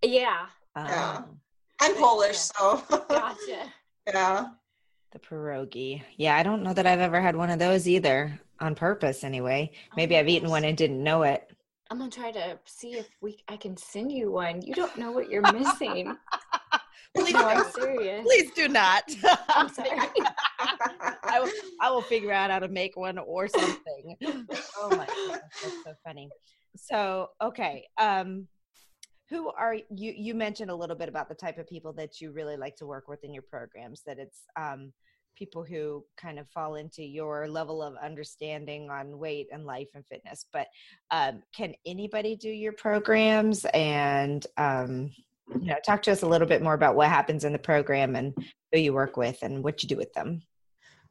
Yeah. 0.03 0.47
Um, 0.75 0.85
yeah. 0.87 1.21
I'm 1.81 1.95
Polish, 1.95 2.37
so 2.37 2.81
gotcha. 3.09 3.71
yeah. 4.07 4.47
The 5.11 5.19
pierogi. 5.19 6.01
Yeah, 6.17 6.35
I 6.35 6.41
don't 6.43 6.63
know 6.63 6.73
that 6.73 6.87
I've 6.87 6.99
ever 6.99 7.21
had 7.21 7.35
one 7.35 7.51
of 7.51 7.59
those 7.59 7.87
either, 7.87 8.39
on 8.59 8.73
purpose 8.73 9.23
anyway. 9.23 9.69
Oh 9.73 9.93
Maybe 9.97 10.15
oh 10.15 10.19
I've 10.19 10.29
eaten 10.29 10.49
one 10.49 10.63
and 10.63 10.75
didn't 10.75 11.03
know 11.03 11.23
it. 11.23 11.47
I'm 11.91 11.99
gonna 11.99 12.09
try 12.09 12.31
to 12.31 12.57
see 12.65 12.93
if 12.93 13.07
we 13.21 13.43
I 13.47 13.57
can 13.57 13.77
send 13.77 14.11
you 14.11 14.31
one. 14.31 14.61
You 14.63 14.73
don't 14.73 14.97
know 14.97 15.11
what 15.11 15.29
you're 15.29 15.51
missing. 15.53 16.17
Please, 17.15 17.33
no, 17.33 17.47
I'm 17.47 17.71
serious. 17.75 18.23
Please 18.23 18.51
do 18.51 18.67
not. 18.67 19.03
I'm 19.49 19.69
sorry. 19.73 19.89
I, 21.23 21.39
will, 21.39 21.51
I 21.81 21.91
will 21.91 22.01
figure 22.01 22.31
out 22.31 22.51
how 22.51 22.59
to 22.59 22.67
make 22.67 22.97
one 22.97 23.17
or 23.17 23.47
something. 23.47 24.17
oh 24.77 24.89
my 24.89 25.05
god, 25.05 25.41
that's 25.61 25.83
so 25.83 25.93
funny. 26.05 26.29
So, 26.75 27.29
okay. 27.41 27.85
Um, 27.99 28.47
who 29.29 29.49
are 29.51 29.75
you 29.75 30.13
you 30.15 30.35
mentioned 30.35 30.69
a 30.69 30.75
little 30.75 30.95
bit 30.95 31.09
about 31.09 31.29
the 31.29 31.35
type 31.35 31.57
of 31.57 31.67
people 31.67 31.93
that 31.93 32.19
you 32.21 32.31
really 32.31 32.57
like 32.57 32.75
to 32.75 32.85
work 32.85 33.07
with 33.07 33.23
in 33.23 33.33
your 33.33 33.43
programs 33.43 34.01
that 34.05 34.19
it's 34.19 34.43
um, 34.59 34.91
people 35.35 35.63
who 35.63 36.03
kind 36.17 36.37
of 36.37 36.47
fall 36.49 36.75
into 36.75 37.03
your 37.03 37.47
level 37.47 37.81
of 37.81 37.95
understanding 38.03 38.89
on 38.91 39.17
weight 39.17 39.47
and 39.51 39.65
life 39.65 39.87
and 39.95 40.05
fitness 40.05 40.45
but 40.53 40.67
um, 41.09 41.41
can 41.55 41.73
anybody 41.85 42.35
do 42.35 42.49
your 42.49 42.73
programs 42.73 43.65
and 43.73 44.45
um, 44.57 45.09
you 45.49 45.67
know 45.67 45.77
talk 45.85 46.01
to 46.01 46.11
us 46.11 46.21
a 46.21 46.27
little 46.27 46.47
bit 46.47 46.61
more 46.61 46.73
about 46.73 46.95
what 46.95 47.09
happens 47.09 47.43
in 47.43 47.53
the 47.53 47.59
program 47.59 48.15
and 48.15 48.33
who 48.71 48.79
you 48.79 48.93
work 48.93 49.17
with 49.17 49.37
and 49.41 49.63
what 49.63 49.83
you 49.83 49.89
do 49.89 49.97
with 49.97 50.11
them 50.13 50.41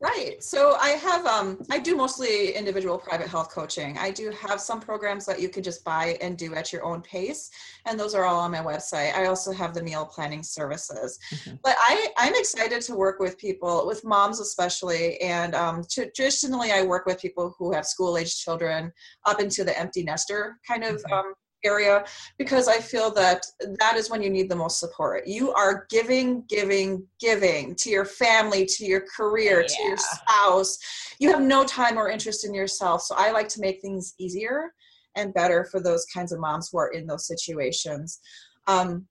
Right. 0.03 0.43
So 0.43 0.75
I 0.81 0.91
have, 0.91 1.25
um, 1.27 1.63
I 1.71 1.79
do 1.79 1.95
mostly 1.95 2.57
individual 2.57 2.99
private 2.99 3.29
health 3.29 3.51
coaching. 3.51 3.97
I 3.97 4.11
do 4.11 4.33
have 4.33 4.61
some 4.61 4.81
programs 4.81 5.25
that 5.27 5.41
you 5.41 5.49
could 5.49 5.63
just 5.63 5.85
buy 5.85 6.19
and 6.21 6.37
do 6.37 6.57
at 6.57 6.73
your 6.73 6.85
own 6.85 7.03
pace, 7.03 7.49
and 7.87 7.99
those 7.99 8.13
are 8.13 8.25
all 8.25 8.41
on 8.41 8.51
my 8.51 8.59
website. 8.59 9.15
I 9.15 9.27
also 9.27 9.53
have 9.53 9.75
the 9.75 9.83
meal 9.83 10.05
planning 10.05 10.43
services. 10.43 11.21
Mm-hmm. 11.33 11.55
But 11.63 11.77
I, 11.79 12.09
I'm 12.17 12.35
excited 12.35 12.81
to 12.83 12.97
work 12.97 13.21
with 13.21 13.39
people, 13.39 13.87
with 13.87 14.05
moms 14.05 14.41
especially, 14.41 15.21
and 15.21 15.55
um, 15.55 15.85
traditionally 15.89 16.73
I 16.73 16.83
work 16.83 17.07
with 17.07 17.21
people 17.21 17.55
who 17.57 17.73
have 17.73 17.87
school 17.87 18.19
age 18.19 18.37
children 18.37 18.93
up 19.25 19.41
into 19.41 19.63
the 19.63 19.79
empty 19.79 20.03
nester 20.03 20.59
kind 20.67 20.83
of 20.83 20.97
mm-hmm. 20.97 21.13
um, 21.13 21.35
area 21.65 22.05
because 22.39 22.69
I 22.69 22.79
feel 22.79 23.11
that 23.13 23.45
that 23.79 23.97
is 23.97 24.11
when 24.11 24.23
you 24.23 24.31
need 24.31 24.49
the 24.49 24.57
most 24.57 24.79
support. 24.81 25.27
You 25.27 25.53
are 25.53 25.87
giving, 25.91 26.45
giving, 26.49 27.07
giving 27.21 27.75
to 27.77 27.91
your 27.91 28.05
family, 28.05 28.67
to 28.67 28.85
your 28.85 29.05
career, 29.17 29.63
yeah. 29.63 29.67
to 29.67 29.83
your 29.83 29.97
spouse. 29.97 30.79
You 31.19 31.31
have 31.31 31.43
no 31.43 31.65
time 31.65 31.97
or 31.99 32.09
interest 32.09 32.45
in 32.45 32.55
yourself. 32.55 33.03
So 33.03 33.15
I 33.17 33.31
like 33.31 33.49
to 33.51 33.61
make 33.61 33.81
things 33.81 34.15
easier 34.19 34.73
and 35.17 35.35
better 35.35 35.65
for 35.65 35.81
those 35.81 36.05
kinds 36.07 36.33
of 36.33 36.41
moms 36.41 36.71
who 36.71 36.79
are 36.79 36.89
in 36.89 37.07
those 37.07 37.27
situations. 37.27 38.21
Um, 38.67 39.07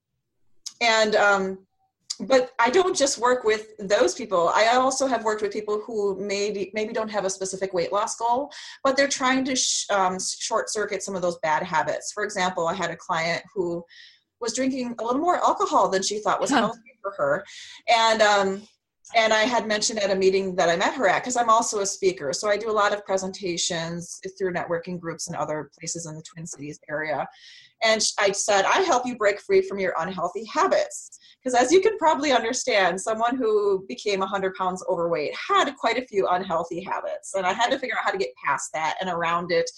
and 0.81 1.15
um, 1.15 1.59
but 2.27 2.51
I 2.59 2.69
don't 2.69 2.95
just 2.95 3.17
work 3.17 3.43
with 3.43 3.75
those 3.77 4.13
people. 4.13 4.49
I 4.49 4.75
also 4.75 5.07
have 5.07 5.23
worked 5.23 5.41
with 5.41 5.51
people 5.51 5.81
who 5.85 6.15
maybe 6.19 6.71
maybe 6.73 6.93
don't 6.93 7.09
have 7.09 7.25
a 7.25 7.29
specific 7.29 7.73
weight 7.73 7.91
loss 7.91 8.15
goal, 8.15 8.51
but 8.83 8.95
they're 8.95 9.07
trying 9.07 9.43
to 9.45 9.55
sh- 9.55 9.89
um, 9.89 10.17
short 10.19 10.69
circuit 10.69 11.03
some 11.03 11.15
of 11.15 11.21
those 11.21 11.37
bad 11.39 11.63
habits. 11.63 12.11
For 12.11 12.23
example, 12.23 12.67
I 12.67 12.73
had 12.73 12.91
a 12.91 12.95
client 12.95 13.43
who 13.53 13.83
was 14.39 14.55
drinking 14.55 14.95
a 14.99 15.03
little 15.03 15.21
more 15.21 15.37
alcohol 15.37 15.89
than 15.89 16.03
she 16.03 16.19
thought 16.19 16.41
was 16.41 16.49
healthy 16.49 16.79
for 17.01 17.11
her, 17.17 17.45
and 17.87 18.21
um, 18.21 18.67
and 19.15 19.33
I 19.33 19.43
had 19.43 19.67
mentioned 19.67 19.99
at 19.99 20.11
a 20.11 20.15
meeting 20.15 20.55
that 20.55 20.69
I 20.69 20.75
met 20.75 20.93
her 20.95 21.07
at 21.07 21.23
because 21.23 21.37
I'm 21.37 21.49
also 21.49 21.79
a 21.79 21.85
speaker, 21.85 22.33
so 22.33 22.49
I 22.49 22.57
do 22.57 22.69
a 22.69 22.71
lot 22.71 22.93
of 22.93 23.05
presentations 23.05 24.19
through 24.37 24.53
networking 24.53 24.99
groups 24.99 25.27
and 25.27 25.35
other 25.35 25.69
places 25.77 26.05
in 26.05 26.15
the 26.15 26.23
Twin 26.23 26.45
Cities 26.45 26.79
area. 26.89 27.27
And 27.83 28.01
I 28.19 28.31
said, 28.31 28.65
I 28.65 28.81
help 28.81 29.07
you 29.07 29.17
break 29.17 29.41
free 29.41 29.61
from 29.61 29.79
your 29.79 29.93
unhealthy 29.97 30.45
habits. 30.45 31.19
Because 31.43 31.59
as 31.59 31.71
you 31.71 31.81
can 31.81 31.97
probably 31.97 32.31
understand, 32.31 33.01
someone 33.01 33.35
who 33.35 33.83
became 33.87 34.19
100 34.19 34.53
pounds 34.53 34.83
overweight 34.87 35.33
had 35.35 35.75
quite 35.75 35.97
a 35.97 36.05
few 36.05 36.27
unhealthy 36.27 36.83
habits. 36.83 37.33
And 37.33 37.45
I 37.45 37.53
had 37.53 37.71
to 37.71 37.79
figure 37.79 37.95
out 37.97 38.05
how 38.05 38.11
to 38.11 38.17
get 38.17 38.29
past 38.45 38.69
that 38.73 38.97
and 39.01 39.09
around 39.09 39.51
it 39.51 39.69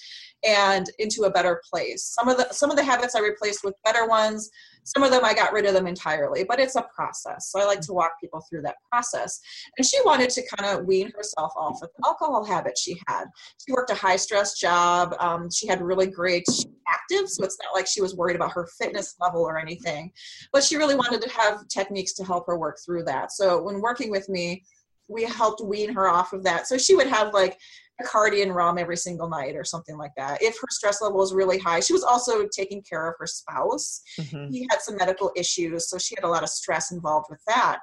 and 0.46 0.86
into 1.00 1.24
a 1.24 1.32
better 1.32 1.62
place. 1.70 2.04
Some 2.04 2.28
of 2.28 2.38
the 2.38 2.52
some 2.52 2.70
of 2.70 2.76
the 2.76 2.84
habits 2.84 3.16
I 3.16 3.20
replaced 3.20 3.64
with 3.64 3.76
better 3.86 4.06
ones. 4.06 4.50
Some 4.84 5.04
of 5.04 5.12
them 5.12 5.24
I 5.24 5.34
got 5.34 5.54
rid 5.54 5.66
of 5.66 5.74
them 5.74 5.88
entirely, 5.88 6.44
but 6.44 6.60
it's 6.60 6.76
a 6.76 6.86
process. 6.96 7.50
So 7.52 7.60
I 7.60 7.66
like 7.66 7.82
to 7.82 7.94
walk 7.94 8.14
people 8.22 8.44
through 8.50 8.64
that 8.64 8.76
process. 8.92 9.40
And 9.78 9.86
she 9.86 9.98
wanted 10.06 10.30
to 10.32 10.44
kind 10.56 10.78
of 10.78 10.86
wean 10.86 11.12
herself 11.16 11.54
off 11.56 11.82
of 11.82 11.90
the 11.98 12.08
alcohol 12.08 12.44
habit 12.44 12.78
she 12.78 13.00
had. 13.08 13.26
She 13.66 13.74
worked 13.74 13.92
a 13.92 13.96
high 13.96 14.18
stress 14.18 14.60
job. 14.60 15.16
Um, 15.20 15.50
she 15.50 15.68
had 15.68 15.82
really 15.82 16.08
great 16.08 16.46
active, 16.90 17.30
so 17.30 17.44
it's 17.44 17.58
not 17.64 17.74
like 17.74 17.88
she 17.88 18.02
was 18.02 18.16
worried 18.16 18.36
about 18.36 18.52
her 18.52 18.68
fitness 18.78 19.16
level 19.20 19.42
or 19.42 19.58
anything. 19.58 20.12
But 20.52 20.64
she 20.64 20.76
really 20.76 20.96
wanted 20.96 21.22
to 21.22 21.30
have 21.30 21.68
techniques 21.68 22.14
to 22.14 22.24
help 22.24 22.46
her 22.48 22.58
work 22.58 22.78
through 22.86 23.04
that. 23.06 23.32
So 23.32 23.62
when 23.62 23.82
working 23.82 24.12
with 24.12 24.30
me, 24.30 24.64
we 25.08 25.24
helped 25.24 25.62
wean 25.64 25.94
her 25.94 26.08
off 26.08 26.34
of 26.34 26.44
that. 26.44 26.68
So 26.68 26.78
she 26.78 26.96
would 26.96 27.08
have 27.08 27.34
like 27.34 27.58
Bacardi 28.02 28.42
and 28.42 28.56
rum 28.56 28.78
every 28.78 28.98
single 28.98 29.30
night 29.30 29.56
or 29.56 29.64
something 29.64 29.98
like 29.98 30.12
that. 30.18 30.42
If 30.42 30.56
her 30.60 30.68
stress 30.70 31.02
level 31.02 31.18
was 31.18 31.34
really 31.34 31.60
high, 31.60 31.80
she 31.80 31.94
was 31.94 32.04
also 32.04 32.48
taking 32.56 32.82
care 32.82 33.08
of 33.08 33.16
her 33.20 33.28
spouse. 33.28 34.02
Mm-hmm. 34.20 34.52
He 34.52 34.68
had 34.70 34.82
some 34.82 34.98
medical 34.98 35.32
issues, 35.36 35.90
so 35.90 35.98
she 35.98 36.16
had 36.16 36.24
a 36.24 36.30
lot 36.30 36.44
of 36.44 36.50
stress 36.50 36.92
involved 36.92 37.28
with 37.30 37.42
that. 37.48 37.80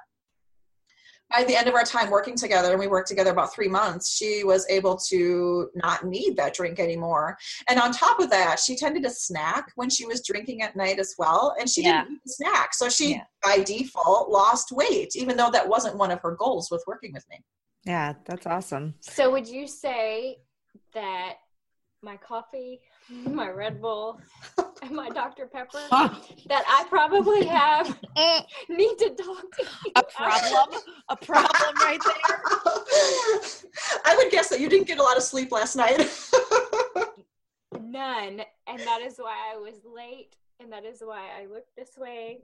By 1.31 1.43
the 1.43 1.55
end 1.55 1.67
of 1.67 1.75
our 1.75 1.83
time 1.83 2.09
working 2.09 2.35
together, 2.35 2.71
and 2.71 2.79
we 2.79 2.87
worked 2.87 3.07
together 3.07 3.31
about 3.31 3.53
three 3.53 3.67
months, 3.67 4.15
she 4.15 4.43
was 4.43 4.65
able 4.69 4.97
to 5.09 5.69
not 5.75 6.05
need 6.05 6.35
that 6.37 6.53
drink 6.53 6.79
anymore. 6.79 7.37
And 7.69 7.79
on 7.79 7.91
top 7.91 8.19
of 8.19 8.29
that, 8.29 8.59
she 8.59 8.75
tended 8.75 9.03
to 9.03 9.09
snack 9.09 9.71
when 9.75 9.89
she 9.89 10.05
was 10.05 10.25
drinking 10.25 10.61
at 10.61 10.75
night 10.75 10.99
as 10.99 11.15
well. 11.17 11.55
And 11.59 11.69
she 11.69 11.83
yeah. 11.83 12.03
didn't 12.03 12.15
eat 12.15 12.21
snack. 12.25 12.73
So 12.73 12.89
she, 12.89 13.11
yeah. 13.11 13.23
by 13.43 13.63
default, 13.63 14.29
lost 14.29 14.71
weight, 14.71 15.15
even 15.15 15.37
though 15.37 15.51
that 15.51 15.67
wasn't 15.67 15.97
one 15.97 16.11
of 16.11 16.19
her 16.21 16.35
goals 16.35 16.69
with 16.69 16.83
working 16.87 17.13
with 17.13 17.25
me. 17.29 17.39
Yeah, 17.85 18.13
that's 18.25 18.45
awesome. 18.45 18.95
So 18.99 19.31
would 19.31 19.47
you 19.47 19.67
say 19.67 20.37
that 20.93 21.35
my 22.01 22.17
coffee, 22.17 22.81
my 23.09 23.49
Red 23.49 23.81
Bull, 23.81 24.19
and 24.81 24.91
my 24.91 25.09
Dr. 25.09 25.47
Pepper 25.47 25.79
that 25.89 26.63
I 26.67 26.85
probably 26.89 27.45
have 27.45 27.99
eh. 28.17 28.41
need 28.69 28.97
to 28.97 29.09
talk 29.09 29.55
to 29.57 29.63
you. 29.63 29.91
A 29.95 30.03
problem? 30.03 30.81
a 31.09 31.15
problem 31.15 31.75
right 31.77 31.99
there. 32.05 32.41
I 34.05 34.15
would 34.17 34.31
guess 34.31 34.49
that 34.49 34.59
you 34.59 34.69
didn't 34.69 34.87
get 34.87 34.97
a 34.97 35.03
lot 35.03 35.17
of 35.17 35.23
sleep 35.23 35.51
last 35.51 35.75
night. 35.75 36.09
None. 37.79 38.41
And 38.67 38.79
that 38.79 39.01
is 39.01 39.17
why 39.17 39.53
I 39.53 39.57
was 39.57 39.75
late 39.85 40.35
and 40.59 40.71
that 40.71 40.85
is 40.85 41.01
why 41.03 41.27
I 41.39 41.45
look 41.47 41.65
this 41.75 41.97
way 41.97 42.39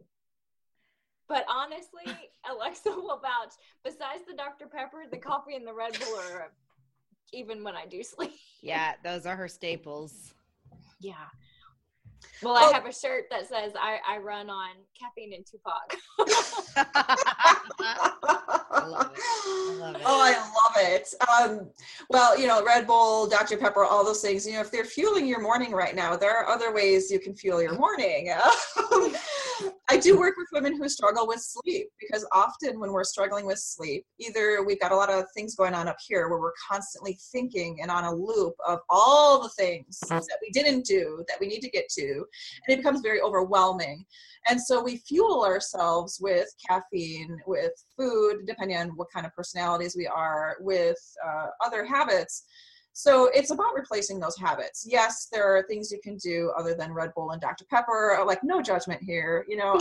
but 1.27 1.45
honestly, 1.49 2.03
Alexa 2.49 2.89
will 2.89 3.19
vouch. 3.19 3.53
Besides 3.83 4.23
the 4.27 4.33
Dr. 4.33 4.67
Pepper, 4.67 5.03
the 5.09 5.17
coffee 5.17 5.55
and 5.55 5.67
the 5.67 5.73
Red 5.73 5.97
Bull 5.99 6.19
are 6.19 6.51
even 7.33 7.63
when 7.63 7.75
I 7.75 7.85
do 7.85 8.03
sleep. 8.03 8.33
Yeah, 8.61 8.93
those 9.03 9.25
are 9.25 9.35
her 9.35 9.47
staples. 9.47 10.33
Yeah. 10.99 11.13
Well, 12.41 12.55
I 12.55 12.65
oh. 12.65 12.73
have 12.73 12.85
a 12.85 12.93
shirt 12.93 13.25
that 13.29 13.47
says 13.47 13.73
I, 13.79 13.99
I 14.07 14.17
run 14.17 14.49
on 14.49 14.71
caffeine 14.99 15.33
and 15.33 15.45
Tupac. 15.45 15.95
I 18.77 18.85
love 18.85 19.11
it. 19.13 19.19
I 19.19 19.75
love 19.79 19.95
it. 19.95 20.01
Oh, 20.05 20.21
I 20.21 20.31
love 20.31 20.75
it. 20.77 21.13
Um, 21.29 21.69
well, 22.09 22.39
you 22.39 22.47
know, 22.47 22.63
Red 22.63 22.87
Bull, 22.87 23.27
Dr. 23.27 23.57
Pepper, 23.57 23.83
all 23.83 24.05
those 24.05 24.21
things, 24.21 24.45
you 24.45 24.53
know, 24.53 24.61
if 24.61 24.71
they're 24.71 24.85
fueling 24.85 25.27
your 25.27 25.41
morning 25.41 25.71
right 25.71 25.95
now, 25.95 26.15
there 26.15 26.37
are 26.37 26.47
other 26.47 26.73
ways 26.73 27.09
you 27.11 27.19
can 27.19 27.35
fuel 27.35 27.61
your 27.61 27.77
morning. 27.77 28.31
I 29.89 29.97
do 29.97 30.19
work 30.19 30.35
with 30.37 30.47
women 30.51 30.77
who 30.77 30.87
struggle 30.89 31.27
with 31.27 31.39
sleep 31.39 31.87
because 31.99 32.27
often 32.31 32.79
when 32.79 32.91
we're 32.91 33.03
struggling 33.03 33.45
with 33.45 33.57
sleep, 33.57 34.05
either 34.19 34.63
we've 34.63 34.79
got 34.79 34.91
a 34.91 34.95
lot 34.95 35.09
of 35.09 35.25
things 35.33 35.55
going 35.55 35.73
on 35.73 35.87
up 35.87 35.97
here 36.05 36.29
where 36.29 36.39
we're 36.39 36.51
constantly 36.69 37.17
thinking 37.31 37.79
and 37.81 37.89
on 37.89 38.03
a 38.03 38.13
loop 38.13 38.53
of 38.67 38.79
all 38.89 39.41
the 39.41 39.49
things 39.49 39.99
that 40.09 40.37
we 40.41 40.51
didn't 40.51 40.85
do 40.85 41.23
that 41.27 41.39
we 41.39 41.47
need 41.47 41.61
to 41.61 41.69
get 41.69 41.89
to, 41.89 42.03
and 42.03 42.73
it 42.73 42.77
becomes 42.77 43.01
very 43.01 43.21
overwhelming. 43.21 44.05
And 44.49 44.61
so 44.61 44.81
we 44.81 44.97
fuel 44.97 45.43
ourselves 45.43 46.19
with 46.21 46.47
caffeine, 46.67 47.37
with 47.45 47.71
food, 47.97 48.45
depending 48.45 48.77
on 48.77 48.89
what 48.89 49.07
kind 49.13 49.25
of 49.25 49.33
personalities 49.33 49.95
we 49.97 50.07
are, 50.07 50.57
with 50.59 50.97
uh, 51.25 51.47
other 51.65 51.85
habits. 51.85 52.43
So 52.93 53.29
it's 53.33 53.51
about 53.51 53.75
replacing 53.75 54.19
those 54.19 54.37
habits. 54.37 54.85
Yes, 54.89 55.27
there 55.31 55.55
are 55.55 55.63
things 55.67 55.91
you 55.91 55.99
can 56.03 56.17
do 56.17 56.51
other 56.57 56.73
than 56.73 56.93
Red 56.93 57.13
Bull 57.13 57.29
and 57.29 57.39
Dr. 57.39 57.65
Pepper. 57.69 58.23
Like 58.25 58.43
no 58.43 58.61
judgment 58.61 59.03
here, 59.03 59.45
you 59.47 59.55
know. 59.55 59.73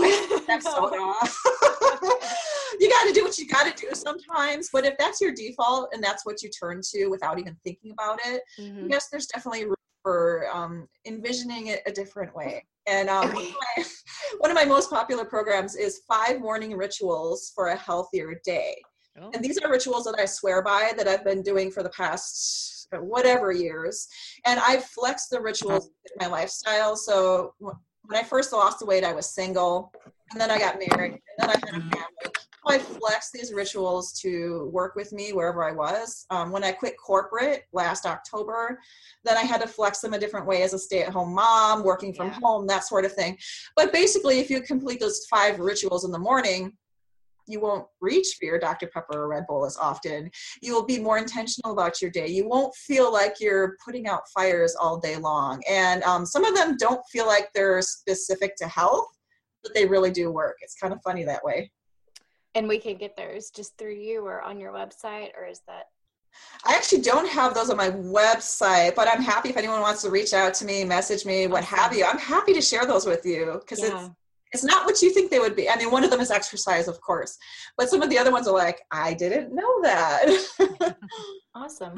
you 2.80 2.90
got 2.90 3.06
to 3.06 3.12
do 3.14 3.24
what 3.24 3.38
you 3.38 3.46
got 3.46 3.74
to 3.74 3.86
do 3.86 3.94
sometimes. 3.94 4.68
But 4.72 4.84
if 4.84 4.98
that's 4.98 5.20
your 5.20 5.32
default 5.32 5.94
and 5.94 6.02
that's 6.02 6.26
what 6.26 6.42
you 6.42 6.50
turn 6.50 6.82
to 6.92 7.06
without 7.06 7.38
even 7.38 7.56
thinking 7.64 7.92
about 7.92 8.18
it, 8.26 8.42
mm-hmm. 8.60 8.88
yes, 8.90 9.08
there's 9.10 9.26
definitely 9.26 9.64
room 9.64 9.74
for 10.02 10.48
um, 10.52 10.86
envisioning 11.06 11.68
it 11.68 11.82
a 11.86 11.92
different 11.92 12.34
way. 12.34 12.66
And 12.86 13.08
um, 13.08 13.32
one, 13.32 13.46
of 13.46 13.54
my, 13.76 13.84
one, 14.38 14.50
of 14.50 14.54
my, 14.54 14.64
most 14.64 14.90
popular 14.90 15.24
programs 15.24 15.76
is 15.76 16.02
five 16.08 16.40
morning 16.40 16.76
rituals 16.76 17.52
for 17.54 17.68
a 17.68 17.76
healthier 17.76 18.40
day. 18.44 18.76
Oh. 19.20 19.30
And 19.32 19.42
these 19.42 19.58
are 19.58 19.70
rituals 19.70 20.04
that 20.04 20.16
I 20.18 20.26
swear 20.26 20.62
by 20.62 20.92
that 20.96 21.08
I've 21.08 21.24
been 21.24 21.42
doing 21.42 21.70
for 21.70 21.82
the 21.82 21.90
past 21.90 22.88
whatever 23.00 23.52
years. 23.52 24.06
And 24.44 24.60
I've 24.60 24.84
flexed 24.84 25.30
the 25.30 25.40
rituals 25.40 25.86
uh-huh. 25.86 26.24
in 26.24 26.30
my 26.30 26.38
lifestyle. 26.38 26.96
So 26.96 27.54
when 27.58 27.74
I 28.20 28.22
first 28.22 28.52
lost 28.52 28.78
the 28.78 28.86
weight, 28.86 29.04
I 29.04 29.12
was 29.12 29.34
single, 29.34 29.92
and 30.30 30.40
then 30.40 30.50
I 30.50 30.58
got 30.58 30.78
married, 30.78 31.12
and 31.12 31.20
then 31.38 31.50
I 31.50 31.52
had 31.52 31.62
a 31.62 31.66
mm-hmm. 31.66 31.88
family. 31.90 32.35
I 32.66 32.78
flexed 32.78 33.32
these 33.32 33.52
rituals 33.52 34.12
to 34.20 34.68
work 34.72 34.96
with 34.96 35.12
me 35.12 35.32
wherever 35.32 35.64
I 35.64 35.72
was. 35.72 36.26
Um, 36.30 36.50
when 36.50 36.64
I 36.64 36.72
quit 36.72 36.96
corporate 36.96 37.64
last 37.72 38.06
October, 38.06 38.78
then 39.24 39.36
I 39.36 39.42
had 39.42 39.60
to 39.60 39.68
flex 39.68 40.00
them 40.00 40.14
a 40.14 40.18
different 40.18 40.46
way 40.46 40.62
as 40.62 40.74
a 40.74 40.78
stay 40.78 41.02
at 41.02 41.12
home 41.12 41.34
mom, 41.34 41.84
working 41.84 42.12
from 42.12 42.28
yeah. 42.28 42.38
home, 42.42 42.66
that 42.66 42.84
sort 42.84 43.04
of 43.04 43.12
thing. 43.12 43.38
But 43.76 43.92
basically, 43.92 44.38
if 44.38 44.50
you 44.50 44.60
complete 44.60 45.00
those 45.00 45.26
five 45.30 45.58
rituals 45.58 46.04
in 46.04 46.10
the 46.10 46.18
morning, 46.18 46.72
you 47.48 47.60
won't 47.60 47.86
reach 48.00 48.36
for 48.38 48.44
your 48.44 48.58
Dr. 48.58 48.88
Pepper 48.88 49.22
or 49.22 49.28
Red 49.28 49.46
Bull 49.46 49.64
as 49.64 49.76
often. 49.76 50.28
You 50.62 50.74
will 50.74 50.84
be 50.84 50.98
more 50.98 51.18
intentional 51.18 51.72
about 51.72 52.02
your 52.02 52.10
day. 52.10 52.26
You 52.26 52.48
won't 52.48 52.74
feel 52.74 53.12
like 53.12 53.36
you're 53.38 53.76
putting 53.84 54.08
out 54.08 54.22
fires 54.34 54.74
all 54.74 54.98
day 54.98 55.16
long. 55.16 55.62
And 55.70 56.02
um, 56.02 56.26
some 56.26 56.44
of 56.44 56.56
them 56.56 56.76
don't 56.76 57.02
feel 57.12 57.26
like 57.26 57.50
they're 57.54 57.80
specific 57.82 58.56
to 58.56 58.66
health 58.66 59.06
but 59.66 59.74
they 59.74 59.86
really 59.86 60.10
do 60.10 60.30
work. 60.30 60.56
It's 60.60 60.74
kind 60.74 60.92
of 60.92 61.00
funny 61.02 61.24
that 61.24 61.44
way. 61.44 61.70
And 62.56 62.66
we 62.66 62.78
can 62.78 62.96
get 62.96 63.16
those 63.16 63.50
just 63.50 63.76
through 63.78 63.94
you 63.94 64.24
or 64.24 64.42
on 64.42 64.58
your 64.58 64.72
website, 64.72 65.28
or 65.36 65.46
is 65.46 65.60
that? 65.68 65.84
I 66.64 66.74
actually 66.74 67.02
don't 67.02 67.28
have 67.28 67.54
those 67.54 67.70
on 67.70 67.76
my 67.76 67.90
website, 67.90 68.94
but 68.94 69.08
I'm 69.08 69.22
happy 69.22 69.50
if 69.50 69.56
anyone 69.56 69.80
wants 69.80 70.02
to 70.02 70.10
reach 70.10 70.34
out 70.34 70.54
to 70.54 70.64
me, 70.64 70.84
message 70.84 71.24
me, 71.24 71.46
what 71.46 71.64
have 71.64 71.94
you. 71.94 72.04
I'm 72.04 72.18
happy 72.18 72.52
to 72.54 72.60
share 72.60 72.86
those 72.86 73.06
with 73.06 73.24
you 73.24 73.60
because 73.60 73.80
yeah. 73.80 74.06
it's 74.06 74.10
it's 74.52 74.64
not 74.64 74.86
what 74.86 75.02
you 75.02 75.12
think 75.12 75.30
they 75.30 75.38
would 75.38 75.54
be. 75.56 75.68
I 75.68 75.76
mean, 75.76 75.90
one 75.90 76.02
of 76.04 76.10
them 76.10 76.20
is 76.20 76.30
exercise, 76.30 76.88
of 76.88 77.00
course, 77.00 77.36
but 77.76 77.90
some 77.90 78.00
of 78.00 78.08
the 78.08 78.18
other 78.18 78.32
ones 78.32 78.48
are 78.48 78.54
like, 78.54 78.80
I 78.90 79.12
didn't 79.12 79.54
know 79.54 79.82
that. 79.82 80.26
awesome. 81.54 81.96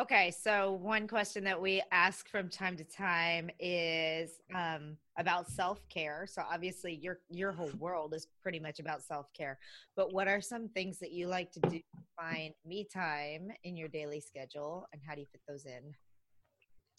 Okay, 0.00 0.30
so 0.30 0.72
one 0.72 1.06
question 1.06 1.44
that 1.44 1.60
we 1.60 1.82
ask 1.92 2.26
from 2.30 2.48
time 2.48 2.78
to 2.78 2.84
time 2.84 3.50
is 3.60 4.40
um, 4.54 4.96
about 5.18 5.50
self 5.50 5.86
care. 5.90 6.26
So 6.26 6.42
obviously, 6.50 6.94
your 6.94 7.18
your 7.28 7.52
whole 7.52 7.70
world 7.78 8.14
is 8.14 8.26
pretty 8.42 8.58
much 8.58 8.80
about 8.80 9.02
self 9.02 9.30
care. 9.34 9.58
But 9.94 10.14
what 10.14 10.28
are 10.28 10.40
some 10.40 10.68
things 10.70 10.98
that 11.00 11.12
you 11.12 11.26
like 11.26 11.52
to 11.52 11.60
do 11.60 11.78
to 11.78 11.82
find 12.18 12.54
me 12.64 12.88
time 12.90 13.50
in 13.64 13.76
your 13.76 13.88
daily 13.88 14.20
schedule, 14.20 14.86
and 14.94 15.02
how 15.06 15.14
do 15.14 15.20
you 15.20 15.26
fit 15.30 15.42
those 15.46 15.66
in? 15.66 15.92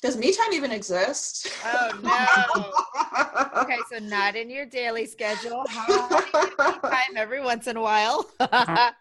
Does 0.03 0.15
me 0.15 0.31
time 0.31 0.53
even 0.53 0.71
exist? 0.71 1.51
Oh 1.65 1.99
no. 2.03 3.61
okay, 3.61 3.79
so 3.91 3.97
not 3.97 4.35
in 4.35 4.51
your 4.51 4.67
daily 4.67 5.07
schedule. 5.07 5.65
How 5.67 5.87
do 5.87 5.93
you 5.93 6.47
me 6.73 6.89
time 6.89 7.17
every 7.17 7.41
once 7.41 7.65
in 7.65 7.75
a 7.75 7.81
while? 7.81 8.29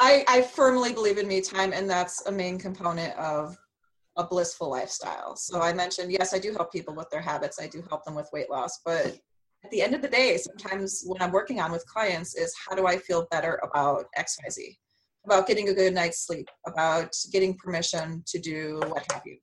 I, 0.00 0.24
I 0.28 0.42
firmly 0.42 0.92
believe 0.92 1.18
in 1.18 1.28
me 1.28 1.40
time, 1.40 1.72
and 1.72 1.88
that's 1.88 2.26
a 2.26 2.32
main 2.32 2.58
component 2.58 3.16
of 3.16 3.56
a 4.16 4.24
blissful 4.24 4.70
lifestyle. 4.70 5.36
So 5.36 5.60
I 5.60 5.72
mentioned, 5.72 6.12
yes, 6.12 6.34
I 6.34 6.38
do 6.38 6.52
help 6.52 6.72
people 6.72 6.94
with 6.94 7.10
their 7.10 7.20
habits. 7.20 7.60
I 7.60 7.66
do 7.66 7.82
help 7.88 8.04
them 8.04 8.14
with 8.14 8.28
weight 8.32 8.50
loss, 8.50 8.80
but 8.84 9.18
at 9.64 9.70
the 9.70 9.82
end 9.82 9.94
of 9.94 10.02
the 10.02 10.08
day, 10.08 10.36
sometimes 10.36 11.02
what 11.06 11.22
I'm 11.22 11.32
working 11.32 11.60
on 11.60 11.72
with 11.72 11.86
clients 11.86 12.34
is 12.34 12.54
how 12.68 12.76
do 12.76 12.86
I 12.86 12.98
feel 12.98 13.26
better 13.30 13.60
about 13.62 14.06
XYZ, 14.18 14.76
about 15.24 15.46
getting 15.46 15.68
a 15.68 15.74
good 15.74 15.94
night's 15.94 16.26
sleep, 16.26 16.48
about 16.66 17.14
getting 17.32 17.56
permission 17.56 18.22
to 18.26 18.38
do 18.38 18.80
what 18.88 19.10
have 19.12 19.22
you. 19.24 19.38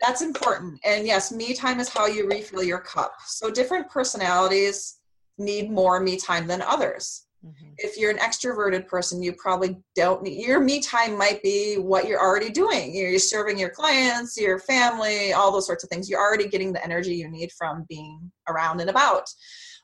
That's 0.00 0.22
important. 0.22 0.80
And 0.84 1.06
yes, 1.06 1.30
me 1.30 1.52
time 1.52 1.78
is 1.78 1.90
how 1.90 2.06
you 2.06 2.26
refill 2.26 2.62
your 2.62 2.80
cup. 2.80 3.12
So 3.26 3.50
different 3.50 3.90
personalities 3.90 5.00
need 5.36 5.70
more 5.70 6.00
me 6.00 6.16
time 6.16 6.46
than 6.46 6.62
others. 6.62 7.26
Mm-hmm. 7.44 7.72
If 7.78 7.96
you're 7.96 8.10
an 8.10 8.18
extroverted 8.18 8.86
person, 8.86 9.22
you 9.22 9.32
probably 9.32 9.78
don't 9.96 10.22
need 10.22 10.46
your 10.46 10.60
me 10.60 10.80
time 10.80 11.16
might 11.16 11.42
be 11.42 11.76
what 11.76 12.06
you're 12.06 12.20
already 12.20 12.50
doing. 12.50 12.94
You're, 12.94 13.18
serving 13.18 13.58
your 13.58 13.70
clients, 13.70 14.36
your 14.36 14.58
family, 14.58 15.32
all 15.32 15.50
those 15.50 15.66
sorts 15.66 15.82
of 15.82 15.88
things. 15.88 16.08
You're 16.08 16.20
already 16.20 16.48
getting 16.48 16.72
the 16.72 16.84
energy 16.84 17.14
you 17.14 17.30
need 17.30 17.50
from 17.52 17.86
being 17.88 18.30
around 18.48 18.80
and 18.80 18.90
about. 18.90 19.24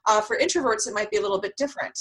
Uh, 0.07 0.21
for 0.21 0.39
introverts, 0.39 0.87
it 0.87 0.95
might 0.95 1.11
be 1.11 1.17
a 1.17 1.23
little 1.23 1.41
bit 1.41 1.53
different. 1.57 1.99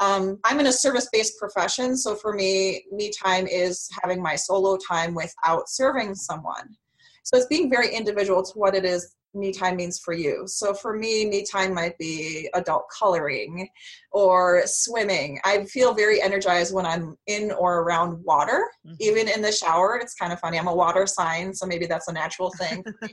Um, 0.00 0.38
I'm 0.44 0.58
in 0.58 0.66
a 0.66 0.72
service 0.72 1.08
based 1.12 1.38
profession, 1.38 1.96
so 1.96 2.16
for 2.16 2.32
me, 2.32 2.84
me 2.90 3.12
time 3.12 3.46
is 3.46 3.88
having 4.02 4.22
my 4.22 4.36
solo 4.36 4.76
time 4.76 5.14
without 5.14 5.68
serving 5.68 6.14
someone. 6.14 6.76
So 7.22 7.36
it's 7.36 7.46
being 7.46 7.70
very 7.70 7.94
individual 7.94 8.42
to 8.42 8.52
what 8.54 8.74
it 8.74 8.84
is 8.84 9.14
me 9.34 9.52
time 9.52 9.76
means 9.76 9.98
for 9.98 10.12
you. 10.12 10.44
So 10.46 10.74
for 10.74 10.96
me, 10.96 11.26
me 11.26 11.44
time 11.44 11.74
might 11.74 11.96
be 11.98 12.48
adult 12.54 12.86
coloring 12.96 13.68
or 14.12 14.62
swimming. 14.66 15.38
I 15.44 15.64
feel 15.64 15.94
very 15.94 16.22
energized 16.22 16.74
when 16.74 16.86
I'm 16.86 17.16
in 17.26 17.52
or 17.52 17.80
around 17.80 18.22
water, 18.24 18.64
mm-hmm. 18.86 18.96
even 19.00 19.28
in 19.28 19.42
the 19.42 19.52
shower. 19.52 19.96
It's 19.96 20.14
kind 20.14 20.32
of 20.32 20.40
funny. 20.40 20.58
I'm 20.58 20.68
a 20.68 20.74
water 20.74 21.06
sign, 21.06 21.54
so 21.54 21.66
maybe 21.66 21.86
that's 21.86 22.08
a 22.08 22.12
natural 22.12 22.50
thing. 22.58 22.84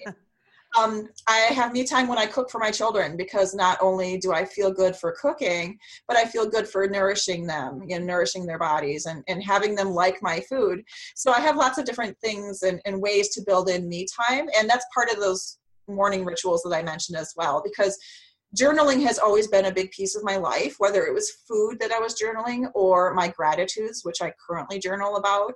um, 0.77 1.09
I 1.27 1.37
have 1.53 1.73
me 1.73 1.85
time 1.85 2.07
when 2.07 2.17
I 2.17 2.25
cook 2.25 2.49
for 2.49 2.59
my 2.59 2.71
children 2.71 3.17
because 3.17 3.53
not 3.53 3.77
only 3.81 4.17
do 4.17 4.31
I 4.31 4.45
feel 4.45 4.71
good 4.71 4.95
for 4.95 5.15
cooking, 5.19 5.77
but 6.07 6.15
I 6.15 6.25
feel 6.25 6.49
good 6.49 6.67
for 6.67 6.87
nourishing 6.87 7.45
them 7.45 7.81
and 7.89 8.05
nourishing 8.05 8.45
their 8.45 8.59
bodies 8.59 9.05
and, 9.05 9.23
and 9.27 9.43
having 9.43 9.75
them 9.75 9.89
like 9.89 10.21
my 10.21 10.39
food. 10.49 10.81
So 11.15 11.31
I 11.31 11.39
have 11.41 11.57
lots 11.57 11.77
of 11.77 11.85
different 11.85 12.17
things 12.19 12.63
and, 12.63 12.79
and 12.85 13.01
ways 13.01 13.29
to 13.29 13.43
build 13.45 13.69
in 13.69 13.89
me 13.89 14.05
time. 14.29 14.47
And 14.57 14.69
that's 14.69 14.85
part 14.93 15.09
of 15.09 15.19
those 15.19 15.57
morning 15.87 16.25
rituals 16.25 16.63
that 16.63 16.75
I 16.75 16.83
mentioned 16.83 17.17
as 17.17 17.33
well, 17.35 17.61
because 17.63 17.97
journaling 18.57 19.03
has 19.03 19.19
always 19.19 19.47
been 19.47 19.65
a 19.65 19.73
big 19.73 19.91
piece 19.91 20.15
of 20.15 20.23
my 20.23 20.37
life, 20.37 20.75
whether 20.77 21.05
it 21.05 21.13
was 21.13 21.31
food 21.47 21.79
that 21.79 21.91
I 21.91 21.99
was 21.99 22.19
journaling 22.21 22.69
or 22.75 23.13
my 23.13 23.27
gratitudes, 23.29 24.01
which 24.03 24.21
I 24.21 24.33
currently 24.47 24.79
journal 24.79 25.15
about. 25.17 25.55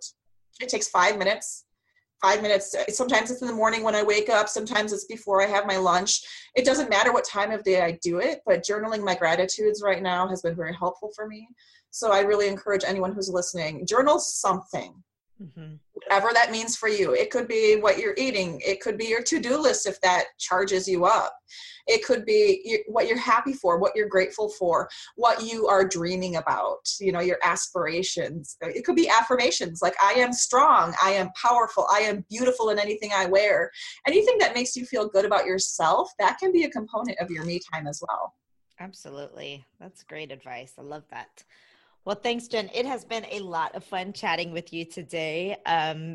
It 0.61 0.69
takes 0.69 0.87
five 0.87 1.17
minutes. 1.17 1.65
Five 2.21 2.41
minutes. 2.41 2.73
Sometimes 2.89 3.29
it's 3.29 3.41
in 3.41 3.47
the 3.47 3.53
morning 3.53 3.83
when 3.83 3.93
I 3.93 4.01
wake 4.01 4.29
up. 4.29 4.47
Sometimes 4.47 4.93
it's 4.93 5.05
before 5.05 5.43
I 5.43 5.47
have 5.47 5.67
my 5.67 5.75
lunch. 5.77 6.21
It 6.55 6.65
doesn't 6.65 6.89
matter 6.89 7.11
what 7.11 7.25
time 7.25 7.51
of 7.51 7.63
day 7.63 7.81
I 7.81 7.99
do 8.01 8.19
it, 8.19 8.39
but 8.45 8.63
journaling 8.63 9.03
my 9.03 9.15
gratitudes 9.15 9.81
right 9.83 10.01
now 10.01 10.27
has 10.29 10.41
been 10.41 10.55
very 10.55 10.73
helpful 10.73 11.11
for 11.13 11.27
me. 11.27 11.47
So 11.91 12.11
I 12.11 12.21
really 12.21 12.47
encourage 12.47 12.83
anyone 12.87 13.13
who's 13.13 13.29
listening, 13.29 13.85
journal 13.85 14.19
something. 14.19 15.03
Mm-hmm. 15.41 15.75
Whatever 15.91 16.29
that 16.33 16.51
means 16.51 16.77
for 16.77 16.87
you. 16.87 17.13
It 17.13 17.29
could 17.29 17.47
be 17.47 17.75
what 17.75 17.97
you're 17.97 18.15
eating. 18.17 18.61
It 18.65 18.79
could 18.79 18.97
be 18.97 19.05
your 19.05 19.21
to 19.23 19.39
do 19.39 19.57
list 19.57 19.85
if 19.85 19.99
that 20.01 20.25
charges 20.39 20.87
you 20.87 21.05
up. 21.05 21.33
It 21.87 22.05
could 22.05 22.25
be 22.25 22.83
what 22.87 23.07
you're 23.07 23.17
happy 23.17 23.53
for, 23.53 23.77
what 23.77 23.91
you're 23.95 24.07
grateful 24.07 24.49
for, 24.49 24.89
what 25.15 25.43
you 25.43 25.67
are 25.67 25.85
dreaming 25.87 26.37
about, 26.37 26.87
you 26.99 27.11
know, 27.11 27.19
your 27.19 27.37
aspirations. 27.43 28.57
It 28.61 28.85
could 28.85 28.95
be 28.95 29.09
affirmations 29.09 29.81
like, 29.81 29.95
I 30.01 30.13
am 30.13 30.33
strong, 30.33 30.95
I 31.03 31.11
am 31.11 31.29
powerful, 31.39 31.85
I 31.91 31.99
am 31.99 32.25
beautiful 32.29 32.69
in 32.69 32.79
anything 32.79 33.11
I 33.13 33.25
wear. 33.25 33.69
Anything 34.07 34.37
that 34.39 34.55
makes 34.55 34.75
you 34.75 34.85
feel 34.85 35.07
good 35.07 35.25
about 35.25 35.45
yourself, 35.45 36.09
that 36.17 36.39
can 36.39 36.51
be 36.51 36.63
a 36.63 36.69
component 36.69 37.19
of 37.19 37.29
your 37.29 37.43
me 37.43 37.59
time 37.73 37.87
as 37.87 38.01
well. 38.07 38.33
Absolutely. 38.79 39.63
That's 39.79 40.03
great 40.03 40.31
advice. 40.31 40.73
I 40.79 40.81
love 40.81 41.03
that. 41.11 41.43
Well, 42.05 42.15
thanks, 42.15 42.47
Jenn. 42.47 42.69
It 42.73 42.85
has 42.85 43.03
been 43.03 43.25
a 43.31 43.39
lot 43.39 43.73
of 43.73 43.83
fun 43.83 44.13
chatting 44.13 44.51
with 44.51 44.71
you 44.71 44.85
today. 44.85 45.57
Um, 45.65 46.13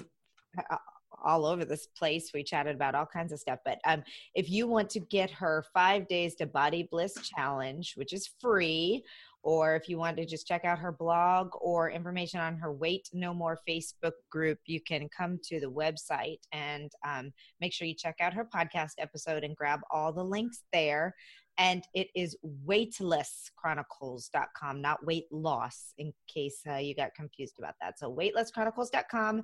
all 1.22 1.44
over 1.44 1.64
this 1.64 1.86
place. 1.86 2.30
We 2.32 2.42
chatted 2.42 2.74
about 2.74 2.94
all 2.94 3.06
kinds 3.06 3.32
of 3.32 3.40
stuff. 3.40 3.58
But 3.64 3.78
um, 3.84 4.02
if 4.34 4.48
you 4.48 4.66
want 4.66 4.88
to 4.90 5.00
get 5.00 5.30
her 5.32 5.64
five 5.74 6.08
days 6.08 6.34
to 6.36 6.46
body 6.46 6.88
bliss 6.90 7.14
challenge, 7.22 7.94
which 7.96 8.12
is 8.12 8.30
free, 8.40 9.02
or 9.42 9.74
if 9.74 9.88
you 9.88 9.98
want 9.98 10.16
to 10.18 10.26
just 10.26 10.46
check 10.46 10.64
out 10.64 10.78
her 10.78 10.92
blog 10.92 11.50
or 11.60 11.90
information 11.90 12.40
on 12.40 12.56
her 12.56 12.72
Weight 12.72 13.08
No 13.12 13.32
More 13.32 13.58
Facebook 13.68 14.12
group, 14.30 14.58
you 14.66 14.80
can 14.80 15.08
come 15.08 15.38
to 15.44 15.60
the 15.60 15.70
website 15.70 16.40
and 16.52 16.90
um, 17.06 17.32
make 17.60 17.72
sure 17.72 17.86
you 17.86 17.94
check 17.94 18.16
out 18.20 18.34
her 18.34 18.44
podcast 18.44 18.92
episode 18.98 19.44
and 19.44 19.56
grab 19.56 19.80
all 19.90 20.12
the 20.12 20.24
links 20.24 20.62
there 20.72 21.14
and 21.60 21.84
it 21.94 22.08
is 22.16 22.36
weightlesschronicles.com, 22.66 24.80
not 24.80 25.04
weight 25.04 25.26
loss, 25.30 25.92
in 25.98 26.14
case 26.26 26.62
uh, 26.68 26.76
you 26.76 26.94
got 26.94 27.14
confused 27.14 27.56
about 27.58 27.74
that. 27.82 27.98
So, 27.98 28.10
weightlesschronicles.com. 28.12 29.42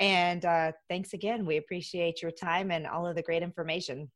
And 0.00 0.44
uh, 0.44 0.72
thanks 0.88 1.12
again. 1.12 1.46
We 1.46 1.58
appreciate 1.58 2.20
your 2.20 2.32
time 2.32 2.72
and 2.72 2.88
all 2.88 3.06
of 3.06 3.14
the 3.14 3.22
great 3.22 3.44
information. 3.44 4.10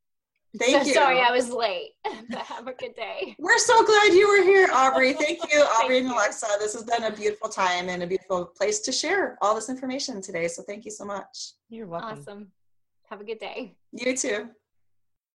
Thank 0.59 0.83
so 0.83 0.89
you. 0.89 0.95
Sorry, 0.95 1.21
I 1.21 1.31
was 1.31 1.51
late. 1.51 1.91
Have 2.37 2.67
a 2.67 2.73
good 2.73 2.97
day. 2.97 3.37
We're 3.39 3.59
so 3.59 3.85
glad 3.85 4.13
you 4.13 4.29
were 4.29 4.43
here, 4.43 4.69
Aubrey. 4.73 5.13
Thank 5.13 5.39
you, 5.53 5.61
Aubrey 5.61 6.01
thank 6.01 6.07
and 6.07 6.15
Alexa. 6.15 6.49
This 6.59 6.73
has 6.73 6.83
been 6.83 7.05
a 7.05 7.13
beautiful 7.13 7.49
time 7.49 7.89
and 7.89 8.03
a 8.03 8.09
beautiful 8.09 8.47
place 8.47 8.81
to 8.81 8.91
share 8.91 9.39
all 9.41 9.55
this 9.55 9.69
information 9.69 10.21
today. 10.21 10.49
So 10.49 10.65
thank 10.65 10.85
you 10.85 10.91
so 10.91 11.05
much. 11.05 11.53
You're 11.69 11.87
welcome. 11.87 12.19
Awesome. 12.19 12.51
Have 13.09 13.21
a 13.21 13.25
good 13.25 13.39
day. 13.39 13.77
You 13.93 14.17
too. 14.17 14.49